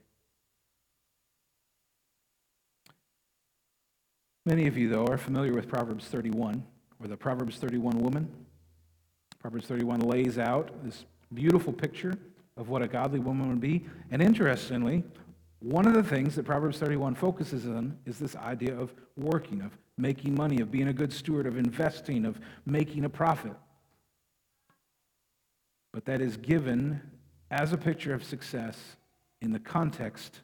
Many 4.45 4.69
of 4.69 4.79
you, 4.79 4.89
though, 4.89 5.07
are 5.07 5.19
familiar 5.19 5.53
with 5.53 5.67
Proverbs 5.67 6.07
31, 6.07 6.65
or 7.01 7.09
the 7.09 7.17
Proverbs 7.17 7.57
31 7.57 7.99
woman. 7.99 8.31
Proverbs 9.41 9.67
31 9.67 10.01
lays 10.01 10.39
out 10.39 10.71
this 10.85 11.05
beautiful 11.35 11.73
picture 11.73 12.17
of 12.57 12.69
what 12.69 12.81
a 12.81 12.87
godly 12.87 13.19
woman 13.19 13.49
would 13.49 13.61
be. 13.61 13.85
And 14.13 14.23
interestingly, 14.23 15.03
one 15.59 15.85
of 15.85 15.95
the 15.95 16.03
things 16.05 16.37
that 16.37 16.45
Proverbs 16.45 16.79
31 16.79 17.17
focuses 17.17 17.67
on 17.67 17.99
is 18.07 18.21
this 18.21 18.37
idea 18.37 18.79
of 18.79 18.95
working, 19.17 19.63
of 19.63 19.77
making 19.99 20.35
money, 20.35 20.61
of 20.61 20.71
being 20.71 20.89
a 20.89 20.93
good 20.93 21.13
steward, 21.13 21.47
of 21.47 21.57
investing, 21.57 22.25
of 22.25 22.39
making 22.65 23.05
a 23.05 23.09
profit. 23.09 23.55
But 25.93 26.05
that 26.05 26.21
is 26.21 26.37
given 26.37 27.01
as 27.51 27.73
a 27.73 27.79
picture 27.79 28.13
of 28.13 28.23
success 28.23 28.97
in 29.41 29.53
the 29.53 29.59
context 29.59 30.41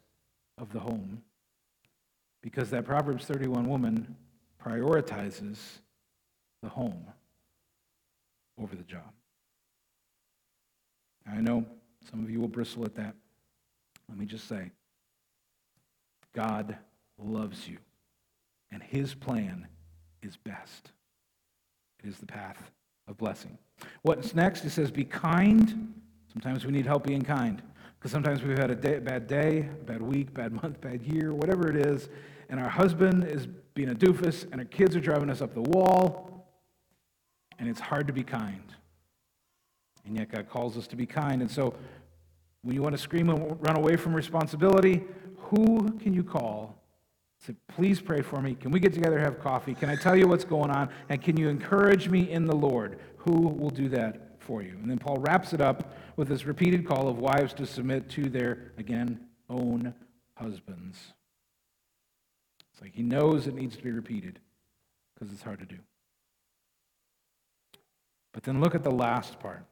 of 0.59 0.73
the 0.73 0.81
home. 0.81 1.23
Because 2.43 2.71
that 2.71 2.85
Proverbs 2.85 3.25
31 3.25 3.69
woman 3.69 4.17
prioritizes 4.65 5.59
the 6.63 6.69
home 6.69 7.05
over 8.59 8.75
the 8.75 8.85
job. 8.85 9.13
I 11.31 11.41
know 11.41 11.65
some 12.11 12.23
of 12.23 12.31
you 12.31 12.41
will 12.41 12.49
bristle 12.49 12.85
at 12.85 12.95
that. 12.97 13.15
Let 14.09 14.19
me 14.19 14.27
just 14.27 14.49
say 14.49 14.71
God 16.35 16.77
loves 17.19 17.69
you, 17.69 17.79
and 18.73 18.83
his 18.83 19.15
plan 19.15 19.67
is 20.23 20.37
best. 20.37 20.93
It 22.03 22.09
is 22.09 22.19
the 22.19 22.27
path 22.27 22.71
of 23.07 23.17
blessing. 23.19 23.59
What's 24.03 24.35
next? 24.35 24.65
It 24.65 24.71
says, 24.71 24.91
Be 24.91 25.05
kind. 25.05 25.95
Sometimes 26.33 26.65
we 26.65 26.73
need 26.73 26.87
help 26.87 27.07
being 27.07 27.23
kind 27.23 27.63
because 27.99 28.11
sometimes 28.11 28.43
we've 28.43 28.59
had 28.59 28.71
a 28.71 28.75
day, 28.75 28.99
bad 28.99 29.29
day, 29.29 29.69
a 29.81 29.85
bad 29.85 30.03
week, 30.03 30.35
bad 30.35 30.53
month, 30.63 30.81
bad 30.81 31.03
year, 31.03 31.33
whatever 31.33 31.71
it 31.71 31.77
is, 31.77 32.09
and 32.49 32.59
our 32.59 32.69
husband 32.69 33.25
is 33.25 33.47
being 33.75 33.91
a 33.91 33.95
doofus, 33.95 34.45
and 34.51 34.61
our 34.61 34.65
kids 34.65 34.97
are 34.97 35.01
driving 35.01 35.31
us 35.31 35.41
up 35.41 35.55
the 35.55 35.63
wall, 35.63 36.47
and 37.59 37.69
it's 37.69 37.81
hard 37.81 38.07
to 38.07 38.13
be 38.13 38.23
kind. 38.23 38.75
And 40.05 40.19
yet 40.19 40.33
God 40.33 40.49
calls 40.49 40.77
us 40.77 40.87
to 40.89 40.97
be 40.97 41.07
kind. 41.07 41.43
And 41.43 41.51
so 41.51 41.75
when 42.63 42.75
you 42.75 42.83
want 42.83 42.95
to 42.95 43.01
scream 43.01 43.31
and 43.31 43.57
run 43.61 43.77
away 43.77 43.97
from 43.97 44.15
responsibility, 44.15 45.05
who 45.37 45.93
can 46.01 46.13
you 46.13 46.25
call? 46.25 46.82
Say, 47.47 47.55
please 47.67 48.01
pray 48.01 48.23
for 48.23 48.41
me. 48.41 48.55
Can 48.55 48.71
we 48.71 48.79
get 48.79 48.93
together 48.93 49.19
have 49.19 49.41
coffee? 49.41 49.75
Can 49.75 49.91
I 49.91 49.97
tell 49.97 50.17
you 50.17 50.29
what's 50.29 50.45
going 50.45 50.71
on? 50.71 50.89
And 51.09 51.21
can 51.21 51.37
you 51.37 51.49
encourage 51.49 52.09
me 52.09 52.31
in 52.31 52.47
the 52.47 52.55
Lord? 52.55 53.01
Who 53.19 53.33
will 53.33 53.71
do 53.71 53.89
that 53.89 54.41
for 54.41 54.63
you? 54.63 54.79
And 54.81 54.89
then 54.89 54.99
Paul 54.99 55.17
wraps 55.19 55.53
it 55.53 55.61
up 55.61 55.97
with 56.17 56.29
this 56.29 56.45
repeated 56.45 56.87
call 56.87 57.09
of 57.09 57.19
wives 57.19 57.53
to 57.55 57.67
submit 57.67 58.09
to 58.11 58.29
their, 58.29 58.73
again, 58.79 59.27
own 59.51 59.93
husbands. 60.37 60.99
It's 62.73 62.81
like 62.81 62.95
he 62.95 63.03
knows 63.03 63.49
it 63.49 63.55
needs 63.55 63.77
to 63.77 63.83
be 63.83 63.91
repeated 63.91 64.39
because 65.15 65.33
it's 65.33 65.43
hard 65.43 65.59
to 65.59 65.67
do. 65.67 65.79
But 68.33 68.45
then 68.45 68.61
look 68.61 68.77
at 68.77 68.85
the 68.85 68.91
last 68.91 69.41
part 69.41 69.65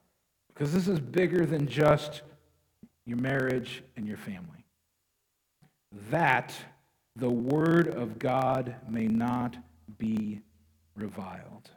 because 0.48 0.72
this 0.72 0.88
is 0.88 0.98
bigger 0.98 1.46
than 1.46 1.68
just 1.68 2.22
your 3.06 3.18
marriage 3.18 3.84
and 3.96 4.08
your 4.08 4.16
family. 4.16 4.66
That 6.10 6.52
the 7.16 7.30
word 7.30 7.88
of 7.88 8.18
God 8.18 8.76
may 8.88 9.06
not 9.06 9.56
be 9.98 10.40
reviled. 10.94 11.70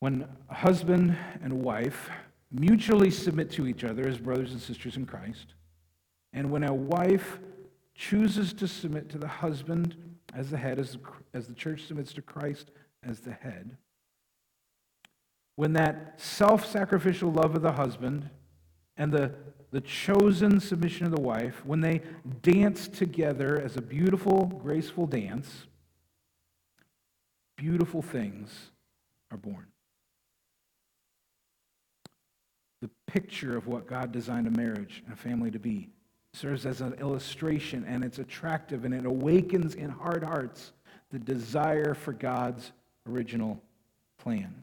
When 0.00 0.28
husband 0.48 1.16
and 1.42 1.62
wife 1.62 2.10
mutually 2.50 3.10
submit 3.10 3.50
to 3.52 3.66
each 3.66 3.82
other 3.82 4.06
as 4.06 4.18
brothers 4.18 4.52
and 4.52 4.60
sisters 4.60 4.96
in 4.96 5.06
Christ, 5.06 5.54
and 6.32 6.50
when 6.50 6.64
a 6.64 6.74
wife 6.74 7.38
chooses 7.94 8.52
to 8.54 8.68
submit 8.68 9.08
to 9.10 9.18
the 9.18 9.26
husband 9.26 9.96
as 10.34 10.50
the 10.50 10.58
head, 10.58 10.78
as 10.78 10.92
the, 10.92 11.00
as 11.32 11.48
the 11.48 11.54
church 11.54 11.86
submits 11.86 12.12
to 12.12 12.22
Christ 12.22 12.70
as 13.02 13.20
the 13.20 13.32
head, 13.32 13.76
when 15.56 15.72
that 15.72 16.20
self 16.20 16.66
sacrificial 16.66 17.32
love 17.32 17.54
of 17.54 17.62
the 17.62 17.72
husband 17.72 18.28
and 18.96 19.12
the, 19.12 19.32
the 19.70 19.80
chosen 19.80 20.60
submission 20.60 21.06
of 21.06 21.12
the 21.12 21.20
wife, 21.20 21.64
when 21.64 21.80
they 21.80 22.00
dance 22.42 22.88
together 22.88 23.60
as 23.60 23.76
a 23.76 23.82
beautiful, 23.82 24.46
graceful 24.46 25.06
dance, 25.06 25.66
beautiful 27.56 28.02
things 28.02 28.70
are 29.30 29.36
born. 29.36 29.66
The 32.80 32.90
picture 33.06 33.56
of 33.56 33.66
what 33.66 33.86
God 33.86 34.12
designed 34.12 34.46
a 34.46 34.50
marriage 34.50 35.02
and 35.04 35.14
a 35.14 35.16
family 35.16 35.50
to 35.50 35.58
be 35.58 35.88
serves 36.32 36.66
as 36.66 36.82
an 36.82 36.94
illustration, 36.94 37.84
and 37.88 38.04
it's 38.04 38.18
attractive, 38.18 38.84
and 38.84 38.92
it 38.92 39.06
awakens 39.06 39.74
in 39.74 39.88
hard 39.88 40.22
hearts 40.22 40.72
the 41.10 41.18
desire 41.18 41.94
for 41.94 42.12
God's 42.12 42.72
original 43.08 43.60
plan. 44.18 44.62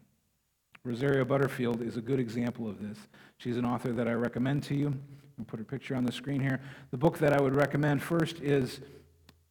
Rosaria 0.85 1.23
Butterfield 1.23 1.81
is 1.81 1.95
a 1.95 2.01
good 2.01 2.19
example 2.19 2.69
of 2.69 2.81
this. 2.81 2.97
She's 3.37 3.55
an 3.55 3.63
author 3.63 3.93
that 3.93 4.05
I 4.05 4.13
recommend 4.13 4.63
to 4.63 4.75
you. 4.75 4.93
I'll 5.39 5.45
put 5.45 5.59
her 5.59 5.65
picture 5.65 5.95
on 5.95 6.03
the 6.03 6.11
screen 6.11 6.41
here. 6.41 6.59
The 6.91 6.97
book 6.97 7.19
that 7.19 7.31
I 7.31 7.41
would 7.41 7.55
recommend 7.55 8.03
first 8.03 8.41
is 8.41 8.81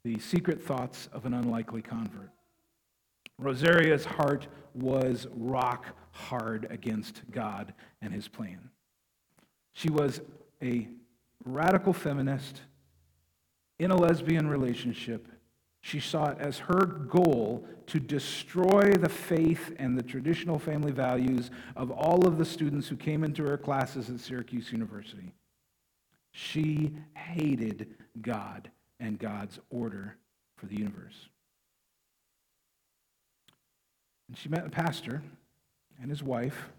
The 0.05 0.19
Secret 0.19 0.63
Thoughts 0.63 1.09
of 1.11 1.25
an 1.25 1.33
Unlikely 1.33 1.81
Convert. 1.81 2.31
Rosaria's 3.39 4.05
heart 4.05 4.47
was 4.75 5.27
rock 5.35 5.87
hard 6.11 6.67
against 6.69 7.23
God 7.31 7.73
and 8.03 8.13
his 8.13 8.29
plan. 8.29 8.69
She 9.73 9.91
was 9.91 10.21
a 10.63 10.87
radical 11.47 11.95
feminist 11.95 12.61
in 13.79 13.91
a 13.91 13.97
lesbian 13.97 14.49
relationship 14.49 15.29
she 15.83 15.99
saw 15.99 16.31
it 16.31 16.39
as 16.39 16.59
her 16.59 16.87
goal 16.87 17.67
to 17.89 17.99
destroy 17.99 18.93
the 18.93 19.09
faith 19.09 19.75
and 19.79 19.99
the 19.99 20.03
traditional 20.03 20.59
family 20.59 20.93
values 20.93 21.51
of 21.77 21.91
all 21.91 22.27
of 22.27 22.39
the 22.39 22.45
students 22.45 22.87
who 22.89 22.97
came 22.97 23.25
into 23.25 23.43
her 23.45 23.59
classes 23.59 24.09
at 24.09 24.21
Syracuse 24.21 24.71
University. 24.71 25.35
She 26.31 26.93
hated 27.15 27.89
God 28.23 28.71
and 29.01 29.19
God's 29.19 29.59
order 29.71 30.17
for 30.57 30.67
the 30.67 30.77
universe. 30.79 31.29
And 34.29 34.39
she 34.39 34.49
met 34.49 34.65
a 34.65 34.71
pastor 34.71 35.21
and 36.01 36.09
his 36.09 36.23
wife, 36.23 36.71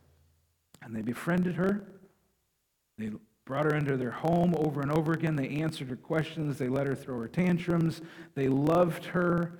and 0.81 0.95
they 0.95 1.01
befriended 1.01 1.55
her. 1.55 1.83
They 2.97 3.11
brought 3.45 3.65
her 3.65 3.75
into 3.75 3.97
their 3.97 4.11
home 4.11 4.55
over 4.57 4.81
and 4.81 4.91
over 4.91 5.13
again. 5.13 5.35
They 5.35 5.49
answered 5.49 5.89
her 5.89 5.95
questions. 5.95 6.57
They 6.57 6.69
let 6.69 6.87
her 6.87 6.95
throw 6.95 7.19
her 7.19 7.27
tantrums. 7.27 8.01
They 8.35 8.47
loved 8.47 9.05
her. 9.05 9.59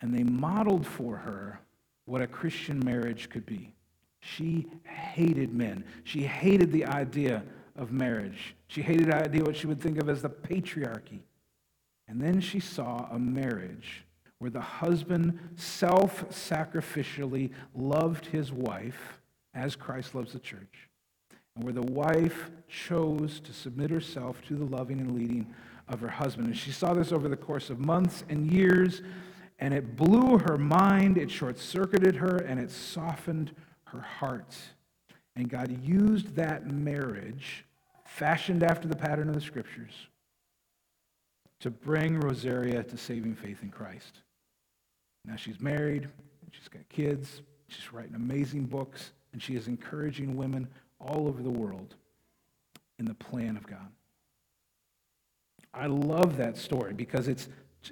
And 0.00 0.12
they 0.12 0.24
modeled 0.24 0.86
for 0.86 1.16
her 1.16 1.60
what 2.04 2.20
a 2.20 2.26
Christian 2.26 2.80
marriage 2.84 3.30
could 3.30 3.46
be. 3.46 3.72
She 4.20 4.66
hated 4.84 5.54
men. 5.54 5.84
She 6.02 6.22
hated 6.22 6.72
the 6.72 6.86
idea 6.86 7.44
of 7.76 7.92
marriage. 7.92 8.54
She 8.68 8.82
hated 8.82 9.06
the 9.06 9.16
idea 9.16 9.42
what 9.42 9.56
she 9.56 9.66
would 9.66 9.80
think 9.80 9.98
of 9.98 10.08
as 10.08 10.22
the 10.22 10.30
patriarchy. 10.30 11.20
And 12.08 12.20
then 12.20 12.40
she 12.40 12.60
saw 12.60 13.08
a 13.10 13.18
marriage 13.18 14.04
where 14.38 14.50
the 14.50 14.60
husband 14.60 15.38
self 15.56 16.28
sacrificially 16.30 17.50
loved 17.74 18.26
his 18.26 18.52
wife 18.52 19.20
as 19.54 19.76
Christ 19.76 20.14
loves 20.14 20.32
the 20.32 20.38
church 20.38 20.90
where 21.56 21.72
the 21.72 21.82
wife 21.82 22.50
chose 22.68 23.40
to 23.40 23.52
submit 23.52 23.90
herself 23.90 24.42
to 24.48 24.56
the 24.56 24.64
loving 24.64 25.00
and 25.00 25.12
leading 25.12 25.46
of 25.88 26.00
her 26.00 26.08
husband. 26.08 26.48
And 26.48 26.56
she 26.56 26.72
saw 26.72 26.94
this 26.94 27.12
over 27.12 27.28
the 27.28 27.36
course 27.36 27.70
of 27.70 27.78
months 27.78 28.24
and 28.28 28.50
years, 28.50 29.02
and 29.60 29.72
it 29.72 29.96
blew 29.96 30.38
her 30.38 30.58
mind, 30.58 31.16
it 31.16 31.30
short 31.30 31.58
circuited 31.58 32.16
her, 32.16 32.38
and 32.38 32.58
it 32.58 32.70
softened 32.70 33.54
her 33.84 34.00
heart. 34.00 34.56
And 35.36 35.48
God 35.48 35.78
used 35.84 36.34
that 36.36 36.70
marriage, 36.70 37.64
fashioned 38.04 38.62
after 38.62 38.88
the 38.88 38.96
pattern 38.96 39.28
of 39.28 39.34
the 39.34 39.40
scriptures, 39.40 39.92
to 41.60 41.70
bring 41.70 42.18
Rosaria 42.18 42.82
to 42.82 42.96
saving 42.96 43.36
faith 43.36 43.62
in 43.62 43.70
Christ. 43.70 44.18
Now 45.24 45.36
she's 45.36 45.60
married, 45.60 46.08
she's 46.50 46.68
got 46.68 46.86
kids, 46.88 47.42
she's 47.68 47.92
writing 47.92 48.14
amazing 48.14 48.64
books, 48.64 49.12
and 49.32 49.42
she 49.42 49.54
is 49.54 49.68
encouraging 49.68 50.36
women 50.36 50.68
all 51.00 51.28
over 51.28 51.42
the 51.42 51.50
world 51.50 51.94
in 52.98 53.04
the 53.04 53.14
plan 53.14 53.56
of 53.56 53.66
God. 53.66 53.90
I 55.72 55.86
love 55.86 56.36
that 56.36 56.56
story 56.56 56.92
because 56.92 57.28
it's, 57.28 57.48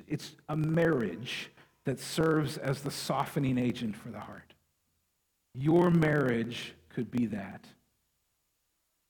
it's 0.07 0.37
a 0.49 0.57
marriage 0.57 1.51
that 1.85 1.99
serves 1.99 2.57
as 2.59 2.83
the 2.83 2.91
softening 2.91 3.59
agent 3.59 3.97
for 3.97 4.11
the 4.11 4.21
heart. 4.21 4.55
Your 5.55 5.91
marriage 5.91 6.75
could 6.89 7.11
be 7.11 7.27
that. 7.27 7.67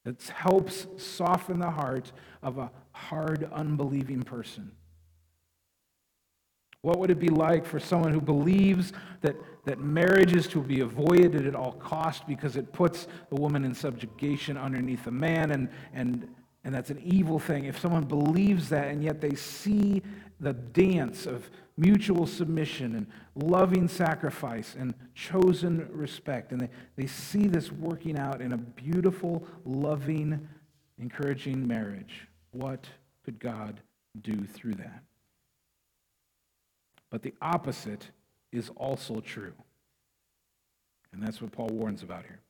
It 0.05 0.23
helps 0.35 0.87
soften 0.97 1.61
the 1.61 1.71
heart 1.71 2.11
of 2.43 2.59
a 2.59 2.71
hard, 2.93 3.49
unbelieving 3.53 4.23
person. 4.23 4.73
What 6.83 6.99
would 6.99 7.11
it 7.11 7.19
be 7.19 7.29
like 7.29 7.65
for 7.65 7.81
someone 7.81 8.13
who 8.13 8.21
believes 8.21 8.93
that, 9.21 9.37
that 9.65 9.81
marriage 9.81 10.35
is 10.35 10.47
to 10.49 10.61
be 10.61 10.81
avoided 10.81 11.47
at 11.47 11.55
all 11.55 11.73
cost 11.73 12.27
because 12.27 12.57
it 12.57 12.73
puts 12.73 13.07
the 13.31 13.37
woman 13.37 13.65
in 13.65 13.75
subjugation 13.75 14.57
underneath 14.57 15.05
the 15.05 15.13
man 15.13 15.53
and, 15.53 15.69
and 15.95 16.29
and 16.65 16.75
that's 16.75 16.91
an 16.91 17.01
evil 17.03 17.39
thing. 17.39 17.65
If 17.65 17.79
someone 17.79 18.05
believes 18.05 18.69
that 18.69 18.89
and 18.89 19.03
yet 19.03 19.21
they 19.21 19.35
see 19.35 20.03
the 20.41 20.53
dance 20.53 21.27
of 21.27 21.51
mutual 21.77 22.27
submission 22.27 22.95
and 22.95 23.07
loving 23.35 23.89
sacrifice 23.89 24.77
and 24.79 24.95
chosen 25.15 25.89
respect, 25.91 26.53
and 26.53 26.61
they, 26.61 26.69
they 26.97 27.07
see 27.07 27.47
this 27.47 27.73
working 27.73 28.19
out 28.19 28.41
in 28.41 28.53
a 28.53 28.57
beautiful, 28.57 29.45
loving, 29.65 30.49
encouraging 30.99 31.67
marriage, 31.67 32.29
what 32.53 32.87
could 33.25 33.41
God 33.41 33.81
do 34.21 34.45
through 34.45 34.75
that? 34.75 35.03
But 37.13 37.23
the 37.23 37.35
opposite 37.43 38.11
is 38.53 38.71
also 38.75 39.21
true. 39.21 39.53
And 41.13 41.23
that's 41.23 41.43
what 41.43 41.53
Paul 41.53 41.69
warns 41.69 42.03
about 42.03 42.25
here. 42.25 42.41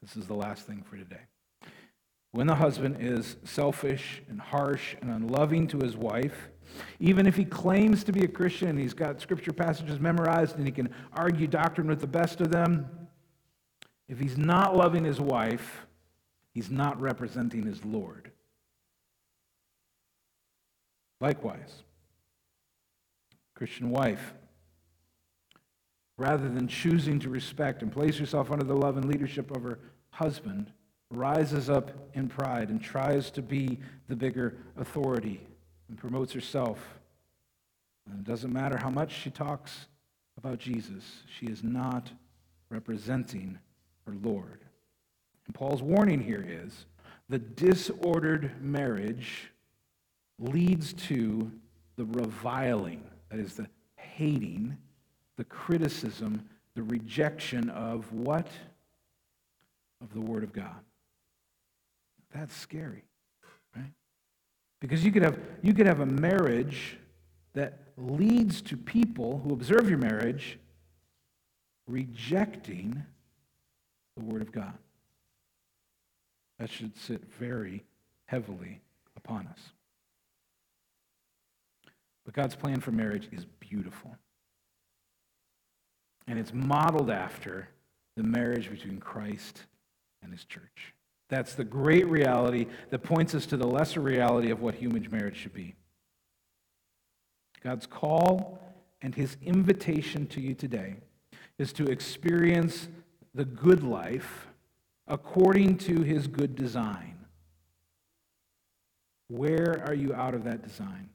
This 0.00 0.16
is 0.16 0.26
the 0.26 0.34
last 0.34 0.64
thing 0.64 0.84
for 0.88 0.96
today. 0.96 1.22
When 2.30 2.46
the 2.46 2.54
husband 2.54 2.98
is 3.00 3.36
selfish 3.42 4.22
and 4.28 4.40
harsh 4.40 4.94
and 5.02 5.10
unloving 5.10 5.66
to 5.68 5.78
his 5.78 5.96
wife, 5.96 6.50
even 7.00 7.26
if 7.26 7.34
he 7.34 7.44
claims 7.44 8.04
to 8.04 8.12
be 8.12 8.22
a 8.22 8.28
Christian 8.28 8.68
and 8.68 8.78
he's 8.78 8.94
got 8.94 9.20
scripture 9.20 9.52
passages 9.52 9.98
memorized 9.98 10.56
and 10.56 10.66
he 10.66 10.72
can 10.72 10.88
argue 11.12 11.48
doctrine 11.48 11.88
with 11.88 12.00
the 12.00 12.06
best 12.06 12.40
of 12.40 12.52
them, 12.52 12.88
if 14.08 14.20
he's 14.20 14.38
not 14.38 14.76
loving 14.76 15.04
his 15.04 15.20
wife, 15.20 15.86
he's 16.52 16.70
not 16.70 17.00
representing 17.00 17.64
his 17.64 17.84
Lord. 17.84 18.30
Likewise, 21.20 21.83
Christian 23.64 23.88
wife, 23.88 24.34
rather 26.18 26.50
than 26.50 26.68
choosing 26.68 27.18
to 27.18 27.30
respect 27.30 27.80
and 27.80 27.90
place 27.90 28.18
herself 28.18 28.50
under 28.50 28.62
the 28.62 28.76
love 28.76 28.98
and 28.98 29.06
leadership 29.06 29.50
of 29.56 29.62
her 29.62 29.78
husband, 30.10 30.70
rises 31.10 31.70
up 31.70 31.90
in 32.12 32.28
pride 32.28 32.68
and 32.68 32.78
tries 32.82 33.30
to 33.30 33.40
be 33.40 33.80
the 34.06 34.14
bigger 34.14 34.58
authority 34.76 35.40
and 35.88 35.96
promotes 35.96 36.34
herself. 36.34 36.78
And 38.06 38.20
it 38.20 38.24
doesn't 38.30 38.52
matter 38.52 38.76
how 38.76 38.90
much 38.90 39.14
she 39.14 39.30
talks 39.30 39.86
about 40.36 40.58
Jesus, 40.58 41.22
she 41.38 41.46
is 41.46 41.64
not 41.64 42.10
representing 42.68 43.58
her 44.06 44.14
Lord. 44.22 44.60
And 45.46 45.54
Paul's 45.54 45.80
warning 45.80 46.20
here 46.20 46.46
is 46.46 46.84
the 47.30 47.38
disordered 47.38 48.62
marriage 48.62 49.52
leads 50.38 50.92
to 51.08 51.50
the 51.96 52.04
reviling, 52.04 53.04
that 53.30 53.38
is, 53.38 53.54
the 53.54 53.66
hating, 53.96 54.76
the 55.36 55.44
criticism, 55.44 56.48
the 56.74 56.82
rejection 56.82 57.70
of 57.70 58.12
what? 58.12 58.48
Of 60.00 60.12
the 60.12 60.20
Word 60.20 60.44
of 60.44 60.52
God. 60.52 60.80
That's 62.34 62.54
scary, 62.54 63.04
right? 63.76 63.92
Because 64.80 65.04
you 65.04 65.12
could 65.12 65.22
have, 65.22 65.38
you 65.62 65.72
could 65.72 65.86
have 65.86 66.00
a 66.00 66.06
marriage 66.06 66.98
that 67.54 67.78
leads 67.96 68.60
to 68.62 68.76
people 68.76 69.40
who 69.44 69.52
observe 69.52 69.88
your 69.88 69.98
marriage 69.98 70.58
rejecting 71.86 73.04
the 74.16 74.24
Word 74.24 74.42
of 74.42 74.52
God. 74.52 74.74
That 76.58 76.70
should 76.70 76.96
sit 76.96 77.22
very 77.38 77.84
heavily 78.26 78.80
upon 79.16 79.46
us. 79.46 79.60
But 82.24 82.34
God's 82.34 82.56
plan 82.56 82.80
for 82.80 82.90
marriage 82.90 83.28
is 83.32 83.44
beautiful. 83.60 84.16
And 86.26 86.38
it's 86.38 86.54
modeled 86.54 87.10
after 87.10 87.68
the 88.16 88.22
marriage 88.22 88.70
between 88.70 88.98
Christ 88.98 89.62
and 90.22 90.32
his 90.32 90.44
church. 90.44 90.94
That's 91.28 91.54
the 91.54 91.64
great 91.64 92.06
reality 92.06 92.66
that 92.90 93.00
points 93.00 93.34
us 93.34 93.46
to 93.46 93.56
the 93.56 93.66
lesser 93.66 94.00
reality 94.00 94.50
of 94.50 94.60
what 94.60 94.74
human 94.74 95.06
marriage 95.10 95.36
should 95.36 95.54
be. 95.54 95.74
God's 97.62 97.86
call 97.86 98.60
and 99.02 99.14
his 99.14 99.36
invitation 99.42 100.26
to 100.28 100.40
you 100.40 100.54
today 100.54 100.96
is 101.58 101.72
to 101.74 101.86
experience 101.86 102.88
the 103.34 103.44
good 103.44 103.82
life 103.82 104.48
according 105.06 105.76
to 105.76 106.02
his 106.02 106.26
good 106.26 106.54
design. 106.54 107.18
Where 109.28 109.82
are 109.86 109.94
you 109.94 110.14
out 110.14 110.34
of 110.34 110.44
that 110.44 110.62
design? 110.62 111.10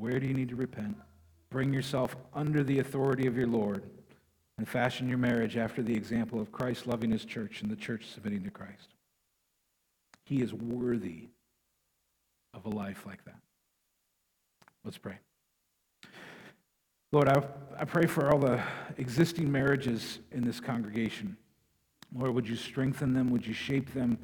Where 0.00 0.18
do 0.18 0.26
you 0.26 0.32
need 0.32 0.48
to 0.48 0.56
repent? 0.56 0.96
Bring 1.50 1.74
yourself 1.74 2.16
under 2.32 2.64
the 2.64 2.78
authority 2.78 3.26
of 3.26 3.36
your 3.36 3.46
Lord 3.46 3.82
and 4.56 4.66
fashion 4.66 5.10
your 5.10 5.18
marriage 5.18 5.58
after 5.58 5.82
the 5.82 5.94
example 5.94 6.40
of 6.40 6.50
Christ 6.50 6.86
loving 6.86 7.10
his 7.10 7.26
church 7.26 7.60
and 7.60 7.70
the 7.70 7.76
church 7.76 8.06
submitting 8.06 8.42
to 8.44 8.50
Christ. 8.50 8.94
He 10.24 10.40
is 10.40 10.54
worthy 10.54 11.28
of 12.54 12.64
a 12.64 12.70
life 12.70 13.04
like 13.04 13.22
that. 13.26 13.36
Let's 14.84 14.96
pray. 14.96 15.18
Lord, 17.12 17.28
I, 17.28 17.42
I 17.78 17.84
pray 17.84 18.06
for 18.06 18.32
all 18.32 18.38
the 18.38 18.62
existing 18.96 19.52
marriages 19.52 20.20
in 20.32 20.42
this 20.44 20.60
congregation. 20.60 21.36
Lord, 22.14 22.34
would 22.34 22.48
you 22.48 22.56
strengthen 22.56 23.12
them? 23.12 23.28
Would 23.30 23.46
you 23.46 23.52
shape 23.52 23.92
them? 23.92 24.16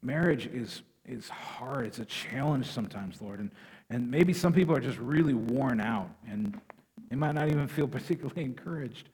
Marriage 0.00 0.46
is, 0.46 0.82
is 1.04 1.28
hard. 1.28 1.84
It's 1.84 1.98
a 1.98 2.06
challenge 2.06 2.66
sometimes, 2.66 3.20
Lord. 3.20 3.40
And, 3.40 3.50
and 3.90 4.10
maybe 4.10 4.32
some 4.32 4.52
people 4.52 4.74
are 4.74 4.80
just 4.80 4.98
really 4.98 5.34
worn 5.34 5.80
out 5.80 6.10
and 6.28 6.60
they 7.10 7.16
might 7.16 7.34
not 7.34 7.48
even 7.48 7.68
feel 7.68 7.86
particularly 7.86 8.42
encouraged 8.44 9.08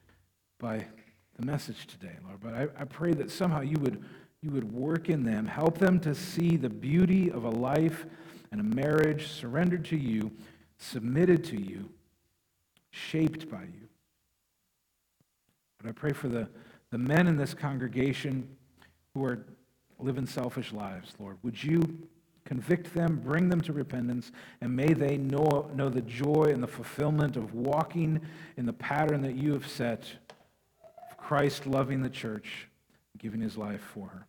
by 0.59 0.85
the 1.37 1.45
message 1.45 1.87
today, 1.87 2.15
Lord. 2.25 2.39
But 2.41 2.53
I, 2.53 2.81
I 2.81 2.85
pray 2.85 3.13
that 3.13 3.31
somehow 3.31 3.61
you 3.61 3.77
would 3.79 4.03
you 4.41 4.49
would 4.49 4.73
work 4.73 5.09
in 5.09 5.23
them, 5.23 5.45
help 5.45 5.77
them 5.77 5.99
to 5.99 6.15
see 6.15 6.57
the 6.57 6.69
beauty 6.69 7.29
of 7.29 7.43
a 7.43 7.49
life 7.49 8.07
and 8.51 8.59
a 8.59 8.63
marriage 8.63 9.27
surrendered 9.27 9.85
to 9.85 9.97
you, 9.97 10.31
submitted 10.79 11.43
to 11.45 11.61
you, 11.61 11.89
shaped 12.89 13.49
by 13.51 13.61
you. 13.61 13.87
But 15.79 15.89
I 15.89 15.91
pray 15.91 16.11
for 16.11 16.27
the, 16.27 16.49
the 16.89 16.97
men 16.97 17.27
in 17.27 17.37
this 17.37 17.53
congregation 17.53 18.47
who 19.13 19.23
are 19.25 19.45
living 19.99 20.25
selfish 20.25 20.73
lives, 20.73 21.13
Lord. 21.19 21.37
Would 21.43 21.63
you 21.63 22.07
convict 22.45 22.93
them, 22.93 23.21
bring 23.23 23.49
them 23.49 23.61
to 23.61 23.73
repentance, 23.73 24.31
and 24.61 24.75
may 24.75 24.93
they 24.93 25.17
know, 25.17 25.69
know 25.75 25.89
the 25.89 26.01
joy 26.01 26.45
and 26.51 26.61
the 26.61 26.67
fulfillment 26.67 27.37
of 27.37 27.53
walking 27.53 28.19
in 28.57 28.65
the 28.65 28.73
pattern 28.73 29.21
that 29.21 29.35
you 29.35 29.53
have 29.53 29.67
set 29.67 30.03
of 31.09 31.17
Christ 31.17 31.65
loving 31.65 32.01
the 32.01 32.09
church, 32.09 32.67
giving 33.17 33.41
his 33.41 33.57
life 33.57 33.81
for 33.81 34.07
her. 34.07 34.27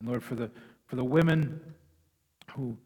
And 0.00 0.08
Lord, 0.08 0.22
for 0.22 0.34
the, 0.34 0.50
for 0.86 0.96
the 0.96 1.04
women 1.04 1.60
who 2.52 2.76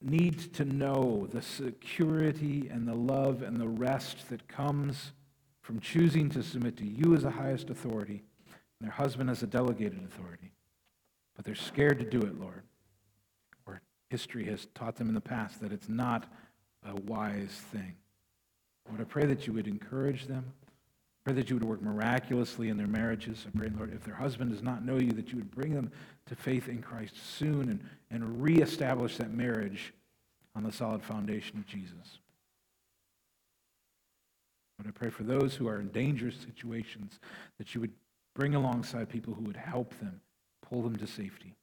need 0.00 0.52
to 0.54 0.64
know 0.64 1.26
the 1.32 1.42
security 1.42 2.68
and 2.70 2.86
the 2.86 2.94
love 2.94 3.42
and 3.42 3.56
the 3.56 3.68
rest 3.68 4.28
that 4.28 4.46
comes 4.48 5.12
from 5.62 5.80
choosing 5.80 6.28
to 6.28 6.42
submit 6.42 6.76
to 6.76 6.84
you 6.84 7.14
as 7.14 7.22
the 7.22 7.30
highest 7.30 7.70
authority 7.70 8.22
and 8.78 8.88
their 8.88 8.92
husband 8.92 9.30
as 9.30 9.42
a 9.42 9.46
delegated 9.46 10.04
authority. 10.04 10.52
But 11.34 11.46
they're 11.46 11.54
scared 11.54 11.98
to 12.00 12.04
do 12.04 12.20
it, 12.20 12.38
Lord. 12.38 12.62
Or 14.14 14.16
history 14.16 14.44
has 14.44 14.68
taught 14.74 14.94
them 14.94 15.08
in 15.08 15.14
the 15.14 15.20
past 15.20 15.60
that 15.60 15.72
it's 15.72 15.88
not 15.88 16.26
a 16.86 16.94
wise 16.94 17.50
thing. 17.72 17.96
Lord, 18.88 19.00
I 19.00 19.04
pray 19.04 19.26
that 19.26 19.46
you 19.46 19.52
would 19.54 19.66
encourage 19.66 20.26
them, 20.26 20.44
I 20.62 21.30
pray 21.30 21.34
that 21.34 21.50
you 21.50 21.56
would 21.56 21.64
work 21.64 21.82
miraculously 21.82 22.68
in 22.68 22.76
their 22.76 22.86
marriages. 22.86 23.44
I 23.44 23.58
pray, 23.58 23.70
Lord, 23.76 23.92
if 23.92 24.04
their 24.04 24.14
husband 24.14 24.52
does 24.52 24.62
not 24.62 24.84
know 24.84 24.98
you, 24.98 25.10
that 25.12 25.30
you 25.30 25.36
would 25.38 25.50
bring 25.50 25.74
them 25.74 25.90
to 26.26 26.36
faith 26.36 26.68
in 26.68 26.80
Christ 26.80 27.14
soon 27.16 27.68
and, 27.70 27.80
and 28.10 28.40
reestablish 28.40 29.16
that 29.16 29.32
marriage 29.32 29.92
on 30.54 30.62
the 30.62 30.70
solid 30.70 31.02
foundation 31.02 31.58
of 31.58 31.66
Jesus. 31.66 32.18
But 34.78 34.86
I 34.86 34.90
pray 34.92 35.10
for 35.10 35.24
those 35.24 35.56
who 35.56 35.66
are 35.66 35.80
in 35.80 35.88
dangerous 35.88 36.36
situations 36.36 37.18
that 37.58 37.74
you 37.74 37.80
would 37.80 37.92
bring 38.36 38.54
alongside 38.54 39.08
people 39.08 39.34
who 39.34 39.42
would 39.42 39.56
help 39.56 39.98
them, 39.98 40.20
pull 40.62 40.82
them 40.82 40.96
to 40.96 41.06
safety. 41.06 41.56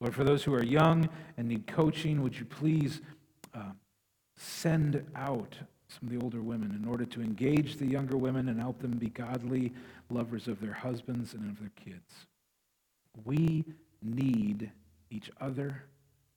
Lord, 0.00 0.14
for 0.14 0.24
those 0.24 0.44
who 0.44 0.54
are 0.54 0.62
young 0.62 1.08
and 1.36 1.48
need 1.48 1.66
coaching, 1.66 2.22
would 2.22 2.38
you 2.38 2.44
please 2.44 3.00
uh, 3.54 3.72
send 4.36 5.04
out 5.14 5.56
some 5.88 6.08
of 6.08 6.10
the 6.10 6.22
older 6.22 6.42
women 6.42 6.76
in 6.80 6.88
order 6.88 7.04
to 7.06 7.22
engage 7.22 7.76
the 7.76 7.86
younger 7.86 8.16
women 8.16 8.48
and 8.48 8.60
help 8.60 8.80
them 8.80 8.92
be 8.92 9.08
godly 9.08 9.72
lovers 10.10 10.48
of 10.48 10.60
their 10.60 10.72
husbands 10.72 11.32
and 11.32 11.48
of 11.48 11.58
their 11.60 11.70
kids. 11.76 12.26
We 13.24 13.64
need 14.02 14.70
each 15.10 15.30
other. 15.40 15.84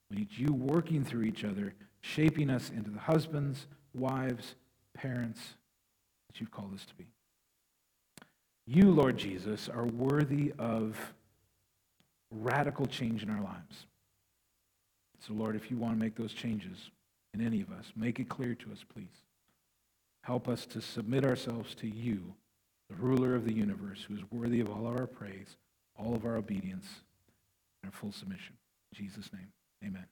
We 0.09 0.17
need 0.17 0.29
you 0.31 0.53
working 0.53 1.03
through 1.03 1.23
each 1.23 1.43
other, 1.43 1.73
shaping 2.01 2.49
us 2.49 2.69
into 2.69 2.89
the 2.89 2.99
husbands, 2.99 3.67
wives, 3.93 4.55
parents 4.93 5.39
that 6.27 6.39
you've 6.39 6.51
called 6.51 6.73
us 6.73 6.85
to 6.85 6.95
be. 6.95 7.07
You, 8.65 8.91
Lord 8.91 9.17
Jesus, 9.17 9.67
are 9.67 9.85
worthy 9.85 10.53
of 10.59 11.13
radical 12.31 12.85
change 12.85 13.23
in 13.23 13.29
our 13.29 13.41
lives. 13.41 13.85
So, 15.25 15.33
Lord, 15.33 15.55
if 15.55 15.69
you 15.69 15.77
want 15.77 15.93
to 15.93 15.99
make 15.99 16.15
those 16.15 16.33
changes 16.33 16.91
in 17.33 17.45
any 17.45 17.61
of 17.61 17.71
us, 17.71 17.91
make 17.95 18.19
it 18.19 18.29
clear 18.29 18.55
to 18.55 18.71
us, 18.71 18.83
please. 18.93 19.23
Help 20.23 20.47
us 20.47 20.65
to 20.67 20.81
submit 20.81 21.25
ourselves 21.25 21.75
to 21.75 21.87
you, 21.87 22.33
the 22.89 22.95
ruler 22.95 23.35
of 23.35 23.45
the 23.45 23.53
universe, 23.53 24.05
who 24.07 24.15
is 24.15 24.21
worthy 24.31 24.59
of 24.59 24.69
all 24.69 24.87
of 24.87 24.95
our 24.95 25.07
praise, 25.07 25.57
all 25.97 26.15
of 26.15 26.25
our 26.25 26.37
obedience, 26.37 26.87
and 27.81 27.91
our 27.91 27.97
full 27.97 28.11
submission. 28.11 28.55
In 28.91 29.05
Jesus' 29.05 29.31
name, 29.33 29.51
amen. 29.83 30.05